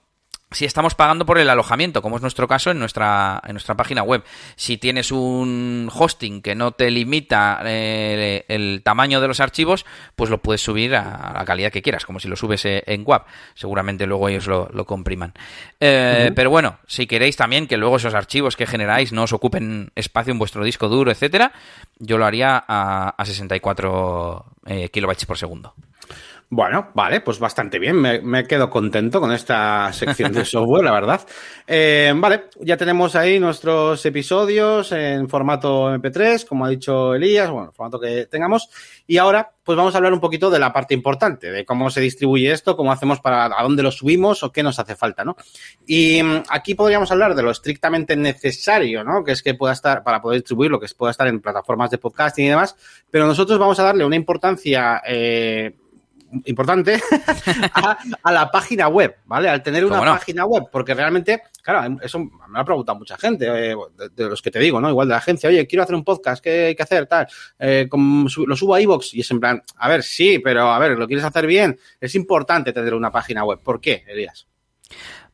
si 0.52 0.66
estamos 0.66 0.96
pagando 0.96 1.26
por 1.26 1.38
el 1.38 1.50
alojamiento, 1.50 2.02
como 2.02 2.16
es 2.16 2.22
nuestro 2.22 2.48
caso 2.48 2.72
en 2.72 2.80
nuestra, 2.80 3.42
en 3.46 3.54
nuestra 3.54 3.76
página 3.76 4.04
web. 4.04 4.24
Si 4.56 4.78
tienes 4.78 5.12
un 5.12 5.90
hosting 5.94 6.42
que 6.42 6.56
no 6.56 6.72
te 6.72 6.92
limita 6.92 7.62
eh, 7.66 8.46
el 8.48 8.82
tamaño 8.84 9.22
de 9.22 9.28
los 9.28 9.40
archivos, 9.40 9.86
pues 10.16 10.30
lo 10.30 10.42
puedes 10.42 10.62
subir 10.62 10.96
a 10.96 11.34
la 11.36 11.46
calidad 11.46 11.72
que 11.72 11.82
quieras, 11.82 12.06
como 12.06 12.20
si 12.20 12.28
lo 12.28 12.36
subes 12.36 12.64
eh, 12.66 12.84
en 12.86 13.04
WAP. 13.06 13.28
Seguramente 13.56 14.06
luego 14.06 14.30
ellos 14.30 14.48
lo, 14.48 14.86
compriman. 14.86 15.34
Eh, 15.80 16.32
pero 16.36 16.50
bueno, 16.50 16.78
si 16.88 17.08
queréis 17.08 17.36
también 17.36 17.68
que 17.68 17.78
luego 17.78 17.98
esos 17.98 18.14
archivos 18.14 18.56
que 18.56 18.68
generáis 18.68 19.12
no 19.12 19.24
os 19.24 19.34
ocupen 19.34 19.92
espacio 19.96 20.32
en 20.32 20.40
vuestro 20.40 20.64
disco 20.64 20.88
duro, 20.88 21.12
etcétera, 21.12 21.52
yo 21.98 22.18
lo 22.18 22.26
haría 22.26 22.64
a, 22.68 23.10
a 23.18 23.26
64 23.26 24.46
kilobytes 24.92 25.26
por 25.26 25.38
segundo. 25.38 25.74
Bueno, 26.50 26.92
vale, 26.94 27.22
pues 27.22 27.40
bastante 27.40 27.80
bien. 27.80 28.00
Me, 28.00 28.44
quedo 28.46 28.70
contento 28.70 29.20
con 29.20 29.32
esta 29.32 29.92
sección 29.92 30.32
de 30.32 30.46
software, 30.46 30.84
la 30.84 30.92
verdad. 30.92 31.22
Eh, 31.66 32.14
vale, 32.16 32.46
ya 32.62 32.78
tenemos 32.78 33.16
ahí 33.16 33.40
nuestros 33.40 34.06
episodios 34.06 34.92
en 34.92 35.28
formato 35.28 35.94
MP3, 35.96 36.46
como 36.46 36.66
ha 36.66 36.70
dicho 36.70 37.16
Elías, 37.16 37.50
bueno, 37.50 37.72
formato 37.72 38.00
que 38.00 38.28
tengamos. 38.28 38.70
Y 39.08 39.18
ahora, 39.18 39.52
pues 39.64 39.76
vamos 39.76 39.96
a 39.96 39.98
hablar 39.98 40.14
un 40.14 40.20
poquito 40.20 40.52
de 40.52 40.60
la 40.60 40.72
parte 40.72 40.94
importante, 40.94 41.52
de 41.52 41.66
cómo 41.66 41.90
se 41.90 42.00
distribuye 42.00 42.52
esto, 42.52 42.78
cómo 42.78 42.92
hacemos 42.92 43.20
para, 43.22 43.46
a 43.46 43.64
dónde 43.64 43.82
lo 43.82 43.92
subimos 43.92 44.44
o 44.44 44.52
qué 44.52 44.62
nos 44.62 44.78
hace 44.78 44.96
falta, 44.96 45.26
¿no? 45.26 45.36
Y 45.88 46.22
mm, 46.22 46.44
aquí 46.50 46.76
podríamos 46.76 47.12
hablar 47.12 47.34
de 47.34 47.42
lo 47.42 47.50
estrictamente 47.50 48.16
necesario, 48.16 49.04
¿no? 49.04 49.24
Que 49.24 49.32
es 49.32 49.42
que 49.42 49.56
pueda 49.56 49.74
estar, 49.74 50.04
para 50.04 50.22
poder 50.22 50.42
distribuir 50.42 50.70
lo 50.70 50.80
que 50.80 50.88
pueda 50.96 51.10
estar 51.10 51.28
en 51.28 51.42
plataformas 51.42 51.90
de 51.90 51.98
podcasting 51.98 52.46
y 52.46 52.50
demás. 52.50 52.76
Pero 53.10 53.26
nosotros 53.26 53.58
vamos 53.58 53.80
a 53.80 53.84
darle 53.84 54.06
una 54.06 54.16
importancia, 54.16 55.02
eh, 55.08 55.74
importante 56.46 57.00
a, 58.24 58.32
la 58.32 58.52
página 58.52 58.88
web, 58.88 59.18
¿vale? 59.26 59.50
Al 59.50 59.64
tener 59.64 59.86
una 59.86 60.00
página 60.00 60.46
web, 60.46 60.66
porque 60.72 60.94
realmente 60.94 61.42
claro, 61.66 61.98
eso 62.02 62.20
me 62.20 62.30
lo 62.52 62.60
ha 62.60 62.66
preguntado 62.66 62.98
mucha 62.98 63.18
gente, 63.18 63.48
eh, 63.48 63.76
de, 64.16 64.30
los 64.30 64.42
que 64.42 64.52
te 64.52 64.60
digo, 64.60 64.80
¿no? 64.80 64.90
Igual 64.90 65.08
de 65.08 65.14
la 65.14 65.18
agencia, 65.18 65.50
oye, 65.50 65.66
quiero 65.66 65.84
hacer 65.84 65.96
un 65.96 66.04
podcast, 66.04 66.44
¿qué 66.44 66.68
hay 66.68 66.76
que 66.76 66.84
hacer? 66.84 67.08
Tal, 67.08 67.28
eh, 67.58 67.90
lo 67.92 68.56
subo 68.56 68.76
a 68.76 68.82
iVoox 68.82 69.16
y 69.16 69.22
es 69.22 69.32
en 69.32 69.40
plan, 69.40 69.64
a 69.78 69.90
ver, 69.90 70.04
sí, 70.04 70.40
pero 70.40 70.72
a 70.72 70.78
ver, 70.78 70.92
¿lo 70.92 71.08
quieres 71.08 71.26
hacer 71.26 71.48
bien? 71.48 71.80
Es 72.00 72.14
importante 72.14 72.72
tener 72.72 72.94
una 72.94 73.12
página 73.12 73.44
web. 73.44 73.60
¿Por 73.64 73.82
qué, 73.82 74.04
Elías? 74.08 74.48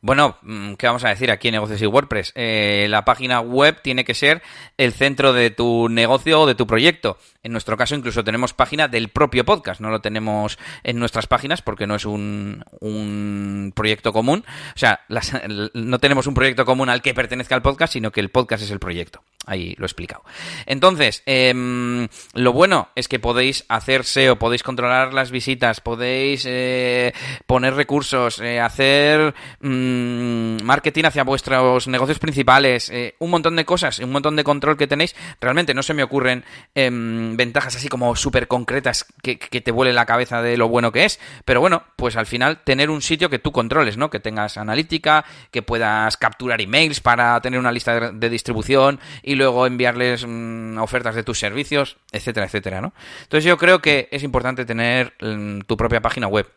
Bueno, 0.04 0.36
mm, 0.42 0.74
¿qué 0.74 0.88
vamos 0.88 1.04
a 1.04 1.10
decir 1.10 1.30
aquí 1.30 1.50
en 1.50 1.54
Negocios 1.54 1.80
y 1.80 1.86
WordPress? 1.86 2.32
Eh, 2.34 2.88
la 2.90 3.06
página 3.06 3.40
web 3.40 3.80
tiene 3.84 4.04
que 4.04 4.16
ser 4.16 4.42
el 4.78 4.94
centro 4.94 5.32
de 5.32 5.52
tu 5.52 5.90
negocio 5.90 6.42
o 6.42 6.48
de 6.48 6.56
tu 6.56 6.66
proyecto. 6.66 7.20
En 7.44 7.52
nuestro 7.52 7.78
caso 7.78 7.94
incluso 7.94 8.24
tenemos 8.24 8.54
página 8.54 8.88
del 8.88 9.10
propio 9.10 9.46
podcast, 9.46 9.80
no 9.80 9.92
lo 9.92 10.02
tenemos 10.02 10.58
en 10.84 10.98
nuestras 10.98 11.28
páginas 11.28 11.62
porque 11.62 11.86
no 11.86 11.94
es 11.94 12.06
un, 12.06 12.66
un 12.80 13.74
proyecto 13.76 14.12
común. 14.12 14.44
O 14.76 14.78
sea, 14.78 15.02
no 15.76 16.00
tenemos 16.00 16.26
un 16.26 16.34
proyecto 16.34 16.66
común 16.66 16.90
al 16.90 17.04
que 17.04 17.14
pertenezca 17.14 17.54
el 17.54 17.62
podcast, 17.62 17.94
sino 17.94 18.12
que 18.12 18.22
el 18.22 18.30
podcast 18.30 18.64
es 18.64 18.72
el 18.72 18.80
proyecto. 18.80 19.22
Ahí 19.48 19.74
lo 19.78 19.86
he 19.86 19.88
explicado. 19.88 20.24
Entonces, 20.68 21.24
em, 21.26 22.08
lo 22.36 22.54
bueno 22.54 22.90
es 22.96 23.08
que 23.08 23.20
podéis 23.20 23.66
hacer 23.70 24.04
SEO, 24.04 24.38
podéis 24.38 24.62
controlar 24.62 25.14
las 25.14 25.32
visitas, 25.32 25.82
podéis 25.82 26.46
eh, 26.48 27.14
poner 27.48 27.74
recursos, 27.74 28.40
eh, 28.40 28.60
hacer 28.60 29.34
mm, 29.62 30.64
marketing 30.64 31.06
hacia 31.06 31.24
vuestros 31.24 31.88
negocios 31.88 32.20
principales, 32.20 32.90
eh, 32.92 33.16
un 33.18 33.32
montón 33.32 33.56
de 33.56 33.66
cosas, 33.66 33.98
un 34.00 34.12
montón 34.12 34.36
de 34.36 34.44
control 34.44 34.78
que 34.78 34.88
tenéis. 34.88 35.16
Realmente 35.40 35.74
no 35.74 35.82
se 35.82 35.96
me 35.96 36.04
ocurren 36.04 36.46
em, 36.76 37.36
ventajas 37.36 37.76
así 37.76 37.88
como 37.88 38.16
súper 38.16 38.48
concretas 38.48 39.06
que, 39.24 39.38
te 39.38 39.72
vuele 39.72 39.94
la 39.94 40.06
cabeza 40.06 40.42
de 40.42 40.56
lo 40.56 40.70
bueno 40.70 40.92
que 40.92 41.06
es. 41.06 41.20
Pero 41.46 41.62
bueno, 41.62 41.84
pues 41.96 42.16
al 42.16 42.26
final 42.26 42.64
tener 42.64 42.90
un 42.90 43.02
sitio 43.02 43.30
que 43.30 43.40
tú 43.40 43.52
controles, 43.52 43.98
¿no? 43.98 44.10
Que 44.10 44.20
tengas 44.20 44.58
analítica, 44.58 45.26
que 45.52 45.62
puedas 45.62 46.18
capturar 46.18 46.62
emails 46.62 47.00
para 47.00 47.40
tener 47.42 47.60
una 47.60 47.72
lista 47.72 48.12
de, 48.12 48.30
distribución 48.30 49.00
luego 49.36 49.66
enviarles 49.66 50.26
mm, 50.28 50.78
ofertas 50.80 51.16
de 51.16 51.24
tus 51.24 51.40
servicios, 51.40 51.98
etcétera, 52.12 52.46
etcétera, 52.46 52.82
¿no? 52.82 52.94
Entonces 53.24 53.46
yo 53.46 53.58
creo 53.58 53.82
que 53.82 54.10
es 54.12 54.24
importante 54.24 54.66
tener 54.66 55.14
mm, 55.22 55.62
tu 55.62 55.78
propia 55.78 56.02
página 56.02 56.28
web. 56.28 56.48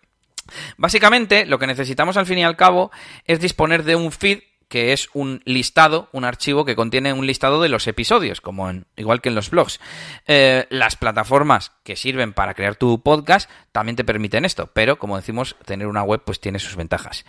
Básicamente, 0.76 1.46
lo 1.46 1.58
que 1.58 1.66
necesitamos 1.66 2.16
al 2.16 2.26
fin 2.26 2.38
y 2.38 2.44
al 2.44 2.56
cabo 2.56 2.90
es 3.26 3.40
disponer 3.40 3.82
de 3.84 3.96
un 3.96 4.12
feed 4.12 4.40
que 4.68 4.92
es 4.92 5.08
un 5.12 5.40
listado, 5.44 6.08
un 6.12 6.24
archivo 6.24 6.64
que 6.64 6.74
contiene 6.74 7.12
un 7.12 7.26
listado 7.26 7.62
de 7.62 7.68
los 7.68 7.86
episodios, 7.86 8.40
como 8.40 8.68
en, 8.68 8.86
igual 8.96 9.20
que 9.20 9.28
en 9.28 9.34
los 9.34 9.50
blogs. 9.50 9.78
Eh, 10.26 10.66
las 10.70 10.96
plataformas 10.96 11.72
que 11.84 11.96
sirven 11.96 12.32
para 12.32 12.54
crear 12.54 12.74
tu 12.74 13.00
podcast 13.00 13.48
también 13.72 13.96
te 13.96 14.04
permiten 14.04 14.44
esto, 14.44 14.70
pero 14.72 14.98
como 14.98 15.16
decimos, 15.16 15.56
tener 15.64 15.86
una 15.86 16.02
web 16.02 16.22
pues 16.24 16.40
tiene 16.40 16.58
sus 16.58 16.76
ventajas. 16.76 17.24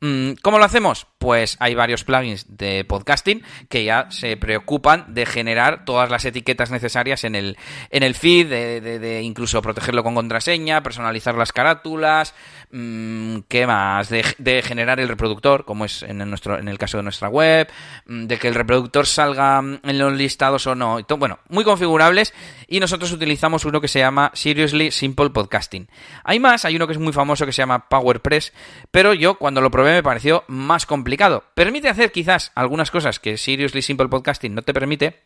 Mm, 0.00 0.34
¿Cómo 0.42 0.58
lo 0.58 0.64
hacemos? 0.64 1.08
Pues 1.18 1.56
hay 1.58 1.74
varios 1.74 2.04
plugins 2.04 2.46
de 2.56 2.84
podcasting 2.84 3.42
que 3.68 3.84
ya 3.84 4.08
se 4.10 4.36
preocupan 4.36 5.12
de 5.12 5.26
generar 5.26 5.84
todas 5.84 6.08
las 6.08 6.24
etiquetas 6.24 6.70
necesarias 6.70 7.24
en 7.24 7.34
el, 7.34 7.56
en 7.90 8.04
el 8.04 8.14
feed, 8.14 8.48
de, 8.48 9.22
incluso 9.22 9.60
protegerlo 9.60 10.04
con 10.04 10.14
contraseña, 10.14 10.84
personalizar 10.84 11.34
las 11.34 11.52
carátulas, 11.52 12.34
mm, 12.70 13.38
¿qué 13.48 13.66
más? 13.66 14.08
De, 14.08 14.62
generar 14.62 15.00
el 15.00 15.08
reproductor, 15.08 15.64
como 15.64 15.84
es 15.84 16.04
en, 16.04 16.18
nuestro, 16.18 16.58
en 16.58 16.68
el 16.68 16.78
caso 16.78 16.98
de 16.98 17.02
nuestra 17.02 17.28
web, 17.28 17.68
mm, 18.06 18.26
de 18.26 18.38
que 18.38 18.46
el 18.46 18.54
reproductor 18.54 19.06
salga 19.06 19.58
en 19.58 19.98
los 19.98 20.12
listados 20.12 20.66
o 20.68 20.76
no. 20.76 21.00
Bueno, 21.18 21.40
muy 21.48 21.64
configurables 21.64 22.32
y 22.68 22.78
nosotros 22.78 23.10
utilizamos 23.10 23.64
uno 23.64 23.80
que 23.80 23.88
se 23.88 23.98
llama 23.98 24.30
Seriously 24.34 24.90
Simple 24.90 25.30
Podcasting. 25.30 25.88
Hay 26.22 26.38
más, 26.38 26.64
hay 26.64 26.76
uno 26.76 26.86
que 26.86 26.92
es 26.92 26.98
muy 26.98 27.12
famoso 27.12 27.46
que 27.46 27.52
se 27.52 27.62
llama 27.62 27.88
PowerPress, 27.88 28.52
pero 28.90 29.14
yo 29.14 29.36
cuando 29.36 29.60
lo 29.60 29.70
probé 29.70 29.94
me 29.94 30.02
pareció 30.02 30.44
más 30.46 30.84
complicado. 30.84 31.44
Permite 31.54 31.88
hacer 31.88 32.12
quizás 32.12 32.52
algunas 32.54 32.90
cosas 32.90 33.18
que 33.18 33.38
Seriously 33.38 33.82
Simple 33.82 34.08
Podcasting 34.08 34.54
no 34.54 34.62
te 34.62 34.74
permite, 34.74 35.22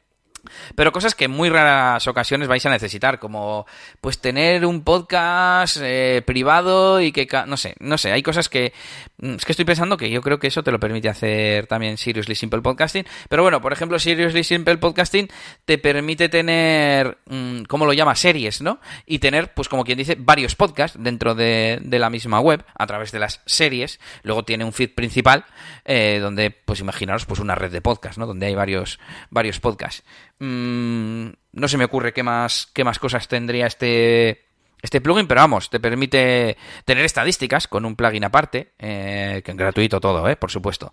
pero 0.75 0.93
cosas 0.93 1.15
que 1.15 1.27
en 1.27 1.31
muy 1.31 1.49
raras 1.49 2.07
ocasiones 2.07 2.49
vais 2.49 2.65
a 2.67 2.71
necesitar, 2.71 3.19
como 3.19 3.67
pues 4.01 4.19
tener 4.19 4.67
un 4.67 4.83
podcast 4.83 5.79
eh, 5.81 6.23
privado 6.25 7.01
y 7.01 7.13
que 7.13 7.29
no 7.47 7.57
sé, 7.57 7.75
no 7.81 7.99
sé, 7.99 8.13
hay 8.13 8.23
cosas 8.23 8.49
que 8.49 8.73
mm, 9.19 9.35
es 9.35 9.45
que 9.45 9.53
estoy 9.53 9.65
pensando 9.65 9.97
que 9.97 10.11
yo 10.11 10.23
creo 10.23 10.39
que 10.39 10.49
eso 10.49 10.63
te 10.63 10.73
lo 10.73 10.81
permite 10.81 11.09
hacer 11.09 11.67
también 11.67 11.97
Seriously 11.97 12.35
Simple 12.35 12.63
Podcasting, 12.63 13.05
pero 13.29 13.43
bueno, 13.43 13.61
por 13.61 13.73
ejemplo, 13.73 13.99
Seriously 13.99 14.45
Simple 14.45 14.79
Podcasting 14.79 15.29
te 15.65 15.79
permite 15.79 16.29
tener 16.29 17.19
mm, 17.27 17.63
¿cómo 17.65 17.87
lo 17.87 17.93
llama? 17.93 18.15
series, 18.15 18.63
¿no? 18.63 18.81
Y 19.07 19.19
tener 19.19 19.53
pues 19.55 19.69
como 19.69 19.85
quien 19.85 19.99
dice 19.99 20.17
varios 20.19 20.55
podcasts 20.55 20.97
dentro 21.01 21.35
de, 21.35 21.81
la 21.91 22.11
misma 22.11 22.41
web 22.41 22.65
a 22.75 22.87
través 22.87 23.13
de 23.13 23.19
las 23.19 23.41
series, 23.47 24.01
luego 24.23 24.45
tiene 24.45 24.65
un 24.65 24.73
feed 24.73 24.95
principal 24.95 25.45
eh, 25.85 26.19
donde 26.21 26.51
pues 26.51 26.81
imaginaros 26.81 27.27
pues 27.27 27.41
una 27.41 27.55
red 27.55 27.71
de 27.71 27.81
podcasts, 27.81 28.19
¿no? 28.19 28.27
Donde 28.27 28.47
hay 28.47 28.55
varios 28.55 28.99
varios 29.31 29.61
podcasts. 29.61 30.05
Mm, 30.39 31.29
no 31.53 31.69
se 31.69 31.79
me 31.79 31.85
ocurre 31.85 32.13
qué 32.13 32.23
más, 32.23 32.69
qué 32.73 32.85
más 32.85 32.99
cosas 32.99 33.29
tendría 33.29 33.67
este, 33.67 34.47
este 34.83 35.01
plugin, 35.01 35.29
pero 35.29 35.41
vamos, 35.41 35.71
te 35.71 35.79
permite 35.79 36.57
tener 36.85 37.05
estadísticas 37.05 37.69
con 37.69 37.85
un 37.85 37.95
plugin 37.95 38.25
aparte, 38.25 38.73
eh, 38.79 39.41
que 39.45 39.53
es 39.53 39.57
gratuito 39.57 40.01
todo, 40.01 40.29
eh, 40.29 40.35
por 40.35 40.51
supuesto, 40.51 40.93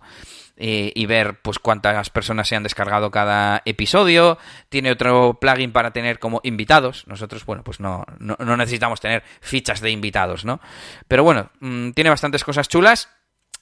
y, 0.56 1.06
ver 1.06 1.40
pues 1.40 1.58
cuántas 1.58 2.10
personas 2.10 2.46
se 2.46 2.54
han 2.54 2.62
descargado 2.62 3.10
cada 3.10 3.62
episodio. 3.64 4.38
Tiene 4.68 4.92
otro 4.92 5.38
plugin 5.40 5.72
para 5.72 5.92
tener 5.92 6.18
como 6.18 6.40
invitados. 6.44 7.06
Nosotros, 7.08 7.44
bueno, 7.46 7.64
pues 7.64 7.80
no, 7.80 8.04
no, 8.18 8.56
necesitamos 8.56 9.00
tener 9.00 9.24
fichas 9.40 9.80
de 9.80 9.90
invitados, 9.90 10.44
¿no? 10.44 10.60
Pero 11.08 11.24
bueno, 11.24 11.50
mm, 11.60 11.90
tiene 11.92 12.10
bastantes 12.10 12.44
cosas 12.44 12.68
chulas 12.68 13.08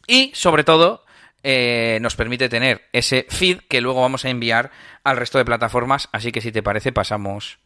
y 0.07 0.33
sobre 0.35 0.64
todo 0.64 1.05
eh, 1.42 1.98
nos 2.01 2.16
permite 2.16 2.48
tener 2.48 2.83
ese 2.92 3.27
feed 3.29 3.61
que 3.68 3.81
luego 3.81 4.01
vamos 4.01 4.24
a 4.24 4.31
enviar 4.31 4.70
al 5.05 5.16
resto 5.16 5.38
de 5.38 5.44
plataformas. 5.44 6.09
Así 6.12 6.33
que 6.33 6.40
si 6.40 6.53
te 6.53 6.62
parece, 6.62 6.92
pasamos 6.92 7.59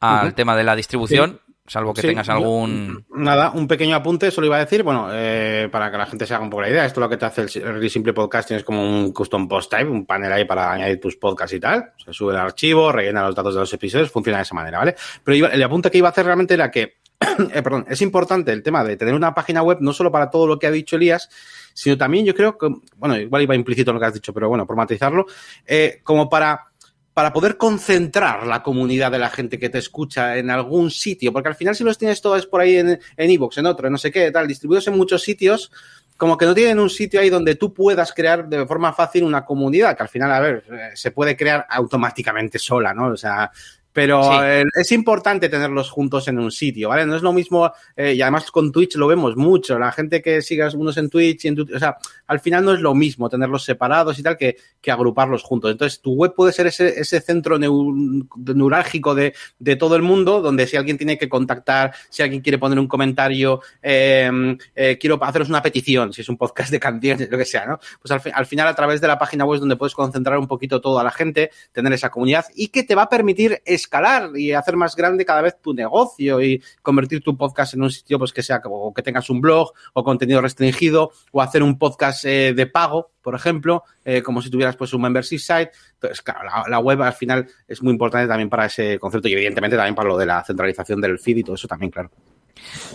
al 0.00 0.34
tema 0.34 0.56
de 0.56 0.64
la 0.64 0.76
distribución. 0.76 1.40
Salvo 1.66 1.94
que 1.94 2.02
tengas 2.02 2.28
algún. 2.28 3.06
Nada, 3.08 3.50
un 3.52 3.66
pequeño 3.66 3.96
apunte, 3.96 4.30
solo 4.30 4.48
iba 4.48 4.56
a 4.56 4.58
decir, 4.58 4.82
bueno, 4.82 5.08
eh, 5.10 5.70
para 5.72 5.90
que 5.90 5.96
la 5.96 6.04
gente 6.04 6.26
se 6.26 6.34
haga 6.34 6.44
un 6.44 6.50
poco 6.50 6.60
la 6.60 6.68
idea, 6.68 6.84
esto 6.84 7.00
lo 7.00 7.08
que 7.08 7.16
te 7.16 7.24
hace 7.24 7.40
el 7.40 7.90
Simple 7.90 8.12
Podcasting 8.12 8.58
es 8.58 8.64
como 8.64 8.82
un 8.82 9.14
custom 9.14 9.48
post 9.48 9.70
type, 9.70 9.88
un 9.88 10.04
panel 10.04 10.30
ahí 10.30 10.44
para 10.44 10.72
añadir 10.72 11.00
tus 11.00 11.16
podcasts 11.16 11.54
y 11.54 11.60
tal. 11.60 11.92
Se 11.96 12.12
sube 12.12 12.34
el 12.34 12.38
archivo, 12.38 12.92
rellena 12.92 13.24
los 13.24 13.34
datos 13.34 13.54
de 13.54 13.60
los 13.60 13.72
episodios, 13.72 14.10
funciona 14.10 14.38
de 14.38 14.42
esa 14.42 14.54
manera, 14.54 14.76
¿vale? 14.76 14.94
Pero 15.22 15.48
el 15.48 15.62
apunte 15.62 15.90
que 15.90 15.96
iba 15.96 16.08
a 16.08 16.10
hacer 16.10 16.26
realmente 16.26 16.52
era 16.52 16.70
que, 16.70 16.98
eh, 17.54 17.62
perdón, 17.62 17.86
es 17.88 18.02
importante 18.02 18.52
el 18.52 18.62
tema 18.62 18.84
de 18.84 18.98
tener 18.98 19.14
una 19.14 19.32
página 19.32 19.62
web, 19.62 19.78
no 19.80 19.94
solo 19.94 20.12
para 20.12 20.28
todo 20.28 20.46
lo 20.46 20.58
que 20.58 20.66
ha 20.66 20.70
dicho 20.70 20.96
Elías, 20.96 21.30
sino 21.74 21.98
también 21.98 22.24
yo 22.24 22.34
creo 22.34 22.56
que, 22.56 22.68
bueno, 22.96 23.18
igual 23.18 23.42
iba 23.42 23.54
implícito 23.54 23.90
en 23.90 23.96
lo 23.96 24.00
que 24.00 24.06
has 24.06 24.14
dicho, 24.14 24.32
pero 24.32 24.48
bueno, 24.48 24.66
por 24.66 24.76
matizarlo, 24.76 25.26
eh, 25.66 26.00
como 26.02 26.30
para 26.30 26.68
para 27.14 27.32
poder 27.32 27.56
concentrar 27.56 28.44
la 28.44 28.60
comunidad 28.60 29.12
de 29.12 29.20
la 29.20 29.30
gente 29.30 29.56
que 29.56 29.68
te 29.68 29.78
escucha 29.78 30.36
en 30.36 30.50
algún 30.50 30.90
sitio, 30.90 31.32
porque 31.32 31.48
al 31.48 31.54
final 31.54 31.76
si 31.76 31.84
los 31.84 31.96
tienes 31.96 32.20
todos 32.20 32.44
por 32.46 32.60
ahí 32.60 32.76
en 32.76 32.98
Evox, 33.16 33.56
en, 33.56 33.66
en 33.66 33.70
otro, 33.70 33.86
en 33.86 33.92
no 33.92 33.98
sé 33.98 34.10
qué, 34.10 34.32
tal, 34.32 34.48
distribuidos 34.48 34.88
en 34.88 34.96
muchos 34.96 35.22
sitios, 35.22 35.70
como 36.16 36.36
que 36.36 36.44
no 36.44 36.54
tienen 36.54 36.80
un 36.80 36.90
sitio 36.90 37.20
ahí 37.20 37.30
donde 37.30 37.54
tú 37.54 37.72
puedas 37.72 38.12
crear 38.12 38.48
de 38.48 38.66
forma 38.66 38.92
fácil 38.92 39.22
una 39.22 39.44
comunidad, 39.44 39.96
que 39.96 40.02
al 40.02 40.08
final, 40.08 40.32
a 40.32 40.40
ver, 40.40 40.64
eh, 40.70 40.90
se 40.94 41.12
puede 41.12 41.36
crear 41.36 41.66
automáticamente 41.70 42.58
sola, 42.58 42.92
¿no? 42.92 43.08
O 43.08 43.16
sea, 43.16 43.50
pero 43.94 44.44
eh, 44.44 44.64
es 44.74 44.90
importante 44.90 45.48
tenerlos 45.48 45.88
juntos 45.88 46.26
en 46.26 46.40
un 46.40 46.50
sitio, 46.50 46.88
¿vale? 46.88 47.06
No 47.06 47.14
es 47.14 47.22
lo 47.22 47.32
mismo, 47.32 47.72
eh, 47.96 48.12
y 48.14 48.20
además 48.20 48.50
con 48.50 48.72
Twitch 48.72 48.96
lo 48.96 49.06
vemos 49.06 49.36
mucho, 49.36 49.78
la 49.78 49.92
gente 49.92 50.20
que 50.20 50.42
siga 50.42 50.68
unos 50.74 50.96
en 50.96 51.08
Twitch 51.08 51.44
y 51.44 51.48
en 51.48 51.54
Twitch, 51.54 51.74
o 51.74 51.78
sea, 51.78 51.96
al 52.26 52.40
final 52.40 52.64
no 52.64 52.74
es 52.74 52.80
lo 52.80 52.92
mismo 52.92 53.30
tenerlos 53.30 53.62
separados 53.62 54.18
y 54.18 54.24
tal 54.24 54.36
que, 54.36 54.56
que 54.80 54.90
agruparlos 54.90 55.44
juntos. 55.44 55.70
Entonces, 55.70 56.00
tu 56.00 56.14
web 56.14 56.34
puede 56.34 56.52
ser 56.52 56.66
ese, 56.66 57.00
ese 57.00 57.20
centro 57.20 57.56
neurálgico 57.56 59.14
de, 59.14 59.32
de, 59.60 59.76
todo 59.76 59.94
el 59.94 60.02
mundo, 60.02 60.42
donde 60.42 60.66
si 60.66 60.76
alguien 60.76 60.98
tiene 60.98 61.16
que 61.16 61.28
contactar, 61.28 61.94
si 62.10 62.22
alguien 62.22 62.42
quiere 62.42 62.58
poner 62.58 62.80
un 62.80 62.88
comentario, 62.88 63.60
em, 63.80 64.58
eh, 64.74 64.98
quiero 64.98 65.22
haceros 65.22 65.48
una 65.48 65.62
petición, 65.62 66.12
si 66.12 66.22
es 66.22 66.28
un 66.28 66.36
podcast 66.36 66.70
de 66.72 66.80
canciones, 66.80 67.30
lo 67.30 67.38
que 67.38 67.44
sea, 67.44 67.64
¿no? 67.66 67.78
Pues 68.02 68.10
al, 68.10 68.32
al 68.34 68.46
final, 68.46 68.66
a 68.66 68.74
través 68.74 69.00
de 69.00 69.06
la 69.06 69.18
página 69.18 69.44
web 69.44 69.54
es 69.54 69.60
donde 69.60 69.76
puedes 69.76 69.94
concentrar 69.94 70.36
un 70.36 70.48
poquito 70.48 70.80
toda 70.80 71.04
la 71.04 71.12
gente, 71.12 71.52
tener 71.70 71.92
esa 71.92 72.10
comunidad 72.10 72.46
y 72.56 72.68
que 72.68 72.82
te 72.82 72.96
va 72.96 73.02
a 73.02 73.08
permitir 73.08 73.62
escalar 73.84 74.36
y 74.36 74.52
hacer 74.52 74.76
más 74.76 74.96
grande 74.96 75.24
cada 75.24 75.42
vez 75.42 75.60
tu 75.60 75.72
negocio 75.72 76.42
y 76.42 76.62
convertir 76.82 77.22
tu 77.22 77.36
podcast 77.36 77.74
en 77.74 77.82
un 77.82 77.90
sitio 77.90 78.18
pues 78.18 78.32
que 78.32 78.42
sea 78.42 78.60
como 78.60 78.92
que 78.92 79.02
tengas 79.02 79.30
un 79.30 79.40
blog 79.40 79.72
o 79.92 80.04
contenido 80.04 80.40
restringido 80.40 81.12
o 81.32 81.40
hacer 81.40 81.62
un 81.62 81.78
podcast 81.78 82.24
eh, 82.24 82.52
de 82.54 82.66
pago, 82.66 83.12
por 83.22 83.34
ejemplo, 83.34 83.84
eh, 84.04 84.22
como 84.22 84.42
si 84.42 84.50
tuvieras 84.50 84.76
pues 84.76 84.92
un 84.92 85.02
membership 85.02 85.38
site. 85.38 85.70
Entonces, 85.94 86.22
claro, 86.22 86.48
la, 86.68 86.78
web 86.78 87.02
al 87.02 87.12
final 87.12 87.46
es 87.66 87.82
muy 87.82 87.92
importante 87.92 88.28
también 88.28 88.50
para 88.50 88.66
ese 88.66 88.98
concepto 88.98 89.28
y 89.28 89.32
evidentemente 89.32 89.76
también 89.76 89.94
para 89.94 90.08
lo 90.08 90.18
de 90.18 90.26
la 90.26 90.42
centralización 90.44 91.00
del 91.00 91.18
feed 91.18 91.38
y 91.38 91.44
todo 91.44 91.54
eso 91.54 91.68
también, 91.68 91.90
claro. 91.90 92.10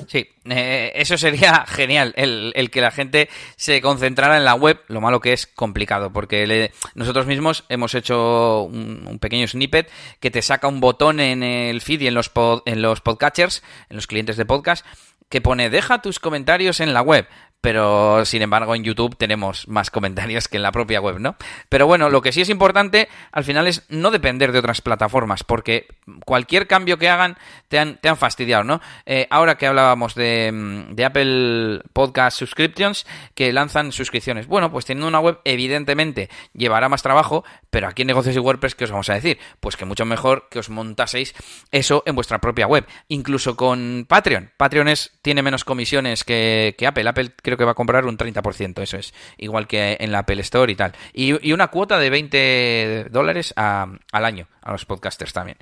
Sí, 0.07 0.29
eh, 0.45 0.91
eso 0.95 1.17
sería 1.17 1.65
genial, 1.67 2.13
el, 2.15 2.71
que 2.71 2.81
la 2.81 2.91
gente 2.91 3.29
se 3.55 3.81
concentrara 3.81 4.37
en 4.37 4.45
la 4.45 4.55
web, 4.55 4.81
lo 4.87 5.01
malo 5.01 5.19
que 5.19 5.33
es 5.33 5.47
complicado, 5.47 6.11
porque 6.11 6.71
nosotros 6.95 7.25
mismos 7.25 7.65
hemos 7.69 7.93
hecho 7.95 8.63
un, 8.63 9.19
pequeño 9.19 9.47
snippet 9.47 9.89
que 10.19 10.31
te 10.31 10.41
saca 10.41 10.67
un 10.67 10.79
botón 10.79 11.19
en 11.19 11.43
el 11.43 11.81
feed 11.81 12.01
y 12.01 12.07
en 12.07 12.13
los, 12.13 12.31
en 12.65 12.81
los 12.81 13.01
podcatchers, 13.01 13.63
en 13.89 13.95
los 13.95 14.07
clientes 14.07 14.37
de 14.37 14.45
podcast, 14.45 14.85
que 15.29 15.41
pone 15.41 15.69
deja 15.69 16.01
tus 16.01 16.19
comentarios 16.19 16.79
en 16.79 16.93
la 16.93 17.01
web, 17.01 17.27
pero 17.61 18.25
sin 18.25 18.41
embargo 18.41 18.75
en 18.75 18.83
YouTube 18.83 19.17
tenemos 19.17 19.67
más 19.67 19.91
comentarios 19.91 20.47
que 20.47 20.57
en 20.57 20.63
la 20.63 20.71
propia 20.71 21.01
web, 21.01 21.19
¿no? 21.19 21.35
Pero 21.69 21.87
bueno, 21.87 22.09
lo 22.09 22.21
que 22.21 22.31
sí 22.31 22.41
es 22.41 22.49
importante 22.49 23.09
al 23.31 23.43
final 23.43 23.67
es 23.67 23.83
no 23.89 24.11
depender 24.11 24.51
de 24.51 24.59
otras 24.59 24.81
plataformas, 24.81 25.43
porque 25.43 25.87
cualquier 26.25 26.67
cambio 26.67 26.97
que 26.97 27.09
hagan 27.09 27.37
te 27.67 27.79
han, 27.79 27.97
te 27.97 28.09
han 28.09 28.17
fastidiado, 28.17 28.63
¿no? 28.63 28.81
Eh, 29.05 29.27
ahora 29.29 29.57
que 29.57 29.67
hablábamos 29.67 30.15
de, 30.15 30.51
mm, 30.51 30.95
de, 30.95 31.05
Apple 31.05 31.81
Podcast 31.93 32.39
Subscriptions, 32.39 33.05
que 33.33 33.51
lanzan 33.51 33.91
suscripciones. 33.91 34.47
Bueno, 34.47 34.71
pues 34.71 34.85
teniendo 34.85 35.07
una 35.07 35.19
web, 35.19 35.39
evidentemente 35.43 36.29
llevará 36.53 36.89
más 36.89 37.03
trabajo, 37.03 37.43
pero 37.69 37.87
aquí 37.87 38.03
en 38.03 38.07
Negocios 38.07 38.35
y 38.35 38.39
WordPress, 38.39 38.75
¿qué 38.75 38.85
os 38.85 38.91
vamos 38.91 39.09
a 39.09 39.15
decir? 39.15 39.37
Pues 39.59 39.75
que 39.75 39.85
mucho 39.85 40.05
mejor 40.05 40.47
que 40.49 40.59
os 40.59 40.69
montaseis 40.69 41.33
eso 41.71 42.03
en 42.05 42.15
vuestra 42.15 42.39
propia 42.39 42.67
web. 42.67 42.85
Incluso 43.07 43.55
con 43.55 44.05
Patreon. 44.07 44.51
Patreon 44.57 44.89
tiene 45.21 45.41
menos 45.41 45.63
comisiones 45.63 46.23
que, 46.23 46.75
que 46.77 46.87
Apple. 46.87 47.07
Apple 47.09 47.33
creo 47.49 47.57
que 47.57 47.65
va 47.65 47.71
a 47.71 47.75
comprar 47.75 48.05
un 48.05 48.17
30%, 48.17 48.81
eso 48.81 48.97
es. 48.97 49.13
Igual 49.37 49.67
que 49.67 49.97
en 49.99 50.11
la 50.11 50.19
Apple 50.19 50.41
Store 50.41 50.71
y 50.71 50.75
tal. 50.75 50.93
Y, 51.13 51.51
una 51.51 51.69
cuota 51.69 51.97
de 51.97 52.09
20 52.09 53.07
dólares 53.09 53.53
al 53.55 53.99
año 54.11 54.47
a 54.61 54.71
los 54.71 54.85
podcasters 54.85 55.33
también. 55.33 55.57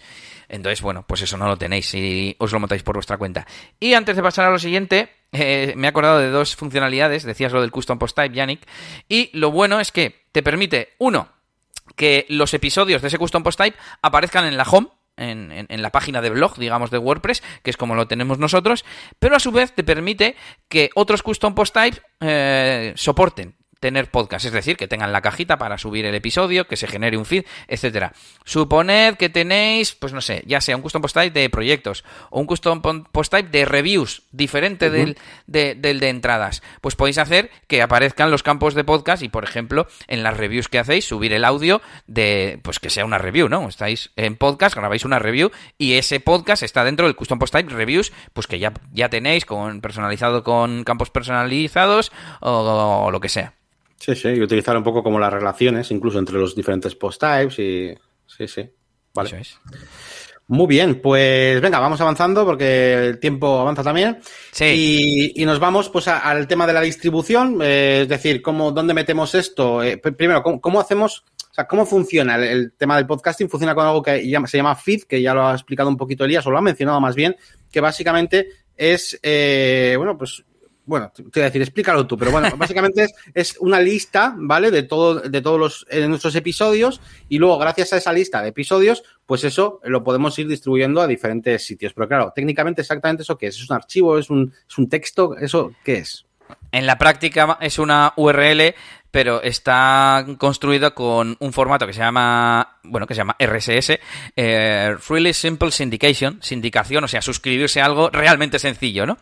Entonces, 0.49 0.81
bueno, 0.81 1.05
pues 1.07 1.21
eso 1.21 1.38
no 1.38 1.47
lo 1.47 1.57
tenéis 1.57 1.93
y 1.93 2.35
os 2.39 2.51
lo 2.51 2.59
montáis 2.59 2.83
por 2.83 2.95
vuestra 2.95 3.17
cuenta. 3.17 3.47
Y 3.79 3.93
antes 3.93 4.15
de 4.15 4.23
pasar 4.23 4.45
a 4.45 4.51
lo 4.51 4.59
siguiente, 4.59 5.09
eh, 5.31 5.73
me 5.77 5.88
he 5.88 5.89
acordado 5.89 6.19
de 6.19 6.29
dos 6.29 6.55
funcionalidades. 6.55 7.23
Decías 7.23 7.53
lo 7.53 7.61
del 7.61 7.71
Custom 7.71 7.99
Post 7.99 8.17
Type, 8.17 8.35
Yannick. 8.35 8.67
Y 9.07 9.29
lo 9.38 9.51
bueno 9.51 9.79
es 9.79 9.91
que 9.91 10.25
te 10.31 10.43
permite, 10.43 10.93
uno, 10.97 11.29
que 11.95 12.25
los 12.29 12.53
episodios 12.53 13.01
de 13.01 13.07
ese 13.07 13.17
Custom 13.17 13.43
Post 13.43 13.59
Type 13.59 13.77
aparezcan 14.01 14.45
en 14.45 14.57
la 14.57 14.63
home 14.63 14.89
en, 15.18 15.82
la 15.82 15.89
página 15.91 16.22
de 16.22 16.30
blog, 16.30 16.57
digamos, 16.57 16.91
de 16.91 16.97
WordPress, 16.97 17.43
que 17.63 17.70
es 17.70 17.78
como 17.78 17.95
lo 17.95 18.07
tenemos 18.07 18.39
nosotros, 18.39 18.86
pero 19.20 19.36
a 19.36 19.39
su 19.39 19.51
vez 19.51 19.74
te 19.74 19.84
permite 19.84 20.36
que 20.70 20.89
otros 20.95 21.24
custom 21.24 21.55
post 21.55 21.74
types 21.74 22.01
eh, 22.22 22.93
soporten 22.95 23.55
tener 23.80 24.09
podcast, 24.09 24.45
es 24.45 24.51
decir, 24.51 24.78
que 24.78 24.88
tengan 24.88 25.11
la 25.11 25.21
cajita 25.21 25.57
para 25.57 25.78
subir 25.78 26.05
el 26.05 26.15
episodio, 26.15 26.67
que 26.67 26.78
se 26.78 26.88
genere 26.88 27.17
un 27.17 27.25
feed, 27.25 27.45
etcétera. 27.67 28.13
Suponed 28.45 29.15
que 29.15 29.30
tenéis, 29.30 29.93
pues 29.95 30.13
no 30.13 30.21
sé, 30.21 30.43
ya 30.45 30.61
sea 30.61 30.75
un 30.75 30.82
custom 30.82 31.01
post 31.01 31.15
type 31.15 31.39
de 31.39 31.49
proyectos 31.49 32.03
o 32.30 32.39
un 32.39 32.45
custom 32.45 32.82
post 32.82 33.32
type 33.32 33.49
de 33.49 33.65
reviews 33.65 34.23
diferente 34.32 34.89
del, 34.89 35.17
de, 35.45 35.75
del 35.75 35.99
de 35.99 36.09
entradas. 36.09 36.61
Pues 36.82 36.95
podéis 36.95 37.17
hacer 37.17 37.49
que 37.67 37.82
aparezcan 37.82 38.32
los 38.32 38.43
campos 38.43 38.73
de 38.73 38.84
podcast 38.84 39.23
y, 39.23 39.30
por 39.30 39.43
ejemplo, 39.43 39.88
en 40.07 40.23
las 40.23 40.38
reviews 40.38 40.67
que 40.67 40.80
hacéis, 40.80 41.05
subir 41.05 41.34
el 41.34 41.45
audio 41.45 41.82
de, 42.07 42.59
pues 42.63 42.80
que 42.80 42.89
sea 42.89 43.05
una 43.05 43.17
review, 43.17 43.49
¿no? 43.49 43.67
Estáis 43.67 44.11
en 44.15 44.36
podcast, 44.36 44.75
grabáis 44.75 45.05
una 45.05 45.19
review 45.19 45.51
y 45.78 45.93
ese 45.93 46.19
podcast 46.19 46.63
está 46.63 46.84
dentro 46.84 47.05
del 47.05 47.15
custom 47.15 47.39
post 47.39 47.53
type 47.53 47.73
reviews, 47.73 48.11
pues 48.34 48.47
que 48.47 48.59
ya, 48.59 48.73
ya 48.91 49.09
tenéis 49.09 49.45
con 49.45 49.82
personalizado 49.82 50.43
con 50.43 50.84
campos 50.84 51.09
personalizados 51.09 52.11
o 52.41 53.09
lo 53.11 53.19
que 53.19 53.30
sea. 53.30 53.53
Sí, 53.99 54.15
sí, 54.15 54.29
y 54.29 54.41
utilizar 54.41 54.77
un 54.77 54.83
poco 54.83 55.03
como 55.03 55.19
las 55.19 55.33
relaciones, 55.33 55.91
incluso 55.91 56.19
entre 56.19 56.37
los 56.37 56.55
diferentes 56.55 56.95
post 56.95 57.21
types 57.21 57.59
y. 57.59 57.95
Sí, 58.25 58.47
sí. 58.47 58.69
Vale. 59.13 59.41
Muy 60.49 60.67
bien, 60.67 61.01
pues 61.01 61.59
venga, 61.59 61.79
vamos 61.79 61.99
avanzando 61.99 62.45
porque 62.45 62.93
el 62.93 63.19
tiempo 63.19 63.59
avanza 63.59 63.83
también. 63.83 64.19
Sí. 64.51 65.33
Y, 65.35 65.45
nos 65.45 65.59
vamos 65.59 65.89
pues 65.89 66.07
al 66.07 66.47
tema 66.47 66.65
de 66.65 66.71
la 66.71 66.81
distribución, 66.81 67.59
eh, 67.61 68.01
es 68.03 68.07
decir, 68.07 68.41
cómo, 68.41 68.71
dónde 68.71 68.93
metemos 68.93 69.35
esto. 69.35 69.83
Eh, 69.83 69.97
primero, 69.97 70.41
¿cómo, 70.41 70.79
hacemos, 70.79 71.25
o 71.51 71.53
sea, 71.53 71.67
cómo 71.67 71.85
funciona 71.85 72.35
el, 72.35 72.71
tema 72.77 72.95
del 72.95 73.05
podcasting? 73.05 73.49
Funciona 73.49 73.75
con 73.75 73.87
algo 73.87 74.01
que 74.01 74.21
se 74.45 74.57
llama 74.57 74.75
feed, 74.75 75.03
que 75.03 75.21
ya 75.21 75.33
lo 75.33 75.47
ha 75.47 75.53
explicado 75.53 75.89
un 75.89 75.97
poquito 75.97 76.23
Elías, 76.23 76.47
o 76.47 76.51
lo 76.51 76.59
ha 76.59 76.61
mencionado 76.61 77.01
más 77.01 77.15
bien, 77.15 77.35
que 77.69 77.81
básicamente 77.81 78.47
es, 78.77 79.19
eh, 79.21 79.95
bueno, 79.97 80.17
pues 80.17 80.45
bueno, 80.88 81.11
te 81.13 81.21
voy 81.21 81.41
a 81.41 81.45
decir, 81.45 81.61
explícalo 81.61 82.07
tú, 82.07 82.17
pero 82.17 82.31
bueno, 82.31 82.49
básicamente 82.57 83.03
es, 83.03 83.13
es, 83.33 83.57
una 83.59 83.79
lista, 83.79 84.33
¿vale? 84.38 84.71
De 84.71 84.83
todo, 84.83 85.15
de 85.19 85.41
todos 85.41 85.59
los, 85.59 85.85
de 85.91 86.07
nuestros 86.07 86.33
episodios 86.35 87.01
y 87.29 87.38
luego 87.38 87.59
gracias 87.59 87.93
a 87.93 87.97
esa 87.97 88.13
lista 88.13 88.41
de 88.41 88.49
episodios, 88.49 89.03
pues 89.25 89.43
eso 89.43 89.81
lo 89.83 90.03
podemos 90.03 90.39
ir 90.39 90.47
distribuyendo 90.47 91.01
a 91.01 91.07
diferentes 91.07 91.65
sitios. 91.65 91.93
Pero 91.93 92.07
claro, 92.07 92.31
técnicamente 92.33 92.81
exactamente 92.81 93.23
eso 93.23 93.38
qué 93.38 93.47
es, 93.47 93.57
es 93.57 93.69
un 93.69 93.75
archivo, 93.75 94.17
es 94.17 94.29
un, 94.29 94.53
es 94.67 94.77
un 94.77 94.88
texto, 94.88 95.35
eso 95.38 95.73
qué 95.83 95.97
es. 95.97 96.25
En 96.71 96.85
la 96.85 96.97
práctica 96.97 97.57
es 97.61 97.79
una 97.79 98.13
URL 98.15 98.73
pero 99.11 99.41
está 99.41 100.25
construido 100.37 100.93
con 100.93 101.37
un 101.39 101.53
formato 101.53 101.87
que 101.87 101.93
se 101.93 101.99
llama, 101.99 102.77
bueno, 102.83 103.07
que 103.07 103.13
se 103.13 103.19
llama 103.19 103.35
RSS, 103.39 103.99
eh, 104.35 104.95
Really 105.09 105.33
Simple 105.33 105.71
Syndication, 105.71 106.39
sindicación, 106.41 107.03
o 107.03 107.07
sea, 107.07 107.21
suscribirse 107.21 107.81
a 107.81 107.85
algo 107.85 108.09
realmente 108.09 108.59
sencillo, 108.59 109.05
¿no? 109.05 109.17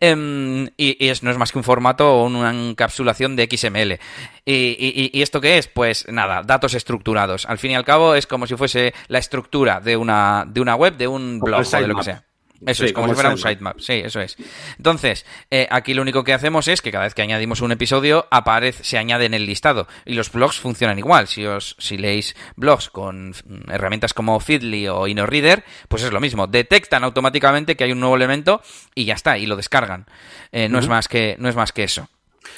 Em, 0.00 0.68
y, 0.76 1.08
es, 1.08 1.22
no 1.22 1.30
es 1.30 1.38
más 1.38 1.52
que 1.52 1.58
un 1.58 1.64
formato 1.64 2.12
o 2.12 2.26
una 2.26 2.50
encapsulación 2.50 3.36
de 3.36 3.48
XML. 3.50 3.98
Y, 4.44 5.10
y, 5.12 5.22
esto 5.22 5.40
qué 5.40 5.58
es? 5.58 5.68
Pues 5.68 6.06
nada, 6.08 6.42
datos 6.42 6.74
estructurados. 6.74 7.46
Al 7.46 7.58
fin 7.58 7.72
y 7.72 7.74
al 7.74 7.84
cabo 7.84 8.14
es 8.14 8.26
como 8.26 8.46
si 8.46 8.56
fuese 8.56 8.94
la 9.08 9.18
estructura 9.18 9.80
de 9.80 9.96
una, 9.96 10.44
de 10.46 10.60
una 10.60 10.74
web, 10.74 10.96
de 10.96 11.08
un 11.08 11.40
blog 11.40 11.66
o 11.66 11.80
de 11.80 11.86
lo 11.86 11.96
que 11.96 12.04
sea. 12.04 12.24
Eso 12.64 12.84
es, 12.84 12.92
como, 12.92 13.08
si 13.08 13.14
fuera 13.14 13.30
un 13.30 13.38
sitemap. 13.38 13.78
Sí, 13.80 13.94
eso 13.94 14.20
es. 14.20 14.36
Entonces, 14.76 15.26
eh, 15.50 15.66
aquí 15.70 15.94
lo 15.94 16.02
único 16.02 16.24
que 16.24 16.32
hacemos 16.32 16.68
es 16.68 16.80
que 16.80 16.90
cada 16.90 17.04
vez 17.04 17.14
que 17.14 17.22
añadimos 17.22 17.60
un 17.60 17.72
episodio, 17.72 18.26
aparece, 18.30 18.84
se 18.84 18.98
añade 18.98 19.26
en 19.26 19.34
el 19.34 19.46
listado. 19.46 19.86
Y 20.04 20.14
los 20.14 20.32
blogs 20.32 20.58
funcionan 20.58 20.98
igual. 20.98 21.28
Si 21.28 21.44
os, 21.44 21.76
si 21.78 21.98
leéis 21.98 22.36
blogs 22.56 22.88
con 22.88 23.30
mm, 23.30 23.70
herramientas 23.70 24.14
como 24.14 24.38
Feedly 24.40 24.88
o 24.88 25.06
InnoReader, 25.06 25.64
pues 25.88 26.02
es 26.02 26.12
lo 26.12 26.20
mismo. 26.20 26.46
Detectan 26.46 27.04
automáticamente 27.04 27.76
que 27.76 27.84
hay 27.84 27.92
un 27.92 28.00
nuevo 28.00 28.16
elemento 28.16 28.62
y 28.94 29.04
ya 29.04 29.14
está, 29.14 29.38
y 29.38 29.46
lo 29.46 29.56
descargan. 29.56 30.06
Eh, 30.52 30.68
no 30.68 30.78
es 30.78 30.88
más 30.88 31.08
que, 31.08 31.36
no 31.38 31.48
es 31.48 31.56
más 31.56 31.72
que 31.72 31.84
eso. 31.84 32.08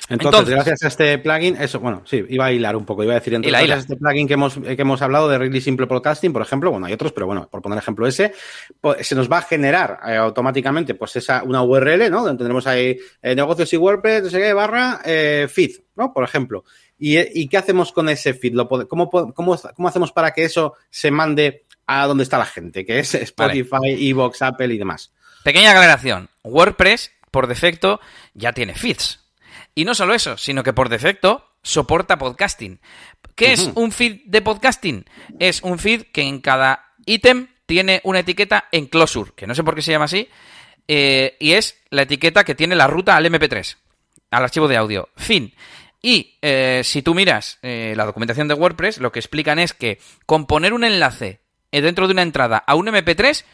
Entonces, 0.09 0.55
gracias 0.55 0.83
a 0.83 0.89
este 0.89 1.19
plugin, 1.19 1.57
eso, 1.57 1.81
bueno, 1.81 2.03
sí, 2.05 2.25
iba 2.29 2.47
a 2.47 2.53
hilar 2.53 2.77
un 2.77 2.85
poco, 2.85 3.05
iba 3.05 3.13
a 3.13 3.19
decir, 3.19 3.35
entonces, 3.35 3.53
gracias 3.53 3.77
a 3.77 3.81
este 3.81 3.97
plugin 3.97 4.27
que 4.27 4.35
hemos, 4.35 4.55
que 4.59 4.81
hemos 4.81 5.03
hablado 5.03 5.29
de 5.29 5.39
Really 5.39 5.61
Simple 5.61 5.87
Podcasting, 5.87 6.33
por 6.33 6.43
ejemplo, 6.43 6.71
bueno, 6.71 6.87
hay 6.87 6.93
otros, 6.93 7.13
pero 7.13 7.27
bueno, 7.27 7.49
por 7.51 7.61
poner 7.63 7.79
ejemplo 7.79 8.07
ese, 8.07 8.33
pues, 8.81 9.07
se 9.07 9.15
nos 9.15 9.31
va 9.31 9.39
a 9.39 9.43
generar 9.43 10.01
eh, 10.07 10.17
automáticamente, 10.17 10.95
pues 10.95 11.17
esa, 11.17 11.43
una 11.43 11.63
URL, 11.63 12.11
¿no? 12.11 12.23
Donde 12.23 12.39
tendremos 12.39 12.67
ahí 12.67 12.99
eh, 13.23 13.35
negocios 13.35 13.73
y 13.73 13.77
WordPress, 13.77 14.25
no 14.25 14.31
sé 14.31 14.39
qué, 14.39 14.53
barra, 14.53 15.01
eh, 15.05 15.47
feed, 15.51 15.73
¿no? 15.97 16.13
Por 16.13 16.25
ejemplo. 16.25 16.65
¿Y, 17.01 17.49
qué 17.49 17.57
hacemos 17.57 17.93
con 17.93 18.09
ese 18.09 18.35
feed? 18.35 18.57
cómo, 18.89 19.09
cómo, 19.11 19.89
hacemos 19.89 20.13
para 20.13 20.33
que 20.33 20.45
eso 20.45 20.75
se 20.91 21.11
mande 21.11 21.65
a 21.87 22.07
donde 22.07 22.25
está 22.25 22.39
la 22.39 22.45
gente? 22.45 22.85
Que 22.85 22.99
es 22.99 23.15
Spotify, 23.15 24.11
Evox, 24.11 24.43
Apple 24.43 24.75
y 24.75 24.79
demás. 24.79 25.13
Pequeña 25.45 25.71
aclaración. 25.71 26.29
WordPress, 26.43 27.13
por 27.31 27.47
defecto, 27.47 28.01
ya 28.35 28.53
tiene 28.53 28.75
feeds. 28.75 29.21
Y 29.79 29.85
no 29.85 29.95
solo 29.95 30.13
eso, 30.13 30.37
sino 30.37 30.65
que 30.65 30.73
por 30.73 30.89
defecto 30.89 31.53
soporta 31.63 32.19
podcasting. 32.19 32.81
¿Qué 33.37 33.53
es 33.53 33.71
un 33.77 33.93
feed 33.93 34.23
de 34.25 34.43
podcasting? 34.43 35.05
Es 35.39 35.63
un 35.63 35.79
feed 35.79 36.07
que 36.13 36.23
en 36.23 36.41
cada 36.41 36.95
ítem 37.07 37.47
tiene 37.65 38.01
una 38.03 38.19
etiqueta 38.19 38.65
en 38.73 38.87
closure, 38.87 39.31
que 39.37 39.47
no 39.47 39.55
sé 39.55 39.63
por 39.63 39.77
qué 39.77 39.83
se 39.83 39.93
llama 39.93 40.07
así, 40.07 40.29
eh, 40.89 41.37
y 41.39 41.53
es 41.53 41.81
la 41.91 42.03
etiqueta 42.03 42.43
que 42.43 42.57
tiene 42.57 42.75
la 42.75 42.89
ruta 42.89 43.17
al 43.17 43.27
MP3, 43.27 43.77
al 44.33 44.43
archivo 44.43 44.67
de 44.67 44.79
audio. 44.79 45.11
Fin. 45.15 45.55
Y 46.03 46.39
eh, 46.43 46.81
si 46.83 47.03
tú 47.03 47.15
miras 47.15 47.61
eh, 47.63 47.95
la 47.97 48.05
documentación 48.05 48.49
de 48.49 48.55
WordPress, 48.55 48.99
lo 48.99 49.13
que 49.13 49.21
explican 49.21 49.61
es 49.61 49.75
que 49.75 50.01
con 50.27 50.47
poner 50.47 50.73
un 50.73 50.83
enlace 50.83 51.39
dentro 51.71 52.09
de 52.09 52.15
una 52.15 52.23
entrada 52.23 52.59
a 52.67 52.75
un 52.75 52.89
MP3, 52.89 53.45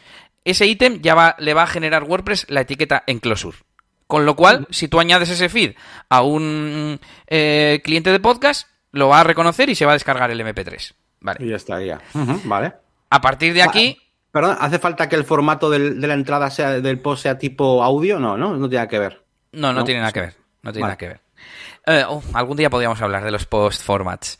ese 0.43 0.65
ítem 0.65 1.03
ya 1.03 1.35
le 1.37 1.53
va 1.53 1.61
a 1.61 1.67
generar 1.67 2.01
WordPress 2.01 2.47
la 2.49 2.61
etiqueta 2.61 3.03
en 3.05 3.19
closure. 3.19 3.59
Con 4.07 4.25
lo 4.25 4.35
cual, 4.35 4.67
si 4.69 4.87
tú 4.87 4.99
añades 4.99 5.29
ese 5.29 5.49
feed 5.49 5.75
a 6.09 6.21
un 6.21 6.99
eh, 7.27 7.81
cliente 7.83 8.11
de 8.11 8.19
podcast, 8.19 8.67
lo 8.91 9.09
va 9.09 9.21
a 9.21 9.23
reconocer 9.23 9.69
y 9.69 9.75
se 9.75 9.85
va 9.85 9.93
a 9.93 9.95
descargar 9.95 10.29
el 10.29 10.39
MP3. 10.39 10.93
Vale. 11.21 11.43
Y 11.43 11.49
ya 11.49 11.55
estaría. 11.55 11.99
vale. 12.45 12.73
A 13.09 13.21
partir 13.21 13.53
de 13.53 13.63
aquí. 13.63 13.99
Perdón, 14.31 14.57
¿hace 14.59 14.79
falta 14.79 15.07
que 15.07 15.15
el 15.15 15.23
formato 15.23 15.69
de 15.69 15.79
la 15.79 16.13
entrada 16.13 16.49
sea 16.49 16.81
del 16.81 16.99
post 16.99 17.23
sea 17.23 17.37
tipo 17.37 17.83
audio? 17.83 18.19
No, 18.19 18.37
¿no? 18.37 18.57
No 18.57 18.67
tiene 18.69 18.81
nada 18.81 18.87
que 18.89 18.99
ver. 18.99 19.23
No, 19.53 19.71
no, 19.71 19.83
tiene 19.85 20.01
nada 20.01 20.11
que 20.11 20.19
ver. 20.19 20.35
No 20.61 20.71
tiene 20.73 20.87
nada 20.87 20.97
que 20.97 21.07
ver. 21.07 21.21
Eh, 21.87 22.03
oh, 22.07 22.21
algún 22.33 22.57
día 22.57 22.69
podríamos 22.69 23.01
hablar 23.01 23.23
de 23.23 23.31
los 23.31 23.45
post 23.45 23.81
formats. 23.81 24.37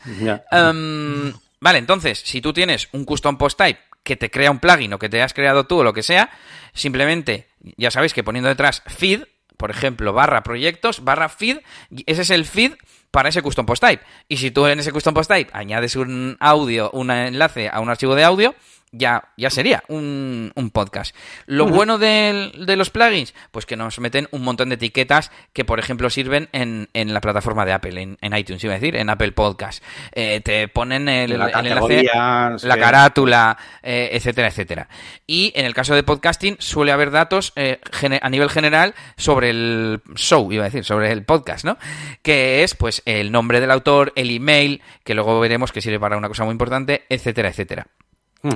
Em, 0.51 1.33
vale, 1.61 1.79
entonces, 1.79 2.19
si 2.19 2.41
tú 2.41 2.51
tienes 2.51 2.89
un 2.91 3.05
custom 3.05 3.37
post 3.37 3.57
type 3.57 3.79
que 4.03 4.15
te 4.15 4.29
crea 4.29 4.51
un 4.51 4.59
plugin 4.59 4.93
o 4.93 4.99
que 4.99 5.09
te 5.09 5.21
has 5.21 5.33
creado 5.33 5.65
tú 5.65 5.79
o 5.79 5.83
lo 5.83 5.93
que 5.93 6.03
sea, 6.03 6.29
simplemente, 6.73 7.47
ya 7.77 7.89
sabéis 7.89 8.13
que 8.13 8.23
poniendo 8.23 8.49
detrás 8.49 8.83
feed, 8.87 9.23
por 9.57 9.71
ejemplo, 9.71 10.13
barra 10.13 10.43
proyectos, 10.43 11.03
barra 11.03 11.29
feed, 11.29 11.59
ese 12.05 12.21
es 12.23 12.29
el 12.29 12.45
feed 12.45 12.73
para 13.11 13.29
ese 13.29 13.41
custom 13.41 13.65
post 13.65 13.83
type. 13.83 14.03
Y 14.27 14.37
si 14.37 14.51
tú 14.51 14.65
en 14.67 14.79
ese 14.79 14.91
custom 14.91 15.13
post 15.13 15.31
type 15.31 15.49
añades 15.53 15.95
un 15.95 16.37
audio, 16.39 16.91
un 16.91 17.11
enlace 17.11 17.69
a 17.69 17.79
un 17.79 17.89
archivo 17.89 18.15
de 18.15 18.23
audio, 18.23 18.55
ya, 18.97 19.29
ya 19.37 19.49
sería 19.49 19.83
un, 19.87 20.51
un 20.55 20.69
podcast. 20.69 21.15
Lo 21.45 21.67
bueno 21.67 21.97
de, 21.97 22.51
de, 22.57 22.75
los 22.75 22.89
plugins, 22.89 23.33
pues 23.51 23.65
que 23.65 23.75
nos 23.75 23.99
meten 23.99 24.27
un 24.31 24.43
montón 24.43 24.69
de 24.69 24.75
etiquetas 24.75 25.31
que, 25.53 25.65
por 25.65 25.79
ejemplo, 25.79 26.09
sirven 26.09 26.49
en, 26.51 26.89
en 26.93 27.13
la 27.13 27.21
plataforma 27.21 27.65
de 27.65 27.73
Apple, 27.73 28.01
en, 28.01 28.17
en, 28.21 28.37
iTunes, 28.37 28.63
iba 28.63 28.73
a 28.73 28.79
decir, 28.79 28.95
en 28.95 29.09
Apple 29.09 29.31
Podcast. 29.33 29.83
Eh, 30.11 30.41
te 30.43 30.67
ponen 30.67 31.09
el, 31.09 31.37
la 31.37 31.47
el 31.47 31.67
enlace, 31.67 32.03
la 32.03 32.77
carátula, 32.77 33.57
eh, 33.83 34.09
etcétera, 34.13 34.47
etcétera. 34.47 34.87
Y 35.27 35.51
en 35.55 35.65
el 35.65 35.73
caso 35.73 35.95
de 35.95 36.03
podcasting 36.03 36.57
suele 36.59 36.91
haber 36.91 37.11
datos 37.11 37.53
eh, 37.55 37.79
a 38.21 38.29
nivel 38.29 38.49
general 38.49 38.95
sobre 39.17 39.49
el 39.49 40.01
show, 40.15 40.51
iba 40.51 40.63
a 40.63 40.69
decir, 40.69 40.85
sobre 40.85 41.11
el 41.11 41.23
podcast, 41.23 41.65
¿no? 41.65 41.77
Que 42.21 42.63
es, 42.63 42.75
pues, 42.75 43.01
el 43.05 43.31
nombre 43.31 43.59
del 43.59 43.71
autor, 43.71 44.13
el 44.15 44.31
email, 44.31 44.81
que 45.03 45.13
luego 45.13 45.39
veremos 45.39 45.71
que 45.71 45.81
sirve 45.81 45.99
para 45.99 46.17
una 46.17 46.27
cosa 46.27 46.43
muy 46.43 46.51
importante, 46.51 47.05
etcétera, 47.09 47.49
etcétera. 47.49 47.87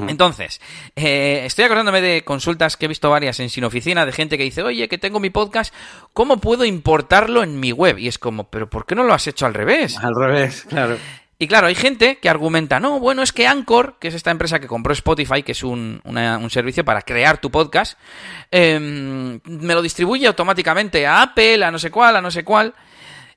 Entonces, 0.07 0.61
eh, 0.95 1.41
estoy 1.45 1.65
acordándome 1.65 2.01
de 2.01 2.23
consultas 2.23 2.77
que 2.77 2.85
he 2.85 2.87
visto 2.87 3.09
varias 3.09 3.39
en 3.39 3.49
Sin 3.49 3.63
Oficina 3.63 4.05
de 4.05 4.11
gente 4.11 4.37
que 4.37 4.43
dice, 4.43 4.61
oye, 4.61 4.87
que 4.87 4.99
tengo 4.99 5.19
mi 5.19 5.31
podcast, 5.31 5.73
¿cómo 6.13 6.37
puedo 6.37 6.63
importarlo 6.63 7.41
en 7.41 7.59
mi 7.59 7.71
web? 7.71 7.97
Y 7.97 8.07
es 8.07 8.19
como, 8.19 8.49
pero 8.49 8.69
¿por 8.69 8.85
qué 8.85 8.93
no 8.93 9.03
lo 9.03 9.13
has 9.13 9.25
hecho 9.25 9.47
al 9.47 9.55
revés? 9.55 9.97
Al 9.97 10.13
revés, 10.15 10.65
claro. 10.69 10.97
Y 11.41 11.47
claro, 11.47 11.67
hay 11.67 11.75
gente 11.75 12.17
que 12.17 12.29
argumenta, 12.29 12.81
no, 12.81 12.99
bueno, 12.99 13.23
es 13.23 13.31
que 13.31 13.47
Anchor, 13.47 13.95
que 13.97 14.09
es 14.09 14.13
esta 14.13 14.29
empresa 14.29 14.59
que 14.59 14.67
compró 14.67 14.91
Spotify, 14.91 15.41
que 15.41 15.53
es 15.53 15.63
un, 15.63 16.01
un 16.03 16.49
servicio 16.49 16.83
para 16.83 17.01
crear 17.01 17.39
tu 17.39 17.49
podcast, 17.49 17.97
eh, 18.51 18.77
me 18.79 19.73
lo 19.73 19.81
distribuye 19.81 20.27
automáticamente 20.27 21.07
a 21.07 21.21
Apple, 21.21 21.63
a 21.63 21.71
no 21.71 21.79
sé 21.79 21.89
cuál, 21.91 22.17
a 22.17 22.21
no 22.21 22.29
sé 22.29 22.43
cuál. 22.43 22.75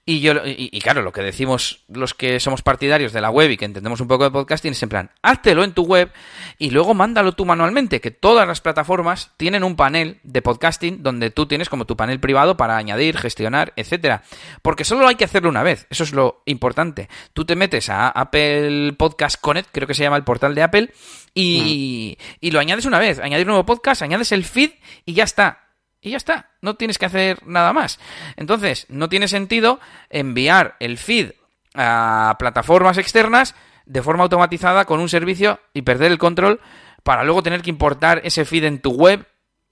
Y, 0.05 0.19
yo, 0.19 0.33
y, 0.45 0.81
claro, 0.81 1.03
lo 1.03 1.13
que 1.13 1.23
decimos 1.23 1.85
los 1.87 2.13
que 2.13 2.41
somos 2.41 2.61
partidarios 2.63 3.13
de 3.13 3.21
la 3.21 3.31
web 3.31 3.49
y 3.53 3.57
que 3.57 3.65
entendemos 3.65 4.01
un 4.01 4.09
poco 4.09 4.25
de 4.25 4.33
podcasting 4.33 4.73
es 4.73 4.83
en 4.83 4.89
plan, 4.89 5.11
háztelo 5.23 5.63
en 5.63 5.75
tu 5.75 5.85
web 5.85 6.11
y 6.59 6.71
luego 6.71 6.93
mándalo 6.93 7.35
tú 7.35 7.45
manualmente, 7.45 8.01
que 8.01 8.11
todas 8.11 8.45
las 8.49 8.61
plataformas 8.61 9.31
tienen 9.37 9.63
un 9.63 9.77
panel 9.77 10.19
de 10.25 10.43
podcasting 10.43 11.05
donde 11.05 11.31
tú 11.31 11.47
tienes 11.47 11.69
como 11.69 11.85
tu 11.85 11.97
panel 11.97 12.19
privado 12.19 12.57
para 12.57 12.77
añadir, 12.77 13.17
gestionar, 13.17 13.73
etcétera. 13.77 14.25
Porque 14.61 14.85
solo 14.85 15.07
hay 15.07 15.15
que 15.15 15.25
hacerlo 15.25 15.49
una 15.49 15.63
vez, 15.63 15.87
eso 15.89 16.03
es 16.03 16.13
lo 16.13 16.43
importante. 16.47 17.09
Tú 17.33 17.45
te 17.45 17.55
metes 17.55 17.89
a 17.89 18.09
Apple 18.09 18.95
Podcast 18.95 19.41
Connect, 19.41 19.69
creo 19.71 19.87
que 19.87 19.95
se 19.95 20.03
llama 20.03 20.17
el 20.17 20.25
portal 20.25 20.57
de 20.57 20.65
Apple, 20.65 20.93
y, 21.33 22.17
mm. 22.19 22.25
y 22.41 22.51
lo 22.51 22.59
añades 22.59 22.87
una 22.87 22.99
vez, 22.99 23.21
añadir 23.21 23.47
un 23.47 23.53
nuevo 23.53 23.67
podcast, 23.67 24.03
añades 24.03 24.33
el 24.33 24.43
feed 24.43 24.73
y 25.07 25.13
ya 25.13 25.23
está 25.23 25.63
y 26.03 26.11
ya 26.11 26.17
está, 26.17 26.51
no 26.61 26.75
tienes 26.75 26.99
que 26.99 27.07
hacer 27.07 27.47
nada 27.47 27.73
más. 27.73 28.01
Entonces, 28.37 28.87
no 28.89 29.09
tiene 29.09 29.29
sentido 29.29 29.79
enviar 30.11 30.77
el 30.81 30.99
feed 30.99 31.31
a 31.75 32.37
plataformas 32.41 32.99
externas 32.99 33.55
de 33.87 34.03
forma 34.03 34.25
automatizada 34.25 34.85
con 34.85 34.99
un 34.99 35.09
servicio 35.09 35.61
y 35.73 35.83
perder 35.83 36.11
el 36.11 36.19
control 36.19 36.61
para 37.05 37.23
luego 37.23 37.43
tener 37.43 37.63
que 37.63 37.71
importar 37.71 38.21
ese 38.25 38.45
feed 38.45 38.65
en 38.65 38.81
tu 38.81 38.91
web. 38.91 39.27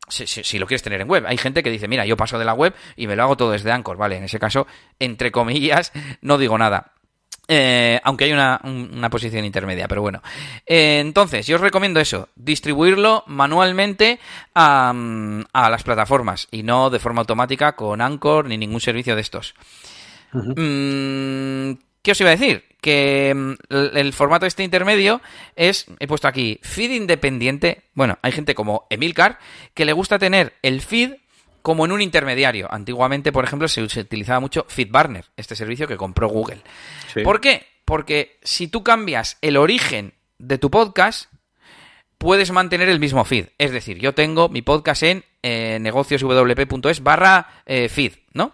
Si, 0.09 0.59
lo 0.59 0.66
quieres 0.66 0.83
tener 0.83 1.01
en 1.01 1.09
web. 1.09 1.24
Hay 1.26 1.37
gente 1.37 1.62
que 1.62 1.70
dice, 1.70 1.87
mira, 1.87 2.05
yo 2.07 2.16
paso 2.16 2.39
de 2.39 2.45
la 2.45 2.55
web 2.55 2.74
y 2.97 3.07
me 3.07 3.14
lo 3.14 3.24
hago 3.24 3.37
todo 3.37 3.53
desde 3.53 3.70
Anchor. 3.70 3.97
Vale, 3.97 4.16
en 4.16 4.24
ese 4.24 4.41
caso, 4.41 4.66
entre 4.99 5.31
comillas, 5.31 5.93
no 6.20 6.39
digo 6.39 6.59
nada. 6.59 6.93
Eh, 7.53 8.01
aunque 8.05 8.26
hay 8.26 8.32
una, 8.32 8.61
una, 8.62 9.11
posición 9.11 9.44
intermedia, 9.44 9.88
pero 9.88 10.03
bueno. 10.03 10.22
Eh, 10.66 11.01
entonces, 11.01 11.48
yo 11.48 11.57
os 11.57 11.61
recomiendo 11.61 11.98
eso, 11.98 12.28
distribuirlo 12.36 13.24
manualmente 13.26 14.20
a, 14.55 14.94
a, 15.53 15.68
las 15.68 15.82
plataformas 15.82 16.46
y 16.53 16.62
no 16.62 16.90
de 16.90 17.01
forma 17.01 17.22
automática 17.22 17.74
con 17.74 18.03
Anchor 18.03 18.46
ni 18.46 18.57
ningún 18.57 18.80
servicio 18.80 19.16
de 19.16 19.22
estos. 19.22 19.57
Mm, 20.32 21.72
¿Qué 22.03 22.12
os 22.12 22.20
iba 22.20 22.30
a 22.30 22.36
decir? 22.36 22.64
Que 22.80 23.34
mm, 23.34 23.96
el, 23.96 24.12
formato 24.12 24.46
este 24.46 24.62
intermedio 24.62 25.20
es, 25.57 25.86
he 25.98 26.07
puesto 26.07 26.28
aquí, 26.28 26.61
feed 26.62 26.92
independiente. 26.92 27.82
Bueno, 27.94 28.18
hay 28.22 28.30
gente 28.30 28.55
como 28.55 28.86
Emilcar 28.90 29.40
que 29.74 29.84
le 29.84 29.92
gusta 29.92 30.20
tener 30.20 30.55
el 30.62 30.80
feed 30.80 31.14
como 31.62 31.84
en 31.84 31.92
un 31.92 32.00
intermediario. 32.00 32.68
Antiguamente, 32.70 33.32
por 33.32 33.44
ejemplo, 33.44 33.68
se, 33.68 33.82
utilizaba 33.82 34.40
mucho 34.40 34.66
FeedBurner, 34.68 35.26
este 35.36 35.56
servicio 35.56 35.86
que 35.86 35.96
compró 35.96 36.28
Google. 36.28 36.62
¿Por 37.24 37.40
qué? 37.40 37.66
Porque 37.84 38.38
si 38.42 38.68
tú 38.68 38.82
cambias 38.82 39.38
el 39.40 39.56
origen 39.56 40.14
de 40.38 40.58
tu 40.58 40.70
podcast, 40.70 41.30
puedes 42.18 42.50
mantener 42.50 42.88
el 42.88 43.00
mismo 43.00 43.24
feed. 43.24 43.46
Es 43.58 43.72
decir, 43.72 43.98
yo 43.98 44.14
tengo 44.14 44.48
mi 44.48 44.62
podcast 44.62 45.02
en 45.02 45.24
eh, 45.42 45.78
negocioswp.es 45.80 47.02
barra 47.02 47.62
eh, 47.66 47.88
feed, 47.88 48.12
¿no? 48.32 48.52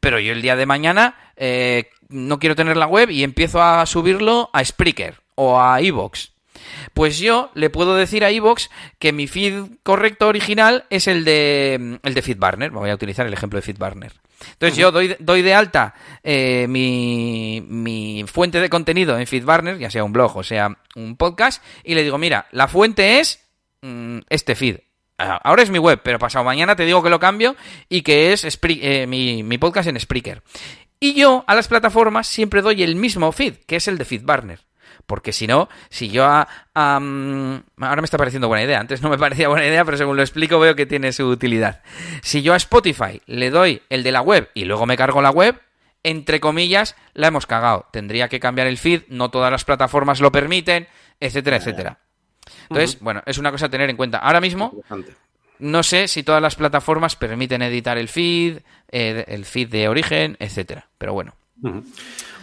Pero 0.00 0.18
yo 0.18 0.32
el 0.32 0.42
día 0.42 0.56
de 0.56 0.66
mañana 0.66 1.16
eh, 1.36 1.90
no 2.08 2.38
quiero 2.38 2.56
tener 2.56 2.76
la 2.76 2.86
web 2.86 3.10
y 3.10 3.24
empiezo 3.24 3.62
a 3.62 3.84
subirlo 3.86 4.50
a 4.52 4.64
Spreaker 4.64 5.20
o 5.34 5.60
a 5.60 5.80
Evox. 5.80 6.31
Pues 6.94 7.18
yo 7.18 7.50
le 7.54 7.70
puedo 7.70 7.96
decir 7.96 8.24
a 8.24 8.30
Evox 8.30 8.70
que 8.98 9.12
mi 9.12 9.26
feed 9.26 9.64
correcto 9.82 10.28
original 10.28 10.84
es 10.90 11.06
el 11.06 11.24
de 11.24 11.98
el 12.02 12.14
de 12.14 12.22
FeedBurner. 12.22 12.70
Voy 12.70 12.90
a 12.90 12.94
utilizar 12.94 13.26
el 13.26 13.32
ejemplo 13.32 13.58
de 13.58 13.62
FeedBurner. 13.62 14.12
Entonces 14.52 14.76
yo 14.76 14.90
doy, 14.90 15.16
doy 15.18 15.42
de 15.42 15.54
alta 15.54 15.94
eh, 16.22 16.66
mi, 16.68 17.62
mi, 17.66 18.24
fuente 18.26 18.60
de 18.60 18.68
contenido 18.68 19.18
en 19.18 19.26
FeedBurner, 19.26 19.78
ya 19.78 19.90
sea 19.90 20.04
un 20.04 20.12
blog 20.12 20.36
o 20.36 20.42
sea 20.42 20.76
un 20.94 21.16
podcast, 21.16 21.62
y 21.84 21.94
le 21.94 22.02
digo, 22.02 22.18
mira, 22.18 22.46
la 22.50 22.68
fuente 22.68 23.20
es 23.20 23.40
mm, 23.82 24.18
este 24.28 24.54
feed. 24.54 24.78
Ah, 25.18 25.40
ahora 25.44 25.62
es 25.62 25.70
mi 25.70 25.78
web, 25.78 26.00
pero 26.02 26.18
pasado 26.18 26.44
mañana 26.44 26.74
te 26.74 26.84
digo 26.84 27.02
que 27.02 27.10
lo 27.10 27.20
cambio 27.20 27.54
y 27.88 28.02
que 28.02 28.32
es 28.32 28.44
eh, 28.44 29.06
mi, 29.06 29.42
mi, 29.42 29.58
podcast 29.58 29.88
en 29.88 30.00
Spreaker. 30.00 30.42
Y 30.98 31.14
yo 31.14 31.44
a 31.46 31.54
las 31.54 31.68
plataformas 31.68 32.26
siempre 32.26 32.62
doy 32.62 32.82
el 32.82 32.96
mismo 32.96 33.30
feed, 33.32 33.54
que 33.66 33.76
es 33.76 33.88
el 33.88 33.98
de 33.98 34.04
FeedBurner. 34.04 34.60
Porque 35.06 35.32
si 35.32 35.46
no, 35.46 35.68
si 35.90 36.08
yo 36.10 36.24
a, 36.24 36.48
ahora 36.74 37.00
me 37.00 38.04
está 38.04 38.18
pareciendo 38.18 38.48
buena 38.48 38.64
idea. 38.64 38.80
Antes 38.80 39.02
no 39.02 39.10
me 39.10 39.18
parecía 39.18 39.48
buena 39.48 39.66
idea, 39.66 39.84
pero 39.84 39.96
según 39.96 40.16
lo 40.16 40.22
explico 40.22 40.58
veo 40.58 40.74
que 40.74 40.86
tiene 40.86 41.12
su 41.12 41.28
utilidad. 41.28 41.82
Si 42.22 42.42
yo 42.42 42.54
a 42.54 42.56
Spotify 42.56 43.20
le 43.26 43.50
doy 43.50 43.82
el 43.90 44.02
de 44.02 44.12
la 44.12 44.22
web 44.22 44.50
y 44.54 44.64
luego 44.64 44.86
me 44.86 44.96
cargo 44.96 45.20
la 45.20 45.30
web, 45.30 45.60
entre 46.02 46.40
comillas, 46.40 46.96
la 47.14 47.28
hemos 47.28 47.46
cagado. 47.46 47.86
Tendría 47.92 48.28
que 48.28 48.40
cambiar 48.40 48.66
el 48.66 48.78
feed, 48.78 49.02
no 49.08 49.30
todas 49.30 49.50
las 49.50 49.64
plataformas 49.64 50.20
lo 50.20 50.32
permiten, 50.32 50.88
etcétera, 51.20 51.56
etcétera. 51.56 51.98
Entonces, 52.68 52.98
bueno, 53.00 53.22
es 53.26 53.38
una 53.38 53.50
cosa 53.50 53.66
a 53.66 53.70
tener 53.70 53.90
en 53.90 53.96
cuenta. 53.96 54.18
Ahora 54.18 54.40
mismo, 54.40 54.72
no 55.58 55.82
sé 55.82 56.08
si 56.08 56.22
todas 56.22 56.42
las 56.42 56.56
plataformas 56.56 57.16
permiten 57.16 57.62
editar 57.62 57.98
el 57.98 58.08
feed, 58.08 58.58
eh, 58.90 59.24
el 59.28 59.44
feed 59.44 59.68
de 59.68 59.88
origen, 59.88 60.36
etcétera. 60.40 60.88
Pero 60.98 61.12
bueno. 61.12 61.34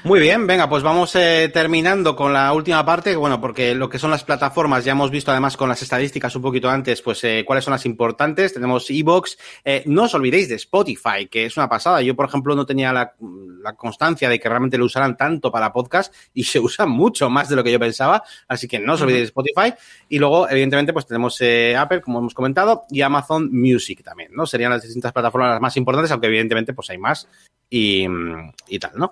Muy 0.06 0.22
bien, 0.22 0.48
venga, 0.48 0.70
pues 0.70 0.82
vamos 0.82 1.14
eh, 1.18 1.50
terminando 1.54 2.16
con 2.16 2.32
la 2.32 2.54
última 2.54 2.86
parte, 2.86 3.18
bueno, 3.18 3.42
porque 3.42 3.76
lo 3.76 3.90
que 3.90 4.00
son 4.00 4.12
las 4.12 4.24
plataformas, 4.24 4.86
ya 4.86 4.94
hemos 4.94 5.12
visto 5.12 5.30
además 5.30 5.58
con 5.58 5.68
las 5.68 5.82
estadísticas 5.82 6.34
un 6.38 6.42
poquito 6.42 6.70
antes, 6.70 7.02
pues 7.02 7.22
eh, 7.26 7.44
cuáles 7.46 7.66
son 7.66 7.74
las 7.74 7.86
importantes. 7.86 8.54
Tenemos 8.54 8.90
Evox, 8.90 9.38
eh, 9.66 9.84
no 9.88 10.04
os 10.04 10.14
olvidéis 10.14 10.48
de 10.48 10.56
Spotify, 10.56 11.28
que 11.30 11.46
es 11.46 11.58
una 11.58 11.68
pasada. 11.68 12.02
Yo, 12.02 12.16
por 12.16 12.26
ejemplo, 12.26 12.56
no 12.56 12.66
tenía 12.66 12.94
la, 12.94 13.14
la, 13.62 13.76
constancia 13.76 14.30
de 14.30 14.40
que 14.40 14.48
realmente 14.48 14.78
lo 14.78 14.86
usaran 14.86 15.18
tanto 15.18 15.52
para 15.52 15.74
podcast 15.74 16.14
y 16.34 16.46
se 16.46 16.62
usa 16.62 16.86
mucho 16.86 17.30
más 17.30 17.50
de 17.50 17.58
lo 17.58 17.64
que 17.64 17.72
yo 17.74 17.80
pensaba, 17.80 18.24
así 18.48 18.70
que 18.70 18.80
no 18.80 18.94
os 18.94 19.02
olvidéis 19.02 19.24
de 19.24 19.28
Spotify. 19.28 19.74
Y 20.08 20.18
luego, 20.18 20.50
evidentemente, 20.50 20.94
pues 20.94 21.08
tenemos 21.08 21.38
Apple, 21.78 22.02
como 22.02 22.20
hemos 22.20 22.34
comentado, 22.34 22.86
y 22.90 23.02
Amazon 23.02 23.50
Music 23.52 24.02
también, 24.02 24.32
¿no? 24.34 24.46
Serían 24.46 24.72
las 24.72 24.82
distintas 24.82 25.12
plataformas 25.12 25.52
las 25.52 25.62
más 25.62 25.76
importantes, 25.76 26.10
aunque 26.12 26.28
evidentemente 26.28 26.74
pues 26.74 26.90
hay 26.90 26.98
más 26.98 27.28
y, 27.70 28.08
y 28.68 28.80
tal, 28.80 28.92
¿no? 28.96 29.12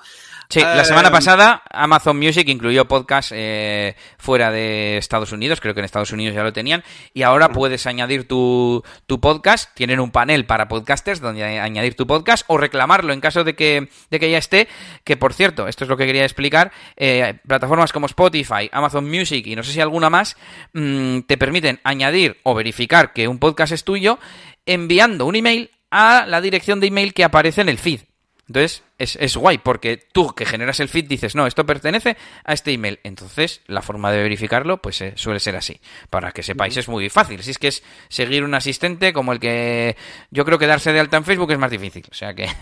Sí, 0.50 0.62
la 0.62 0.84
semana 0.84 1.10
eh, 1.10 1.12
pasada 1.12 1.62
Amazon 1.70 2.18
Music 2.18 2.48
incluyó 2.48 2.88
podcast 2.88 3.32
eh, 3.36 3.96
fuera 4.18 4.50
de 4.50 4.98
Estados 4.98 5.32
Unidos, 5.32 5.62
creo 5.62 5.74
que 5.74 5.82
en 5.82 5.86
Estados 5.86 6.12
Unidos 6.12 6.34
ya 6.34 6.44
lo 6.44 6.54
tenían, 6.54 6.84
y 7.14 7.24
ahora 7.24 7.50
puedes 7.50 7.86
añadir 7.86 8.28
tu, 8.28 8.84
tu 9.06 9.20
podcast, 9.20 9.76
tienen 9.76 10.00
un 10.00 10.12
panel 10.12 10.46
para 10.46 10.68
podcasters 10.68 11.20
donde 11.20 11.44
añadir 11.44 11.96
tu 11.96 12.08
podcast 12.08 12.46
o 12.48 12.58
reclamarlo 12.58 13.14
en 13.14 13.22
caso 13.22 13.44
de 13.44 13.56
que, 13.56 13.90
de 14.10 14.20
que 14.20 14.32
ya 14.32 14.38
esté, 14.38 14.68
que 15.04 15.18
por 15.18 15.34
cierto, 15.34 15.68
esto 15.68 15.84
es 15.84 15.90
lo 15.90 15.98
que 15.98 16.06
quería 16.06 16.24
explicar, 16.24 16.72
eh, 16.96 17.36
plataformas 17.48 17.92
como 17.92 18.08
Spotify, 18.08 18.70
Amazon 18.72 19.10
Music 19.10 19.46
y 19.46 19.56
no 19.56 19.64
sé 19.64 19.74
si 19.74 19.82
alguna 19.82 20.10
más, 20.10 20.38
mmm, 20.74 21.20
te 21.22 21.38
permiten 21.38 21.80
añadir 21.84 22.40
o 22.44 22.56
verificar 22.56 23.14
que 23.14 23.28
un 23.28 23.38
podcast 23.38 23.74
es 23.74 23.84
tuyo 23.84 24.18
enviando 24.66 25.26
un 25.26 25.36
email 25.36 25.72
a 25.92 26.26
la 26.26 26.42
dirección 26.42 26.80
de 26.80 26.88
email 26.88 27.14
que 27.14 27.24
aparece 27.24 27.62
en 27.62 27.70
el 27.70 27.78
feed. 27.78 28.02
Entonces, 28.48 28.84
es, 28.98 29.18
es, 29.18 29.36
guay, 29.36 29.58
porque 29.58 29.98
tú 29.98 30.34
que 30.34 30.46
generas 30.46 30.80
el 30.80 30.88
feed 30.88 31.06
dices, 31.06 31.36
no, 31.36 31.48
esto 31.48 31.66
pertenece 31.66 32.16
a 32.46 32.54
este 32.54 32.72
email. 32.72 33.00
Entonces, 33.04 33.62
la 33.68 33.82
forma 33.82 34.12
de 34.12 34.24
verificarlo, 34.24 34.82
pues 34.82 35.02
eh, 35.02 35.14
suele 35.16 35.40
ser 35.40 35.58
así. 35.58 35.82
Para 36.10 36.32
que 36.32 36.44
sepáis, 36.44 36.78
es 36.78 36.88
muy 36.88 37.10
fácil. 37.10 37.44
Si 37.44 37.52
es 37.52 37.60
que 37.60 37.68
es 37.68 37.84
seguir 38.08 38.44
un 38.44 38.56
asistente 38.56 39.12
como 39.12 39.34
el 39.34 39.40
que 39.40 39.98
yo 40.32 40.46
creo 40.46 40.58
que 40.58 40.68
darse 40.68 40.94
de 40.94 41.00
alta 41.00 41.18
en 41.18 41.26
Facebook 41.26 41.52
es 41.52 41.60
más 41.60 41.72
difícil. 41.72 42.06
O 42.10 42.14
sea 42.14 42.34
que. 42.34 42.48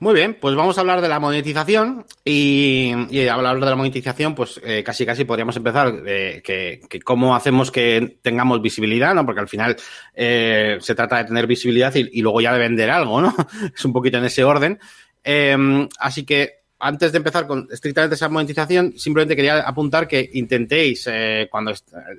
Muy 0.00 0.14
bien, 0.14 0.38
pues 0.40 0.54
vamos 0.54 0.78
a 0.78 0.80
hablar 0.80 1.02
de 1.02 1.10
la 1.10 1.20
monetización 1.20 2.06
y, 2.24 2.94
y 3.10 3.28
hablar 3.28 3.60
de 3.60 3.66
la 3.66 3.76
monetización, 3.76 4.34
pues 4.34 4.58
eh, 4.64 4.82
casi 4.82 5.04
casi 5.04 5.26
podríamos 5.26 5.54
empezar 5.58 5.92
de 6.02 6.40
que, 6.42 6.80
que, 6.88 7.02
cómo 7.02 7.36
hacemos 7.36 7.70
que 7.70 8.16
tengamos 8.22 8.62
visibilidad, 8.62 9.14
¿no? 9.14 9.26
Porque 9.26 9.42
al 9.42 9.48
final 9.48 9.76
eh, 10.14 10.78
se 10.80 10.94
trata 10.94 11.18
de 11.18 11.24
tener 11.24 11.46
visibilidad 11.46 11.94
y, 11.94 12.22
luego 12.22 12.40
ya 12.40 12.54
de 12.54 12.60
vender 12.60 12.88
algo, 12.88 13.20
¿no? 13.20 13.34
es 13.76 13.84
un 13.84 13.92
poquito 13.92 14.16
en 14.16 14.24
ese 14.24 14.42
orden. 14.42 14.78
Eh, 15.22 15.86
así 15.98 16.24
que 16.24 16.60
antes 16.80 17.12
de 17.12 17.18
empezar 17.18 17.46
con 17.46 17.68
estrictamente 17.70 18.14
esa 18.14 18.28
monetización, 18.28 18.94
simplemente 18.96 19.36
quería 19.36 19.60
apuntar 19.60 20.08
que 20.08 20.30
intentéis, 20.32 21.06
eh, 21.12 21.46
cuando 21.50 21.72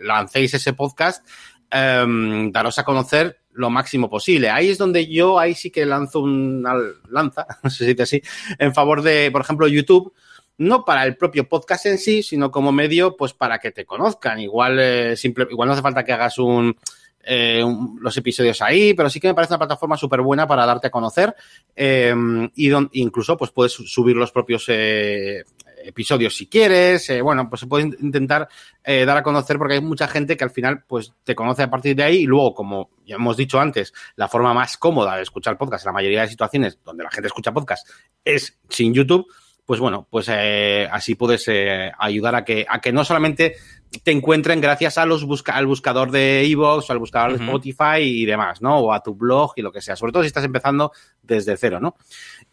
lancéis 0.03 0.53
ese 0.53 0.73
podcast, 0.73 1.27
em, 1.71 2.51
daros 2.51 2.77
a 2.79 2.83
conocer 2.83 3.39
lo 3.53 3.69
máximo 3.69 4.09
posible. 4.09 4.49
Ahí 4.49 4.69
es 4.69 4.77
donde 4.77 5.07
yo, 5.07 5.39
ahí 5.39 5.55
sí 5.55 5.71
que 5.71 5.85
lanzo 5.85 6.19
una 6.21 6.73
lanza, 7.09 7.45
no 7.63 7.69
sé 7.69 7.85
si 7.85 7.93
dice 7.93 8.03
así, 8.03 8.21
en 8.59 8.73
favor 8.73 9.01
de, 9.01 9.29
por 9.31 9.41
ejemplo, 9.41 9.67
YouTube, 9.67 10.13
no 10.57 10.85
para 10.85 11.03
el 11.05 11.17
propio 11.17 11.47
podcast 11.49 11.87
en 11.87 11.97
sí, 11.97 12.21
sino 12.21 12.51
como 12.51 12.71
medio, 12.71 13.17
pues 13.17 13.33
para 13.33 13.59
que 13.59 13.71
te 13.71 13.85
conozcan. 13.85 14.39
Igual, 14.39 14.77
eh, 14.79 15.15
igual 15.49 15.67
no 15.67 15.73
hace 15.73 15.81
falta 15.81 16.03
que 16.03 16.13
hagas 16.13 16.37
un, 16.37 16.75
eh, 17.23 17.63
los 17.99 18.17
episodios 18.17 18.61
ahí, 18.61 18.93
pero 18.93 19.09
sí 19.09 19.19
que 19.19 19.27
me 19.27 19.35
parece 19.35 19.53
una 19.53 19.59
plataforma 19.59 19.95
súper 19.95 20.21
buena 20.21 20.47
para 20.47 20.65
darte 20.65 20.87
a 20.87 20.91
conocer 20.91 21.35
eh, 21.75 22.15
y 22.55 22.67
don, 22.69 22.89
incluso 22.93 23.37
pues 23.37 23.51
puedes 23.51 23.73
subir 23.73 24.15
los 24.15 24.31
propios 24.31 24.65
eh, 24.69 25.43
episodios 25.83 26.35
si 26.35 26.47
quieres, 26.47 27.09
eh, 27.09 27.21
bueno, 27.21 27.49
pues 27.49 27.61
se 27.61 27.67
puede 27.67 27.85
intentar 27.99 28.47
eh, 28.83 29.05
dar 29.05 29.17
a 29.17 29.23
conocer 29.23 29.57
porque 29.57 29.75
hay 29.75 29.81
mucha 29.81 30.07
gente 30.07 30.37
que 30.37 30.43
al 30.43 30.49
final 30.49 30.83
pues 30.87 31.13
te 31.23 31.35
conoce 31.35 31.63
a 31.63 31.69
partir 31.69 31.95
de 31.95 32.03
ahí 32.03 32.17
y 32.17 32.25
luego, 32.25 32.53
como 32.53 32.89
ya 33.05 33.15
hemos 33.15 33.37
dicho 33.37 33.59
antes, 33.59 33.93
la 34.15 34.27
forma 34.27 34.53
más 34.53 34.77
cómoda 34.77 35.15
de 35.15 35.23
escuchar 35.23 35.57
podcast 35.57 35.85
en 35.85 35.89
la 35.89 35.93
mayoría 35.93 36.21
de 36.21 36.27
situaciones 36.27 36.79
donde 36.83 37.03
la 37.03 37.11
gente 37.11 37.27
escucha 37.27 37.51
podcast 37.51 37.87
es 38.23 38.59
sin 38.69 38.93
YouTube, 38.93 39.27
pues 39.65 39.79
bueno, 39.79 40.07
pues 40.09 40.27
eh, 40.29 40.87
así 40.91 41.15
puedes 41.15 41.47
eh, 41.47 41.91
ayudar 41.97 42.35
a 42.35 42.43
que, 42.43 42.65
a 42.67 42.81
que 42.81 42.91
no 42.91 43.05
solamente 43.05 43.55
te 44.03 44.11
encuentren 44.11 44.61
gracias 44.61 44.97
a 44.97 45.05
los 45.05 45.25
busca 45.25 45.53
al 45.53 45.67
buscador 45.67 46.11
de 46.11 46.45
Evox 46.45 46.89
o 46.89 46.93
al 46.93 46.99
buscador 46.99 47.37
de 47.37 47.43
Spotify 47.43 47.99
y 47.99 48.25
demás, 48.25 48.61
¿no? 48.61 48.79
O 48.79 48.93
a 48.93 49.03
tu 49.03 49.15
blog 49.15 49.53
y 49.57 49.61
lo 49.61 49.71
que 49.71 49.81
sea. 49.81 49.95
Sobre 49.95 50.13
todo 50.13 50.23
si 50.23 50.27
estás 50.27 50.45
empezando 50.45 50.93
desde 51.21 51.57
cero, 51.57 51.79
¿no? 51.79 51.95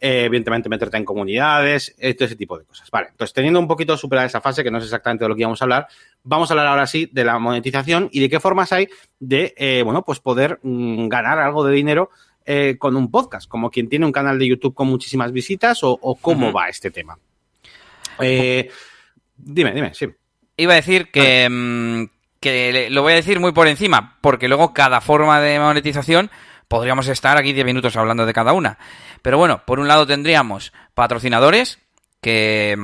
Eh, 0.00 0.24
evidentemente 0.24 0.68
meterte 0.68 0.96
en 0.96 1.04
comunidades, 1.04 1.94
todo 1.96 2.26
ese 2.26 2.36
tipo 2.36 2.58
de 2.58 2.64
cosas. 2.64 2.90
Vale, 2.90 3.08
entonces 3.10 3.32
teniendo 3.32 3.60
un 3.60 3.68
poquito 3.68 3.96
superada 3.96 4.26
esa 4.26 4.40
fase, 4.40 4.64
que 4.64 4.70
no 4.70 4.78
es 4.78 4.84
exactamente 4.84 5.24
de 5.24 5.28
lo 5.28 5.34
que 5.34 5.42
íbamos 5.42 5.62
a 5.62 5.64
hablar, 5.64 5.86
vamos 6.24 6.50
a 6.50 6.54
hablar 6.54 6.66
ahora 6.66 6.86
sí 6.86 7.08
de 7.12 7.24
la 7.24 7.38
monetización 7.38 8.08
y 8.12 8.20
de 8.20 8.28
qué 8.28 8.40
formas 8.40 8.72
hay 8.72 8.88
de, 9.20 9.82
bueno, 9.84 10.04
pues 10.04 10.18
poder 10.18 10.58
mm, 10.62 11.08
ganar 11.08 11.38
algo 11.38 11.64
de 11.64 11.72
dinero 11.72 12.10
eh, 12.50 12.78
con 12.78 12.96
un 12.96 13.10
podcast, 13.10 13.46
como 13.46 13.70
quien 13.70 13.90
tiene 13.90 14.06
un 14.06 14.12
canal 14.12 14.38
de 14.38 14.48
YouTube 14.48 14.72
con 14.72 14.88
muchísimas 14.88 15.32
visitas 15.32 15.84
o, 15.84 15.98
o 16.00 16.14
cómo 16.14 16.46
uh 16.46 16.50
-huh. 16.50 16.56
va 16.56 16.68
este 16.70 16.90
tema. 16.90 17.18
Eh, 18.20 18.70
dime, 19.36 19.74
dime, 19.74 19.92
sí. 19.92 20.06
Iba 20.56 20.72
a 20.72 20.76
decir 20.76 21.10
que, 21.10 21.46
mmm, 21.46 22.04
que 22.40 22.88
lo 22.88 23.02
voy 23.02 23.12
a 23.12 23.16
decir 23.16 23.38
muy 23.38 23.52
por 23.52 23.68
encima, 23.68 24.16
porque 24.22 24.48
luego 24.48 24.72
cada 24.72 25.02
forma 25.02 25.42
de 25.42 25.60
monetización 25.60 26.30
podríamos 26.68 27.08
estar 27.08 27.36
aquí 27.36 27.52
10 27.52 27.66
minutos 27.66 27.96
hablando 27.96 28.24
de 28.24 28.32
cada 28.32 28.54
una. 28.54 28.78
Pero 29.20 29.36
bueno, 29.36 29.60
por 29.66 29.78
un 29.78 29.86
lado 29.86 30.06
tendríamos 30.06 30.72
patrocinadores, 30.94 31.78
que 32.20 32.76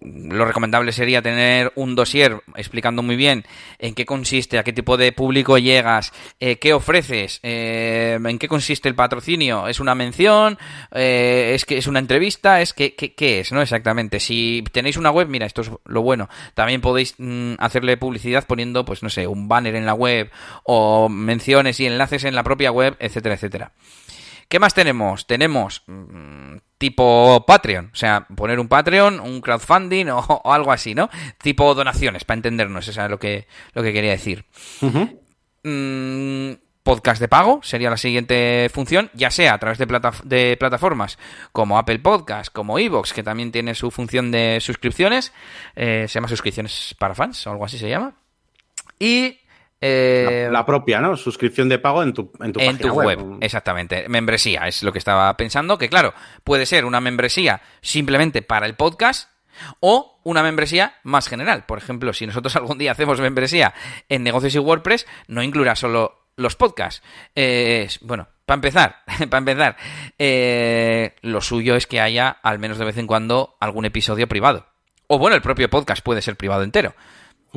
lo 0.00 0.44
recomendable 0.44 0.92
sería 0.92 1.22
tener 1.22 1.72
un 1.76 1.94
dossier 1.94 2.42
explicando 2.56 3.02
muy 3.02 3.16
bien 3.16 3.44
en 3.78 3.94
qué 3.94 4.04
consiste, 4.04 4.58
a 4.58 4.64
qué 4.64 4.72
tipo 4.72 4.96
de 4.96 5.12
público 5.12 5.58
llegas, 5.58 6.12
eh, 6.40 6.56
qué 6.56 6.72
ofreces, 6.72 7.40
eh, 7.42 8.18
en 8.22 8.38
qué 8.38 8.48
consiste 8.48 8.88
el 8.88 8.94
patrocinio, 8.94 9.68
es 9.68 9.80
una 9.80 9.94
mención, 9.94 10.58
eh, 10.92 11.52
es 11.54 11.64
que 11.64 11.78
es 11.78 11.86
una 11.86 12.00
entrevista, 12.00 12.60
es 12.60 12.72
que 12.72 12.94
qué 12.94 13.40
es, 13.40 13.52
¿no? 13.52 13.62
Exactamente. 13.62 14.20
Si 14.20 14.64
tenéis 14.72 14.96
una 14.96 15.10
web, 15.10 15.28
mira, 15.28 15.46
esto 15.46 15.62
es 15.62 15.70
lo 15.84 16.02
bueno. 16.02 16.28
También 16.54 16.80
podéis 16.80 17.14
mm, 17.18 17.54
hacerle 17.58 17.96
publicidad 17.96 18.46
poniendo, 18.46 18.84
pues 18.84 19.02
no 19.02 19.10
sé, 19.10 19.26
un 19.26 19.48
banner 19.48 19.74
en 19.74 19.86
la 19.86 19.94
web 19.94 20.30
o 20.64 21.08
menciones 21.08 21.78
y 21.80 21.86
enlaces 21.86 22.24
en 22.24 22.34
la 22.34 22.42
propia 22.42 22.72
web, 22.72 22.96
etcétera, 22.98 23.36
etcétera. 23.36 23.72
¿Qué 24.52 24.58
más 24.58 24.74
tenemos? 24.74 25.26
Tenemos 25.26 25.82
mmm, 25.86 26.58
tipo 26.76 27.42
Patreon, 27.46 27.88
o 27.90 27.96
sea, 27.96 28.26
poner 28.36 28.60
un 28.60 28.68
Patreon, 28.68 29.18
un 29.18 29.40
crowdfunding 29.40 30.08
o, 30.10 30.18
o 30.18 30.52
algo 30.52 30.70
así, 30.72 30.94
¿no? 30.94 31.08
Tipo 31.38 31.74
donaciones, 31.74 32.24
para 32.24 32.36
entendernos, 32.36 32.86
eso 32.86 33.02
es 33.02 33.10
lo 33.10 33.18
que, 33.18 33.46
lo 33.72 33.82
que 33.82 33.94
quería 33.94 34.10
decir. 34.10 34.44
Uh 34.82 34.90
-huh. 34.90 35.18
mmm, 35.62 36.60
podcast 36.82 37.18
de 37.22 37.28
pago 37.28 37.60
sería 37.62 37.88
la 37.88 37.96
siguiente 37.96 38.68
función, 38.70 39.08
ya 39.14 39.30
sea 39.30 39.54
a 39.54 39.58
través 39.58 39.78
de, 39.78 39.86
plata 39.86 40.12
de 40.22 40.58
plataformas 40.58 41.18
como 41.52 41.78
Apple 41.78 42.00
Podcast, 42.00 42.52
como 42.52 42.78
Evox, 42.78 43.14
que 43.14 43.22
también 43.22 43.52
tiene 43.52 43.74
su 43.74 43.90
función 43.90 44.30
de 44.30 44.58
suscripciones, 44.60 45.32
eh, 45.76 46.04
se 46.08 46.12
llama 46.16 46.28
suscripciones 46.28 46.94
para 46.98 47.14
fans 47.14 47.46
o 47.46 47.52
algo 47.52 47.64
así 47.64 47.78
se 47.78 47.88
llama. 47.88 48.16
Y 48.98 49.38
eh, 49.82 50.44
la, 50.46 50.60
la, 50.60 50.66
propia, 50.66 51.00
¿no? 51.00 51.16
Suscripción 51.16 51.68
de 51.68 51.80
pago 51.80 52.04
en 52.04 52.12
tu, 52.12 52.32
en 52.40 52.52
tu, 52.52 52.60
en 52.60 52.78
tu 52.78 52.88
web. 52.88 53.18
web. 53.20 53.38
Exactamente. 53.40 54.08
Membresía 54.08 54.68
es 54.68 54.84
lo 54.84 54.92
que 54.92 54.98
estaba 54.98 55.36
pensando. 55.36 55.76
Que 55.76 55.88
claro, 55.88 56.14
puede 56.44 56.66
ser 56.66 56.84
una 56.84 57.00
membresía 57.00 57.60
simplemente 57.80 58.42
para 58.42 58.66
el 58.66 58.76
podcast 58.76 59.28
o 59.80 60.20
una 60.22 60.44
membresía 60.44 60.94
más 61.02 61.28
general. 61.28 61.64
Por 61.66 61.78
ejemplo, 61.78 62.12
si 62.12 62.26
nosotros 62.26 62.54
algún 62.56 62.78
día 62.78 62.92
hacemos 62.92 63.20
membresía 63.20 63.74
en 64.08 64.22
negocios 64.22 64.54
y 64.54 64.58
WordPress, 64.60 65.06
no 65.26 65.42
incluirá 65.42 65.74
solo 65.74 66.28
los 66.36 66.54
podcasts. 66.54 67.02
Eh, 67.34 67.88
bueno, 68.02 68.28
para 68.46 68.54
empezar, 68.56 68.96
para 69.30 69.38
empezar, 69.38 69.76
eh, 70.16 71.16
lo 71.22 71.40
suyo 71.40 71.74
es 71.74 71.88
que 71.88 72.00
haya 72.00 72.28
al 72.28 72.60
menos 72.60 72.78
de 72.78 72.84
vez 72.84 72.98
en 72.98 73.08
cuando 73.08 73.56
algún 73.58 73.84
episodio 73.84 74.28
privado. 74.28 74.66
O 75.08 75.18
bueno, 75.18 75.34
el 75.34 75.42
propio 75.42 75.68
podcast 75.68 76.04
puede 76.04 76.22
ser 76.22 76.36
privado 76.36 76.62
entero. 76.62 76.94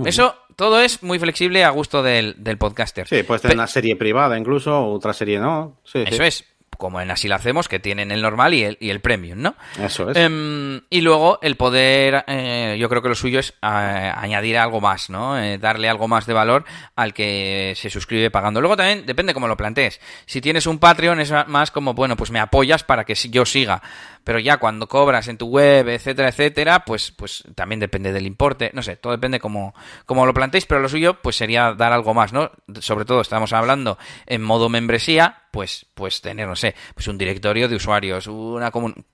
Eso 0.03 0.35
todo 0.55 0.79
es 0.79 1.03
muy 1.03 1.19
flexible 1.19 1.63
a 1.63 1.69
gusto 1.69 2.03
del, 2.03 2.35
del 2.37 2.57
podcaster. 2.57 3.07
Sí, 3.07 3.23
puedes 3.23 3.41
tener 3.41 3.57
una 3.57 3.67
serie 3.67 3.95
privada 3.95 4.37
incluso, 4.37 4.87
otra 4.87 5.13
serie 5.13 5.39
no. 5.39 5.77
Sí, 5.83 5.99
eso 5.99 6.17
sí. 6.17 6.23
es 6.23 6.45
como 6.77 7.01
en 7.01 7.11
Así 7.11 7.27
lo 7.27 7.35
hacemos, 7.35 7.67
que 7.67 7.79
tienen 7.79 8.11
el 8.11 8.21
normal 8.21 8.53
y 8.53 8.63
el, 8.63 8.77
y 8.79 8.89
el 8.89 8.99
premium, 8.99 9.41
¿no? 9.41 9.55
Eso 9.79 10.09
es. 10.09 10.17
Eh, 10.17 10.81
y 10.89 11.01
luego 11.01 11.39
el 11.41 11.55
poder, 11.55 12.25
eh, 12.27 12.75
yo 12.79 12.89
creo 12.89 13.01
que 13.01 13.09
lo 13.09 13.15
suyo 13.15 13.39
es 13.39 13.51
eh, 13.51 13.53
añadir 13.61 14.57
algo 14.57 14.81
más, 14.81 15.09
¿no? 15.09 15.39
Eh, 15.39 15.57
darle 15.57 15.89
algo 15.89 16.07
más 16.07 16.25
de 16.25 16.33
valor 16.33 16.65
al 16.95 17.13
que 17.13 17.73
se 17.75 17.89
suscribe 17.89 18.31
pagando. 18.31 18.61
Luego 18.61 18.77
también 18.77 19.05
depende 19.05 19.33
cómo 19.33 19.47
lo 19.47 19.57
plantees. 19.57 19.99
Si 20.25 20.41
tienes 20.41 20.67
un 20.67 20.79
Patreon 20.79 21.19
es 21.19 21.31
más 21.47 21.71
como, 21.71 21.93
bueno, 21.93 22.17
pues 22.17 22.31
me 22.31 22.39
apoyas 22.39 22.83
para 22.83 23.05
que 23.05 23.15
yo 23.15 23.45
siga. 23.45 23.81
Pero 24.25 24.39
ya 24.39 24.57
cuando 24.57 24.87
cobras 24.87 25.29
en 25.29 25.37
tu 25.37 25.47
web, 25.47 25.87
etcétera, 25.87 26.29
etcétera, 26.29 26.83
pues, 26.83 27.11
pues 27.11 27.43
también 27.55 27.79
depende 27.79 28.11
del 28.11 28.25
importe. 28.25 28.71
No 28.73 28.81
sé, 28.81 28.97
todo 28.97 29.13
depende 29.13 29.39
cómo, 29.39 29.73
cómo 30.05 30.25
lo 30.25 30.33
planteéis, 30.33 30.65
pero 30.65 30.81
lo 30.81 30.89
suyo 30.89 31.21
pues 31.21 31.37
sería 31.37 31.73
dar 31.73 31.93
algo 31.93 32.13
más, 32.13 32.33
¿no? 32.33 32.51
Sobre 32.81 33.05
todo 33.05 33.21
estamos 33.21 33.53
hablando 33.53 33.97
en 34.25 34.41
modo 34.41 34.67
membresía, 34.67 35.43
pues, 35.51 35.85
pues 35.93 36.19
tener, 36.21 36.47
no 36.47 36.55
sé, 36.55 36.75
pues 36.93 37.07
un 37.07 37.17
directorio 37.17 37.69
de 37.69 37.75
usuarios, 37.75 38.27
una 38.27 38.71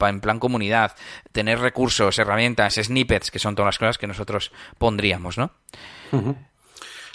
en 0.08 0.22
plan 0.22 0.40
comunidad, 0.40 0.96
tener 1.32 1.60
recursos, 1.60 2.18
herramientas, 2.18 2.76
snippets, 2.76 3.30
que 3.30 3.40
son 3.40 3.54
todas 3.54 3.68
las 3.68 3.80
cosas 3.80 3.98
que 3.98 4.08
nosotros 4.08 4.52
pondríamos, 4.78 5.38
¿no? 5.38 5.52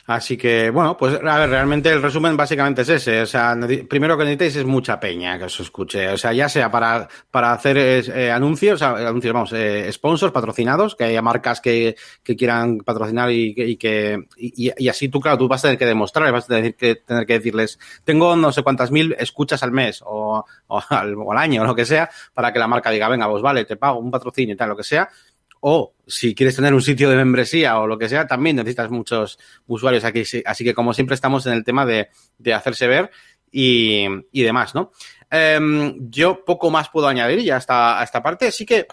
Así 0.07 0.37
que, 0.37 0.71
bueno, 0.71 0.97
pues 0.97 1.19
a 1.23 1.39
ver, 1.41 1.51
realmente 1.51 1.91
el 1.91 2.01
resumen 2.01 2.37
básicamente 2.37 2.83
es 2.83 2.89
ese. 2.89 3.23
O 3.23 3.27
sea, 3.27 3.57
primero 3.89 4.17
que 4.17 4.25
necesitáis 4.25 4.57
es 4.57 4.65
mucha 4.65 5.01
peña 5.01 5.37
que 5.37 5.45
os 5.45 5.59
escuche. 5.59 6.09
O 6.09 6.17
sea, 6.17 6.33
ya 6.33 6.49
sea 6.49 6.71
para, 6.71 7.09
para 7.31 7.53
hacer 7.53 7.77
eh, 7.77 8.31
anuncios, 8.31 8.83
anuncios, 8.83 9.35
vamos, 9.35 9.53
eh, 9.53 9.91
sponsors, 9.93 10.33
patrocinados, 10.33 10.95
que 10.95 11.05
haya 11.05 11.23
marcas 11.23 11.61
que, 11.61 11.97
que 12.23 12.37
quieran 12.37 12.79
patrocinar 12.79 13.33
y, 13.33 13.53
y 13.57 13.77
que, 13.77 14.27
y, 14.37 14.73
y, 14.77 14.89
así 14.89 15.09
tú, 15.09 15.21
claro, 15.21 15.39
tú 15.39 15.49
vas 15.49 15.61
a 15.65 15.69
tener 15.69 15.79
que 15.79 15.87
demostrar, 15.87 16.31
vas 16.33 16.45
a 16.45 16.55
tener 16.55 16.77
que, 16.77 16.97
tener 16.97 17.27
que 17.27 17.35
decirles, 17.35 17.79
tengo 18.05 18.37
no 18.37 18.53
sé 18.53 18.63
cuántas 18.63 18.93
mil 18.93 19.17
escuchas 19.19 19.63
al 19.65 19.73
mes 19.73 20.03
o, 20.07 20.45
o, 20.69 20.83
al, 20.89 21.15
o 21.17 21.33
al 21.33 21.39
año 21.39 21.63
o 21.63 21.65
lo 21.65 21.75
que 21.75 21.85
sea, 21.85 22.09
para 22.33 22.53
que 22.53 22.61
la 22.61 22.69
marca 22.69 22.91
diga, 22.91 23.09
venga, 23.09 23.29
pues 23.29 23.43
vale, 23.43 23.65
te 23.65 23.77
pago 23.77 23.99
un 23.99 24.11
patrocinio 24.11 24.55
y 24.55 24.57
tal, 24.57 24.69
lo 24.69 24.77
que 24.77 24.85
sea 24.85 25.09
o 25.69 25.97
si 26.07 26.33
quieres 26.33 26.55
tener 26.55 26.73
un 26.73 26.81
sitio 26.81 27.11
de 27.11 27.17
membresía 27.17 27.81
o 27.81 27.89
lo 27.89 27.99
que 27.99 28.09
sea, 28.09 28.29
también 28.29 28.55
necesitas 28.55 28.89
muchos 28.89 29.37
usuarios 29.67 30.05
aquí. 30.05 30.23
Así 30.45 30.63
que, 30.63 30.75
como 30.75 30.95
siempre, 30.95 31.15
estamos 31.15 31.45
en 31.47 31.55
el 31.55 31.65
tema 31.65 31.85
de, 31.85 32.09
de 32.39 32.55
hacerse 32.55 32.87
ver 32.87 33.11
y, 33.51 34.07
y 34.31 34.43
demás, 34.45 34.77
¿no? 34.77 34.93
Eh, 35.29 35.59
yo 36.03 36.45
poco 36.45 36.71
más 36.71 36.89
puedo 36.89 37.09
añadir 37.09 37.41
ya 37.41 37.57
hasta 37.57 37.99
a 38.01 38.05
esta 38.05 38.23
parte. 38.23 38.47
Así 38.47 38.65
que 38.65 38.87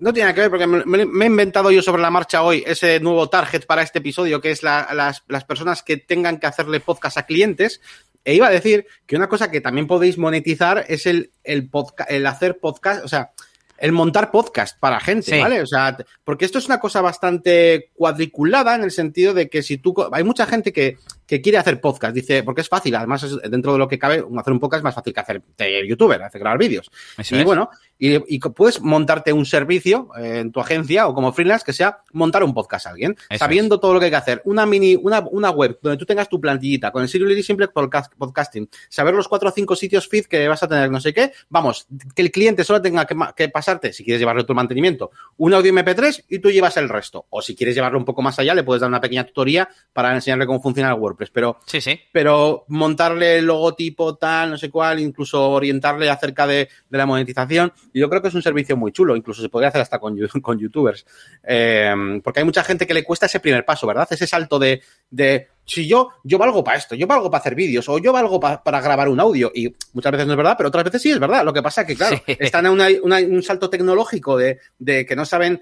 no 0.00 0.12
tiene 0.12 0.24
nada 0.24 0.34
que 0.34 0.40
ver 0.40 0.50
porque 0.50 0.66
me, 0.66 1.24
he 1.24 1.28
inventado 1.28 1.70
yo 1.70 1.80
sobre 1.80 2.02
la 2.02 2.10
marcha 2.10 2.42
hoy 2.42 2.64
ese 2.66 2.98
nuevo 2.98 3.28
target 3.28 3.64
para 3.64 3.82
este 3.82 4.00
episodio, 4.00 4.40
que 4.40 4.50
es 4.50 4.64
la, 4.64 4.88
las, 4.94 5.22
las 5.28 5.44
personas 5.44 5.84
que 5.84 5.96
tengan 5.96 6.40
que 6.40 6.48
hacerle 6.48 6.80
podcast 6.80 7.18
a 7.18 7.26
clientes. 7.26 7.80
E 8.24 8.34
iba 8.34 8.48
a 8.48 8.50
decir 8.50 8.84
que 9.06 9.14
una 9.14 9.28
cosa 9.28 9.52
que 9.52 9.60
también 9.60 9.86
podéis 9.86 10.18
monetizar 10.18 10.86
es 10.88 11.06
el, 11.06 11.30
el, 11.44 11.70
el 12.08 12.26
hacer 12.26 12.58
podcast, 12.58 13.04
o 13.04 13.08
sea, 13.08 13.30
el 13.78 13.92
montar 13.92 14.30
podcast 14.30 14.78
para 14.78 15.00
gente, 15.00 15.32
sí. 15.32 15.40
¿vale? 15.40 15.62
O 15.62 15.66
sea, 15.66 15.96
porque 16.24 16.44
esto 16.44 16.58
es 16.58 16.66
una 16.66 16.80
cosa 16.80 17.00
bastante 17.00 17.90
cuadriculada 17.94 18.74
en 18.74 18.82
el 18.82 18.90
sentido 18.90 19.34
de 19.34 19.48
que 19.48 19.62
si 19.62 19.78
tú, 19.78 19.94
hay 20.12 20.24
mucha 20.24 20.46
gente 20.46 20.72
que, 20.72 20.96
que 21.26 21.40
quiere 21.40 21.58
hacer 21.58 21.80
podcast. 21.80 22.14
Dice, 22.14 22.42
porque 22.42 22.60
es 22.60 22.68
fácil, 22.68 22.94
además 22.94 23.26
dentro 23.50 23.72
de 23.72 23.78
lo 23.78 23.88
que 23.88 23.98
cabe, 23.98 24.24
hacer 24.38 24.52
un 24.52 24.60
podcast 24.60 24.80
es 24.80 24.84
más 24.84 24.94
fácil 24.94 25.12
que 25.12 25.20
hacer 25.20 25.42
de 25.56 25.86
youtuber, 25.86 26.22
hacer 26.22 26.40
grabar 26.40 26.58
vídeos. 26.58 26.90
y 27.30 27.42
bueno, 27.42 27.70
y, 27.98 28.38
puedes 28.38 28.80
montarte 28.80 29.32
un 29.32 29.46
servicio 29.46 30.08
eh, 30.18 30.40
en 30.40 30.52
tu 30.52 30.60
agencia 30.60 31.08
o 31.08 31.14
como 31.14 31.32
freelance 31.32 31.64
que 31.64 31.72
sea 31.72 32.02
montar 32.12 32.44
un 32.44 32.54
podcast 32.54 32.86
a 32.86 32.90
alguien, 32.90 33.16
sabiendo 33.36 33.80
todo 33.80 33.94
lo 33.94 33.98
que 33.98 34.06
hay 34.06 34.10
que 34.10 34.16
hacer. 34.16 34.42
Una 34.44 34.66
mini, 34.66 34.96
una, 34.96 35.20
una 35.30 35.50
web 35.50 35.78
donde 35.82 35.96
tú 35.96 36.04
tengas 36.04 36.28
tu 36.28 36.40
plantillita 36.40 36.90
con 36.90 37.02
el 37.02 37.08
Serially 37.08 37.42
Simple 37.42 37.68
Podcasting, 37.68 38.68
saber 38.88 39.14
los 39.14 39.28
cuatro 39.28 39.48
o 39.48 39.52
cinco 39.52 39.74
sitios 39.76 40.08
feed 40.08 40.26
que 40.26 40.46
vas 40.46 40.62
a 40.62 40.68
tener, 40.68 40.90
no 40.90 41.00
sé 41.00 41.12
qué. 41.12 41.32
Vamos, 41.48 41.86
que 42.14 42.22
el 42.22 42.30
cliente 42.30 42.64
solo 42.64 42.82
tenga 42.82 43.06
que, 43.06 43.48
pasarte, 43.48 43.92
si 43.92 44.04
quieres 44.04 44.20
llevarle 44.20 44.44
tu 44.44 44.54
mantenimiento, 44.54 45.10
un 45.38 45.54
audio 45.54 45.72
MP3 45.72 46.24
y 46.28 46.38
tú 46.38 46.50
llevas 46.50 46.76
el 46.76 46.88
resto. 46.88 47.26
O 47.30 47.42
si 47.42 47.56
quieres 47.56 47.74
llevarlo 47.74 47.98
un 47.98 48.04
poco 48.04 48.22
más 48.22 48.38
allá, 48.38 48.54
le 48.54 48.62
puedes 48.62 48.80
dar 48.80 48.88
una 48.88 49.00
pequeña 49.00 49.24
tutoría 49.24 49.68
para 49.92 50.14
enseñarle 50.14 50.46
cómo 50.46 50.60
funciona 50.60 50.90
el 50.90 50.98
WordPress. 50.98 51.15
Pero, 51.32 51.58
sí, 51.66 51.80
sí. 51.80 52.00
pero 52.12 52.64
montarle 52.68 53.38
el 53.38 53.46
logotipo 53.46 54.16
tal, 54.16 54.50
no 54.50 54.58
sé 54.58 54.70
cuál, 54.70 55.00
incluso 55.00 55.50
orientarle 55.50 56.10
acerca 56.10 56.46
de, 56.46 56.68
la 56.90 57.06
monetización. 57.06 57.72
Y 57.92 58.00
yo 58.00 58.08
creo 58.08 58.22
que 58.22 58.28
es 58.28 58.34
un 58.34 58.42
servicio 58.42 58.76
muy 58.76 58.92
chulo. 58.92 59.16
Incluso 59.16 59.42
se 59.42 59.48
podría 59.48 59.68
hacer 59.68 59.80
hasta 59.80 59.98
con, 59.98 60.16
con 60.42 60.58
youtubers. 60.58 61.06
Eh, 61.42 62.20
porque 62.22 62.40
hay 62.40 62.44
mucha 62.46 62.64
gente 62.64 62.86
que 62.86 62.94
le 62.94 63.04
cuesta 63.04 63.26
ese 63.26 63.40
primer 63.40 63.64
paso, 63.64 63.86
¿verdad? 63.86 64.08
Ese 64.10 64.26
salto 64.26 64.58
de, 64.58 64.82
de 65.10 65.48
si 65.66 65.86
yo, 65.86 66.10
yo 66.22 66.38
valgo 66.38 66.62
para 66.62 66.78
esto, 66.78 66.94
yo 66.94 67.06
valgo 67.06 67.30
para 67.30 67.40
hacer 67.40 67.54
vídeos, 67.54 67.88
o 67.88 67.98
yo 67.98 68.12
valgo 68.12 68.38
para 68.38 68.80
grabar 68.80 69.08
un 69.08 69.18
audio, 69.18 69.50
y 69.52 69.74
muchas 69.92 70.12
veces 70.12 70.26
no 70.26 70.32
es 70.34 70.36
verdad, 70.36 70.54
pero 70.56 70.68
otras 70.68 70.84
veces 70.84 71.02
sí 71.02 71.10
es 71.10 71.18
verdad. 71.18 71.44
Lo 71.44 71.52
que 71.52 71.62
pasa 71.62 71.82
es 71.82 71.86
que, 71.88 71.96
claro, 71.96 72.20
están 72.26 72.66
en 72.66 73.34
un 73.34 73.42
salto 73.42 73.68
tecnológico 73.68 74.36
de, 74.36 74.60
de, 74.78 75.04
que 75.04 75.16
no 75.16 75.24
saben 75.24 75.60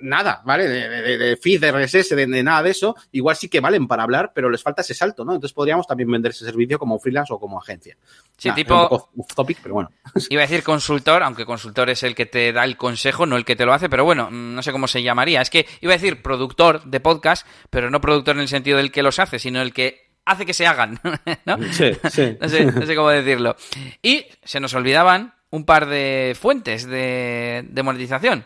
nada, 0.00 0.42
¿vale? 0.44 0.68
De, 0.68 0.88
de, 0.88 1.18
de 1.18 1.36
feed, 1.36 1.60
de 1.60 1.72
RSS, 1.72 2.16
de, 2.16 2.26
nada 2.42 2.62
de 2.62 2.70
eso, 2.70 2.96
igual 3.12 3.36
sí 3.36 3.48
que 3.48 3.60
valen 3.60 3.86
para 3.86 4.02
hablar, 4.02 4.32
pero 4.34 4.50
les 4.50 4.62
falta 4.62 4.82
ese 4.82 4.94
salto, 4.94 5.24
¿no? 5.24 5.34
Entonces 5.34 5.54
podríamos 5.54 5.86
también 5.86 6.10
vender 6.10 6.30
ese 6.30 6.44
servicio 6.44 6.78
como 6.78 6.98
freelance 6.98 7.32
o 7.32 7.38
como 7.38 7.58
agencia. 7.58 7.96
Sí, 8.36 8.50
tipo. 8.52 9.10
topic, 9.34 9.58
pero 9.62 9.74
bueno. 9.74 9.90
Iba 10.30 10.42
a 10.42 10.46
decir 10.46 10.62
consultor, 10.62 11.22
aunque 11.22 11.44
consultor 11.44 11.90
es 11.90 12.02
el 12.02 12.14
que 12.14 12.26
te 12.26 12.52
da 12.52 12.64
el 12.64 12.76
consejo, 12.76 13.26
no 13.26 13.36
el 13.36 13.44
que 13.44 13.56
te 13.56 13.66
lo 13.66 13.72
hace, 13.72 13.88
pero 13.88 14.04
bueno, 14.04 14.30
no 14.30 14.62
sé 14.62 14.72
cómo 14.72 14.86
se 14.86 15.02
llamaría. 15.02 15.40
Es 15.40 15.50
que 15.50 15.66
iba 15.80 15.92
a 15.92 15.96
decir 15.96 16.22
productor 16.22 16.84
de 16.84 17.00
podcast, 17.00 17.46
pero 17.70 17.90
no 17.90 18.00
productor 18.00 18.36
en 18.36 18.42
el 18.42 18.48
sentido 18.48 18.78
del 18.78 18.92
que 18.92 19.02
los 19.02 19.18
hace, 19.18 19.38
sino 19.38 19.60
el 19.60 19.72
que 19.72 20.08
hace 20.24 20.46
que 20.46 20.54
se 20.54 20.66
hagan, 20.66 21.00
¿no? 21.46 21.58
Sí, 21.72 21.92
sí. 22.10 22.36
no, 22.40 22.48
sé, 22.48 22.64
no 22.66 22.86
sé 22.86 22.94
cómo 22.94 23.08
decirlo. 23.10 23.56
Y 24.02 24.26
se 24.44 24.60
nos 24.60 24.74
olvidaban 24.74 25.34
un 25.50 25.64
par 25.64 25.86
de 25.86 26.36
fuentes 26.38 26.86
de, 26.86 27.64
de 27.68 27.82
monetización. 27.82 28.44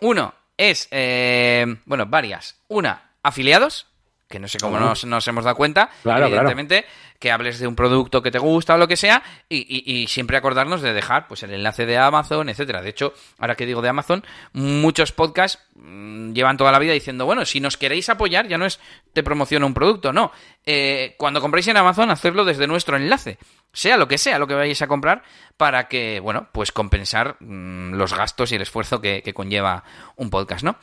Uno, 0.00 0.34
es, 0.60 0.88
eh, 0.90 1.64
bueno, 1.86 2.04
varias. 2.06 2.60
Una, 2.68 3.12
afiliados, 3.22 3.86
que 4.30 4.38
no 4.38 4.46
sé 4.46 4.58
cómo 4.58 4.78
nos, 4.78 5.04
hemos 5.04 5.44
dado 5.44 5.56
cuenta, 5.56 5.90
evidentemente, 6.04 6.86
que 7.18 7.32
hables 7.32 7.58
de 7.58 7.66
un 7.66 7.74
producto 7.74 8.22
que 8.22 8.30
te 8.30 8.38
gusta 8.38 8.76
o 8.76 8.78
lo 8.78 8.86
que 8.86 8.96
sea, 8.96 9.22
y, 9.48 10.06
siempre 10.08 10.36
acordarnos 10.36 10.82
de 10.82 10.92
dejar 10.92 11.26
pues 11.26 11.42
el 11.42 11.52
enlace 11.52 11.84
de 11.84 11.98
Amazon, 11.98 12.48
etcétera. 12.48 12.80
De 12.80 12.90
hecho, 12.90 13.12
ahora 13.38 13.56
que 13.56 13.66
digo 13.66 13.82
de 13.82 13.88
Amazon, 13.88 14.24
muchos 14.52 15.10
podcasts 15.10 15.58
mm, 15.74 16.32
llevan 16.32 16.56
toda 16.56 16.70
la 16.70 16.78
vida 16.78 16.92
diciendo, 16.92 17.26
bueno, 17.26 17.44
si 17.44 17.60
nos 17.60 17.76
queréis 17.76 18.08
apoyar, 18.08 18.46
ya 18.46 18.56
no 18.56 18.66
es 18.66 18.78
te 19.12 19.24
promociono 19.24 19.66
un 19.66 19.74
producto, 19.74 20.12
no. 20.12 20.30
Eh, 20.64 21.16
cuando 21.18 21.40
compréis 21.40 21.66
en 21.66 21.76
Amazon, 21.76 22.10
hacerlo 22.10 22.44
desde 22.44 22.68
nuestro 22.68 22.96
enlace 22.96 23.38
sea 23.72 23.96
lo 23.96 24.08
que 24.08 24.18
sea 24.18 24.38
lo 24.38 24.46
que 24.46 24.54
vayáis 24.54 24.82
a 24.82 24.88
comprar, 24.88 25.22
para 25.56 25.88
que, 25.88 26.20
bueno, 26.20 26.48
pues 26.52 26.72
compensar 26.72 27.36
mm, 27.40 27.94
los 27.94 28.14
gastos 28.14 28.52
y 28.52 28.56
el 28.56 28.62
esfuerzo 28.62 29.00
que, 29.00 29.22
conlleva 29.34 29.84
un 30.16 30.30
podcast, 30.30 30.64
¿no? 30.64 30.76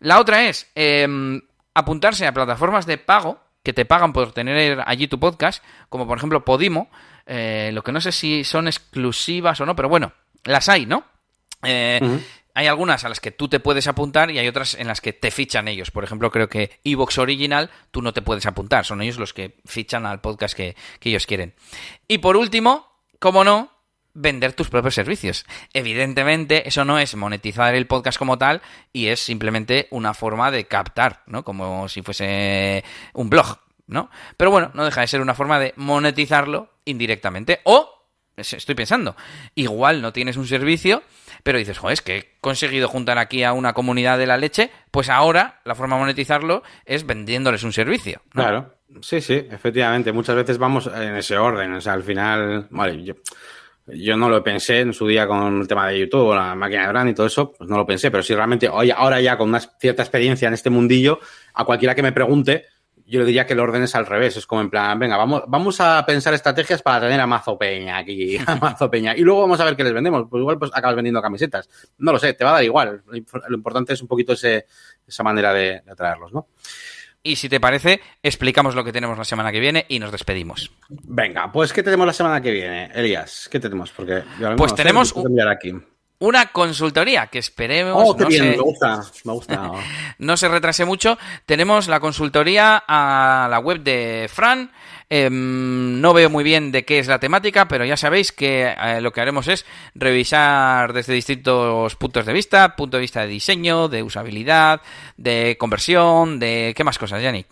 La 0.00 0.18
otra 0.18 0.48
es 0.48 0.70
em, 0.74 1.42
apuntarse 1.74 2.26
a 2.26 2.32
plataformas 2.32 2.86
de 2.86 2.98
pago 2.98 3.40
que 3.62 3.72
te 3.72 3.84
pagan 3.84 4.12
por 4.12 4.32
tener 4.32 4.82
allí 4.86 5.06
tu 5.06 5.20
podcast, 5.20 5.62
como 5.88 6.06
por 6.06 6.18
ejemplo 6.18 6.44
Podimo, 6.44 6.90
eh, 7.26 7.70
lo 7.72 7.82
que 7.82 7.92
no 7.92 8.00
sé 8.00 8.12
si 8.12 8.44
son 8.44 8.66
exclusivas 8.66 9.60
o 9.60 9.66
no, 9.66 9.76
pero 9.76 9.88
bueno, 9.88 10.12
las 10.44 10.68
hay, 10.68 10.86
¿no? 10.86 11.04
Eh, 11.62 12.00
hay 12.54 12.66
algunas 12.66 13.04
a 13.04 13.08
las 13.08 13.20
que 13.20 13.30
tú 13.30 13.48
te 13.48 13.60
puedes 13.60 13.86
apuntar 13.86 14.30
y 14.30 14.38
hay 14.38 14.48
otras 14.48 14.74
en 14.74 14.86
las 14.86 15.00
que 15.00 15.12
te 15.12 15.30
fichan 15.30 15.68
ellos. 15.68 15.90
Por 15.90 16.04
ejemplo, 16.04 16.30
creo 16.30 16.48
que 16.48 16.80
Evox 16.84 17.18
Original 17.18 17.70
tú 17.90 18.02
no 18.02 18.12
te 18.12 18.22
puedes 18.22 18.46
apuntar, 18.46 18.84
son 18.84 19.02
ellos 19.02 19.18
los 19.18 19.32
que 19.32 19.56
fichan 19.64 20.06
al 20.06 20.20
podcast 20.20 20.54
que, 20.54 20.76
ellos 21.02 21.26
quieren. 21.26 21.54
Y 22.08 22.18
por 22.18 22.36
último, 22.36 22.86
como 23.18 23.44
no, 23.44 23.70
vender 24.14 24.52
tus 24.52 24.68
propios 24.68 24.94
servicios. 24.94 25.46
Evidentemente, 25.72 26.68
eso 26.68 26.84
no 26.84 26.98
es 26.98 27.14
monetizar 27.14 27.74
el 27.74 27.86
podcast 27.86 28.18
como 28.18 28.38
tal 28.38 28.62
y 28.92 29.06
es 29.06 29.20
simplemente 29.20 29.88
una 29.90 30.14
forma 30.14 30.50
de 30.50 30.64
captar, 30.66 31.22
¿no? 31.26 31.44
Como 31.44 31.88
si 31.88 32.02
fuese 32.02 32.84
un 33.14 33.30
blog, 33.30 33.58
¿no? 33.86 34.10
Pero 34.36 34.50
bueno, 34.50 34.70
no 34.74 34.84
deja 34.84 35.00
de 35.00 35.06
ser 35.06 35.20
una 35.20 35.34
forma 35.34 35.58
de 35.58 35.72
monetizarlo 35.76 36.70
indirectamente. 36.84 37.60
O, 37.64 37.88
estoy 38.36 38.74
pensando, 38.74 39.16
igual 39.54 40.02
no 40.02 40.12
tienes 40.12 40.36
un 40.36 40.46
servicio 40.46 41.02
pero 41.42 41.58
dices, 41.58 41.78
joder, 41.78 41.94
es 41.94 42.02
que 42.02 42.16
he 42.16 42.28
conseguido 42.40 42.88
juntar 42.88 43.18
aquí 43.18 43.42
a 43.44 43.52
una 43.52 43.72
comunidad 43.72 44.18
de 44.18 44.26
la 44.26 44.36
leche, 44.36 44.70
pues 44.90 45.08
ahora 45.08 45.60
la 45.64 45.74
forma 45.74 45.96
de 45.96 46.00
monetizarlo 46.00 46.62
es 46.84 47.06
vendiéndoles 47.06 47.62
un 47.62 47.72
servicio. 47.72 48.22
Claro, 48.30 48.74
sí, 49.00 49.20
sí, 49.20 49.46
efectivamente. 49.50 50.12
Muchas 50.12 50.36
veces 50.36 50.58
vamos 50.58 50.86
en 50.86 51.16
ese 51.16 51.36
orden. 51.38 51.74
O 51.74 51.80
sea, 51.80 51.94
al 51.94 52.02
final, 52.02 52.66
vale, 52.70 53.02
yo, 53.02 53.14
yo 53.94 54.16
no 54.16 54.28
lo 54.28 54.42
pensé 54.42 54.80
en 54.80 54.92
su 54.92 55.06
día 55.06 55.26
con 55.26 55.60
el 55.60 55.68
tema 55.68 55.88
de 55.88 55.98
YouTube, 55.98 56.34
la 56.34 56.54
máquina 56.54 56.82
de 56.82 56.88
brand 56.88 57.10
y 57.10 57.14
todo 57.14 57.26
eso, 57.26 57.52
pues 57.52 57.68
no 57.68 57.76
lo 57.76 57.86
pensé, 57.86 58.10
pero 58.10 58.22
si 58.22 58.34
realmente 58.34 58.68
hoy, 58.68 58.90
ahora 58.90 59.20
ya 59.20 59.36
con 59.36 59.48
una 59.48 59.60
cierta 59.60 60.02
experiencia 60.02 60.48
en 60.48 60.54
este 60.54 60.70
mundillo, 60.70 61.18
a 61.54 61.64
cualquiera 61.64 61.94
que 61.94 62.02
me 62.02 62.12
pregunte, 62.12 62.66
yo 63.10 63.18
le 63.18 63.26
diría 63.26 63.44
que 63.44 63.54
el 63.54 63.60
orden 63.60 63.82
es 63.82 63.96
al 63.96 64.06
revés. 64.06 64.36
Es 64.36 64.46
como 64.46 64.60
en 64.60 64.70
plan, 64.70 64.96
venga, 64.96 65.16
vamos, 65.16 65.42
vamos 65.48 65.80
a 65.80 66.06
pensar 66.06 66.32
estrategias 66.32 66.80
para 66.80 67.00
tener 67.00 67.20
a 67.20 67.26
Mazo 67.26 67.58
Peña 67.58 67.98
aquí, 67.98 68.38
a 68.46 68.54
Mazo 68.54 68.88
Peña. 68.88 69.16
Y 69.16 69.22
luego 69.22 69.40
vamos 69.40 69.58
a 69.58 69.64
ver 69.64 69.74
qué 69.74 69.82
les 69.82 69.92
vendemos. 69.92 70.28
Pues 70.30 70.40
igual 70.40 70.60
pues 70.60 70.70
acabas 70.72 70.94
vendiendo 70.94 71.20
camisetas. 71.20 71.68
No 71.98 72.12
lo 72.12 72.20
sé, 72.20 72.34
te 72.34 72.44
va 72.44 72.50
a 72.50 72.54
dar 72.54 72.64
igual. 72.64 73.02
Lo 73.08 73.56
importante 73.56 73.94
es 73.94 74.02
un 74.02 74.06
poquito 74.06 74.34
ese, 74.34 74.66
esa 75.04 75.24
manera 75.24 75.52
de, 75.52 75.82
atraerlos, 75.90 76.32
¿no? 76.32 76.46
Y 77.22 77.36
si 77.36 77.48
te 77.48 77.60
parece, 77.60 78.00
explicamos 78.22 78.74
lo 78.74 78.82
que 78.82 78.92
tenemos 78.92 79.18
la 79.18 79.24
semana 79.24 79.52
que 79.52 79.60
viene 79.60 79.84
y 79.88 79.98
nos 79.98 80.10
despedimos. 80.10 80.72
Venga, 80.88 81.52
pues 81.52 81.72
¿qué 81.72 81.82
tenemos 81.82 82.06
la 82.06 82.14
semana 82.14 82.40
que 82.40 82.50
viene, 82.50 82.90
Elías? 82.94 83.48
¿Qué 83.50 83.60
tenemos? 83.60 83.90
Porque 83.90 84.22
pues 84.56 84.74
tenemos 84.74 85.14
aquí 85.50 85.74
una 86.20 86.46
consultoría 86.52 87.26
que 87.26 87.38
esperemos. 87.38 88.02
Oh, 88.06 88.16
qué 88.16 88.26
bien, 88.26 88.50
me 88.50 88.56
gusta, 88.58 89.00
me 89.24 89.32
gusta. 89.32 89.72
no 90.18 90.36
se 90.36 90.48
retrase 90.48 90.84
mucho. 90.84 91.18
Tenemos 91.46 91.88
la 91.88 91.98
consultoría 91.98 92.82
a 92.86 93.48
la 93.50 93.58
web 93.58 93.80
de 93.82 94.28
Fran. 94.32 94.70
Em, 95.12 96.00
no 96.00 96.14
veo 96.14 96.30
muy 96.30 96.44
bien 96.44 96.70
de 96.70 96.84
qué 96.84 97.00
es 97.00 97.08
la 97.08 97.18
temática, 97.18 97.66
pero 97.66 97.84
ya 97.84 97.96
sabéis 97.96 98.30
que 98.30 98.62
eh, 98.62 99.00
lo 99.00 99.12
que 99.12 99.20
haremos 99.20 99.48
es 99.48 99.66
revisar 99.96 100.92
desde 100.92 101.14
distintos 101.14 101.96
puntos 101.96 102.26
de 102.26 102.32
vista, 102.32 102.76
punto 102.76 102.96
de 102.96 103.00
vista 103.00 103.22
de 103.22 103.26
diseño, 103.26 103.88
de 103.88 104.04
usabilidad, 104.04 104.80
de 105.16 105.56
conversión, 105.58 106.38
de 106.38 106.74
qué 106.76 106.84
más 106.84 106.96
cosas, 106.96 107.20
Yannick 107.22 107.48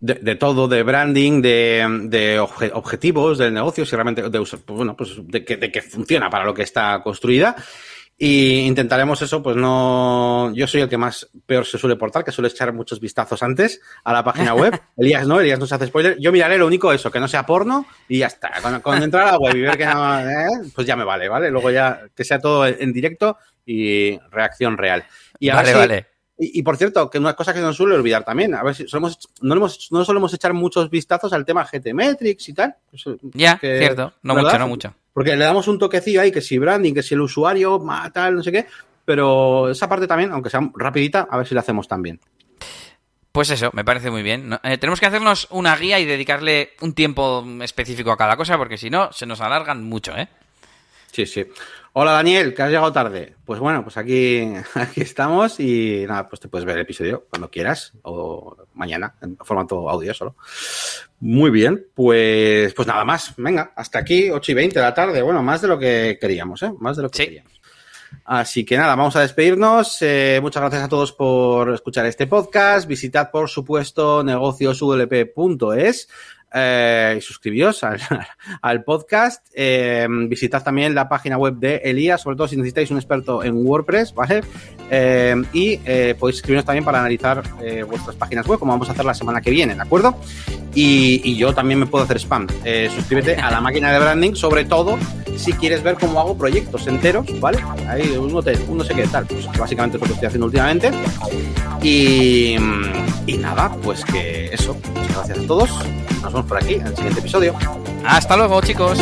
de, 0.00 0.36
todo, 0.36 0.68
de 0.68 0.82
branding, 0.82 1.42
de, 1.42 1.86
de 2.04 2.38
objetivos 2.38 3.38
del 3.38 3.52
negocio, 3.52 3.84
si 3.84 3.96
realmente, 3.96 4.28
de, 4.28 4.44
bueno, 4.68 4.96
pues 4.96 5.16
de 5.24 5.44
que, 5.44 5.56
de 5.56 5.72
que 5.72 5.82
funciona 5.82 6.30
para 6.30 6.44
lo 6.44 6.54
que 6.54 6.62
está 6.62 7.02
construida. 7.02 7.56
Y 8.20 8.62
intentaremos 8.62 9.22
eso, 9.22 9.40
pues 9.40 9.54
no. 9.54 10.52
Yo 10.52 10.66
soy 10.66 10.80
el 10.80 10.88
que 10.88 10.98
más 10.98 11.30
peor 11.46 11.64
se 11.64 11.78
suele 11.78 11.94
portar, 11.94 12.24
que 12.24 12.32
suele 12.32 12.48
echar 12.48 12.72
muchos 12.72 12.98
vistazos 12.98 13.44
antes 13.44 13.80
a 14.02 14.12
la 14.12 14.24
página 14.24 14.54
web. 14.54 14.80
Elías 14.96 15.24
no, 15.24 15.38
Elías 15.38 15.60
no 15.60 15.66
se 15.68 15.76
hace 15.76 15.86
spoiler. 15.86 16.18
Yo 16.18 16.32
miraré 16.32 16.58
lo 16.58 16.66
único 16.66 16.92
eso, 16.92 17.12
que 17.12 17.20
no 17.20 17.28
sea 17.28 17.46
porno 17.46 17.86
y 18.08 18.18
ya 18.18 18.26
está. 18.26 18.50
Cuando, 18.82 19.04
entrar 19.04 19.28
a 19.28 19.32
la 19.32 19.38
web 19.38 19.54
y 19.54 19.60
ver 19.60 19.78
que 19.78 19.86
no, 19.86 20.20
eh, 20.20 20.46
pues 20.74 20.84
ya 20.84 20.96
me 20.96 21.04
vale, 21.04 21.28
¿vale? 21.28 21.48
Luego 21.48 21.70
ya 21.70 22.00
que 22.12 22.24
sea 22.24 22.40
todo 22.40 22.66
en 22.66 22.92
directo 22.92 23.38
y 23.64 24.18
reacción 24.30 24.76
real. 24.76 25.04
Y 25.38 25.50
vale, 25.50 25.74
vale. 25.74 26.06
Y, 26.40 26.62
por 26.62 26.76
cierto, 26.76 27.10
que 27.10 27.18
una 27.18 27.34
cosa 27.34 27.52
que 27.52 27.60
no 27.60 27.72
suele 27.72 27.96
olvidar 27.96 28.24
también, 28.24 28.54
a 28.54 28.62
ver 28.62 28.72
si 28.72 28.86
solemos, 28.86 29.18
no, 29.40 29.56
hemos, 29.56 29.88
no 29.90 30.04
solemos 30.04 30.32
echar 30.32 30.54
muchos 30.54 30.88
vistazos 30.88 31.32
al 31.32 31.44
tema 31.44 31.64
GT 31.64 31.92
Metrics 31.92 32.48
y 32.48 32.52
tal. 32.54 32.76
ya, 33.34 33.58
cierto, 33.58 34.12
no 34.22 34.36
mucho, 34.36 34.58
no 34.58 34.68
mucho. 34.68 34.94
Porque 35.12 35.34
le 35.34 35.44
damos 35.44 35.66
un 35.66 35.80
toquecillo 35.80 36.20
ahí, 36.20 36.30
que 36.30 36.40
si 36.40 36.58
branding, 36.58 36.94
que 36.94 37.02
si 37.02 37.14
el 37.14 37.22
usuario, 37.22 37.84
tal, 38.14 38.36
no 38.36 38.42
sé 38.44 38.52
qué, 38.52 38.66
pero 39.04 39.68
esa 39.68 39.88
parte 39.88 40.06
también, 40.06 40.30
aunque 40.30 40.48
sea 40.48 40.60
rapidita, 40.76 41.26
a 41.28 41.38
ver 41.38 41.46
si 41.46 41.56
la 41.56 41.60
hacemos 41.62 41.88
también. 41.88 42.20
Pues 43.32 43.50
eso, 43.50 43.70
me 43.72 43.84
parece 43.84 44.10
muy 44.10 44.22
bien. 44.22 44.58
Eh, 44.62 44.78
tenemos 44.78 45.00
que 45.00 45.06
hacernos 45.06 45.48
una 45.50 45.76
guía 45.76 45.98
y 45.98 46.04
dedicarle 46.04 46.70
un 46.80 46.92
tiempo 46.92 47.44
específico 47.62 48.12
a 48.12 48.16
cada 48.16 48.36
cosa, 48.36 48.56
porque 48.56 48.78
si 48.78 48.90
no, 48.90 49.12
se 49.12 49.26
nos 49.26 49.40
alargan 49.40 49.82
mucho, 49.82 50.16
¿eh? 50.16 50.28
Sí, 51.10 51.26
sí. 51.26 51.44
Hola 52.00 52.12
Daniel, 52.12 52.54
que 52.54 52.62
has 52.62 52.68
llegado 52.68 52.92
tarde. 52.92 53.34
Pues 53.44 53.58
bueno, 53.58 53.82
pues 53.82 53.96
aquí, 53.96 54.52
aquí 54.74 55.00
estamos 55.00 55.58
y 55.58 56.04
nada, 56.06 56.28
pues 56.28 56.38
te 56.38 56.46
puedes 56.46 56.64
ver 56.64 56.76
el 56.76 56.82
episodio 56.82 57.26
cuando 57.28 57.50
quieras 57.50 57.92
o 58.02 58.56
mañana 58.74 59.16
en 59.20 59.36
formato 59.38 59.90
audio 59.90 60.14
solo. 60.14 60.36
Muy 61.18 61.50
bien, 61.50 61.88
pues, 61.96 62.72
pues 62.72 62.86
nada 62.86 63.04
más. 63.04 63.34
Venga, 63.36 63.72
hasta 63.74 63.98
aquí, 63.98 64.30
8 64.30 64.52
y 64.52 64.54
20 64.54 64.78
de 64.78 64.84
la 64.84 64.94
tarde. 64.94 65.22
Bueno, 65.22 65.42
más 65.42 65.60
de 65.60 65.66
lo 65.66 65.76
que 65.76 66.18
queríamos, 66.20 66.62
¿eh? 66.62 66.72
Más 66.78 66.96
de 66.96 67.02
lo 67.02 67.10
que 67.10 67.24
queríamos. 67.24 67.60
Así 68.24 68.64
que 68.64 68.76
nada, 68.76 68.94
vamos 68.94 69.16
a 69.16 69.20
despedirnos. 69.22 70.00
Eh, 70.00 70.38
muchas 70.40 70.60
gracias 70.60 70.84
a 70.84 70.88
todos 70.88 71.12
por 71.12 71.74
escuchar 71.74 72.06
este 72.06 72.28
podcast. 72.28 72.86
Visitad, 72.86 73.32
por 73.32 73.48
supuesto, 73.48 74.22
negocioswp.es 74.22 76.08
eh, 76.52 77.16
y 77.18 77.20
suscribíos 77.20 77.84
al, 78.62 78.84
podcast. 78.84 79.46
Eh, 79.54 80.06
visitad 80.28 80.62
también 80.62 80.94
la 80.94 81.08
página 81.08 81.36
web 81.36 81.54
de 81.54 81.76
Elías, 81.76 82.20
sobre 82.20 82.36
todo 82.36 82.48
si 82.48 82.56
necesitáis 82.56 82.90
un 82.90 82.96
experto 82.96 83.42
en 83.42 83.66
WordPress, 83.66 84.14
¿vale? 84.14 84.40
Eh, 84.90 85.34
y 85.52 85.80
eh, 85.84 86.14
podéis 86.18 86.36
escribirnos 86.36 86.64
también 86.64 86.84
para 86.84 87.00
analizar 87.00 87.42
vuestras 87.86 88.16
páginas 88.16 88.46
web, 88.46 88.58
como 88.58 88.72
vamos 88.72 88.88
a 88.88 88.92
hacer 88.92 89.04
la 89.04 89.14
semana 89.14 89.40
que 89.40 89.50
viene, 89.50 89.74
¿de 89.74 89.82
acuerdo? 89.82 90.16
Y, 90.74 91.20
y 91.24 91.36
yo 91.36 91.54
también 91.54 91.80
me 91.80 91.86
puedo 91.86 92.04
hacer 92.04 92.18
spam. 92.18 92.46
Suscríbete 92.94 93.36
a 93.36 93.50
la 93.50 93.60
máquina 93.60 93.92
de 93.92 93.98
branding, 93.98 94.34
sobre 94.34 94.64
todo 94.64 94.98
si 95.38 95.52
quieres 95.52 95.82
ver 95.82 95.94
cómo 95.94 96.20
hago 96.20 96.36
proyectos 96.36 96.86
enteros, 96.86 97.26
¿vale? 97.40 97.58
Ahí 97.88 98.16
uno, 98.18 98.42
te, 98.42 98.58
uno 98.68 98.84
sé 98.84 98.94
qué 98.94 99.06
tal, 99.06 99.24
pues 99.26 99.46
básicamente 99.56 99.96
es 99.96 100.00
lo 100.00 100.06
que 100.06 100.12
estoy 100.14 100.26
haciendo 100.26 100.46
últimamente. 100.46 100.90
Y, 101.82 102.56
y 103.26 103.36
nada, 103.38 103.70
pues 103.82 104.04
que 104.04 104.46
eso. 104.46 104.76
Muchas 104.94 105.14
gracias 105.14 105.38
a 105.38 105.46
todos. 105.46 105.70
Nos 106.22 106.34
por 106.44 106.58
aquí 106.58 106.74
en 106.74 106.86
el 106.86 106.96
siguiente 106.96 107.20
episodio. 107.20 107.54
Hasta 108.04 108.36
luego, 108.36 108.60
chicos. 108.60 108.98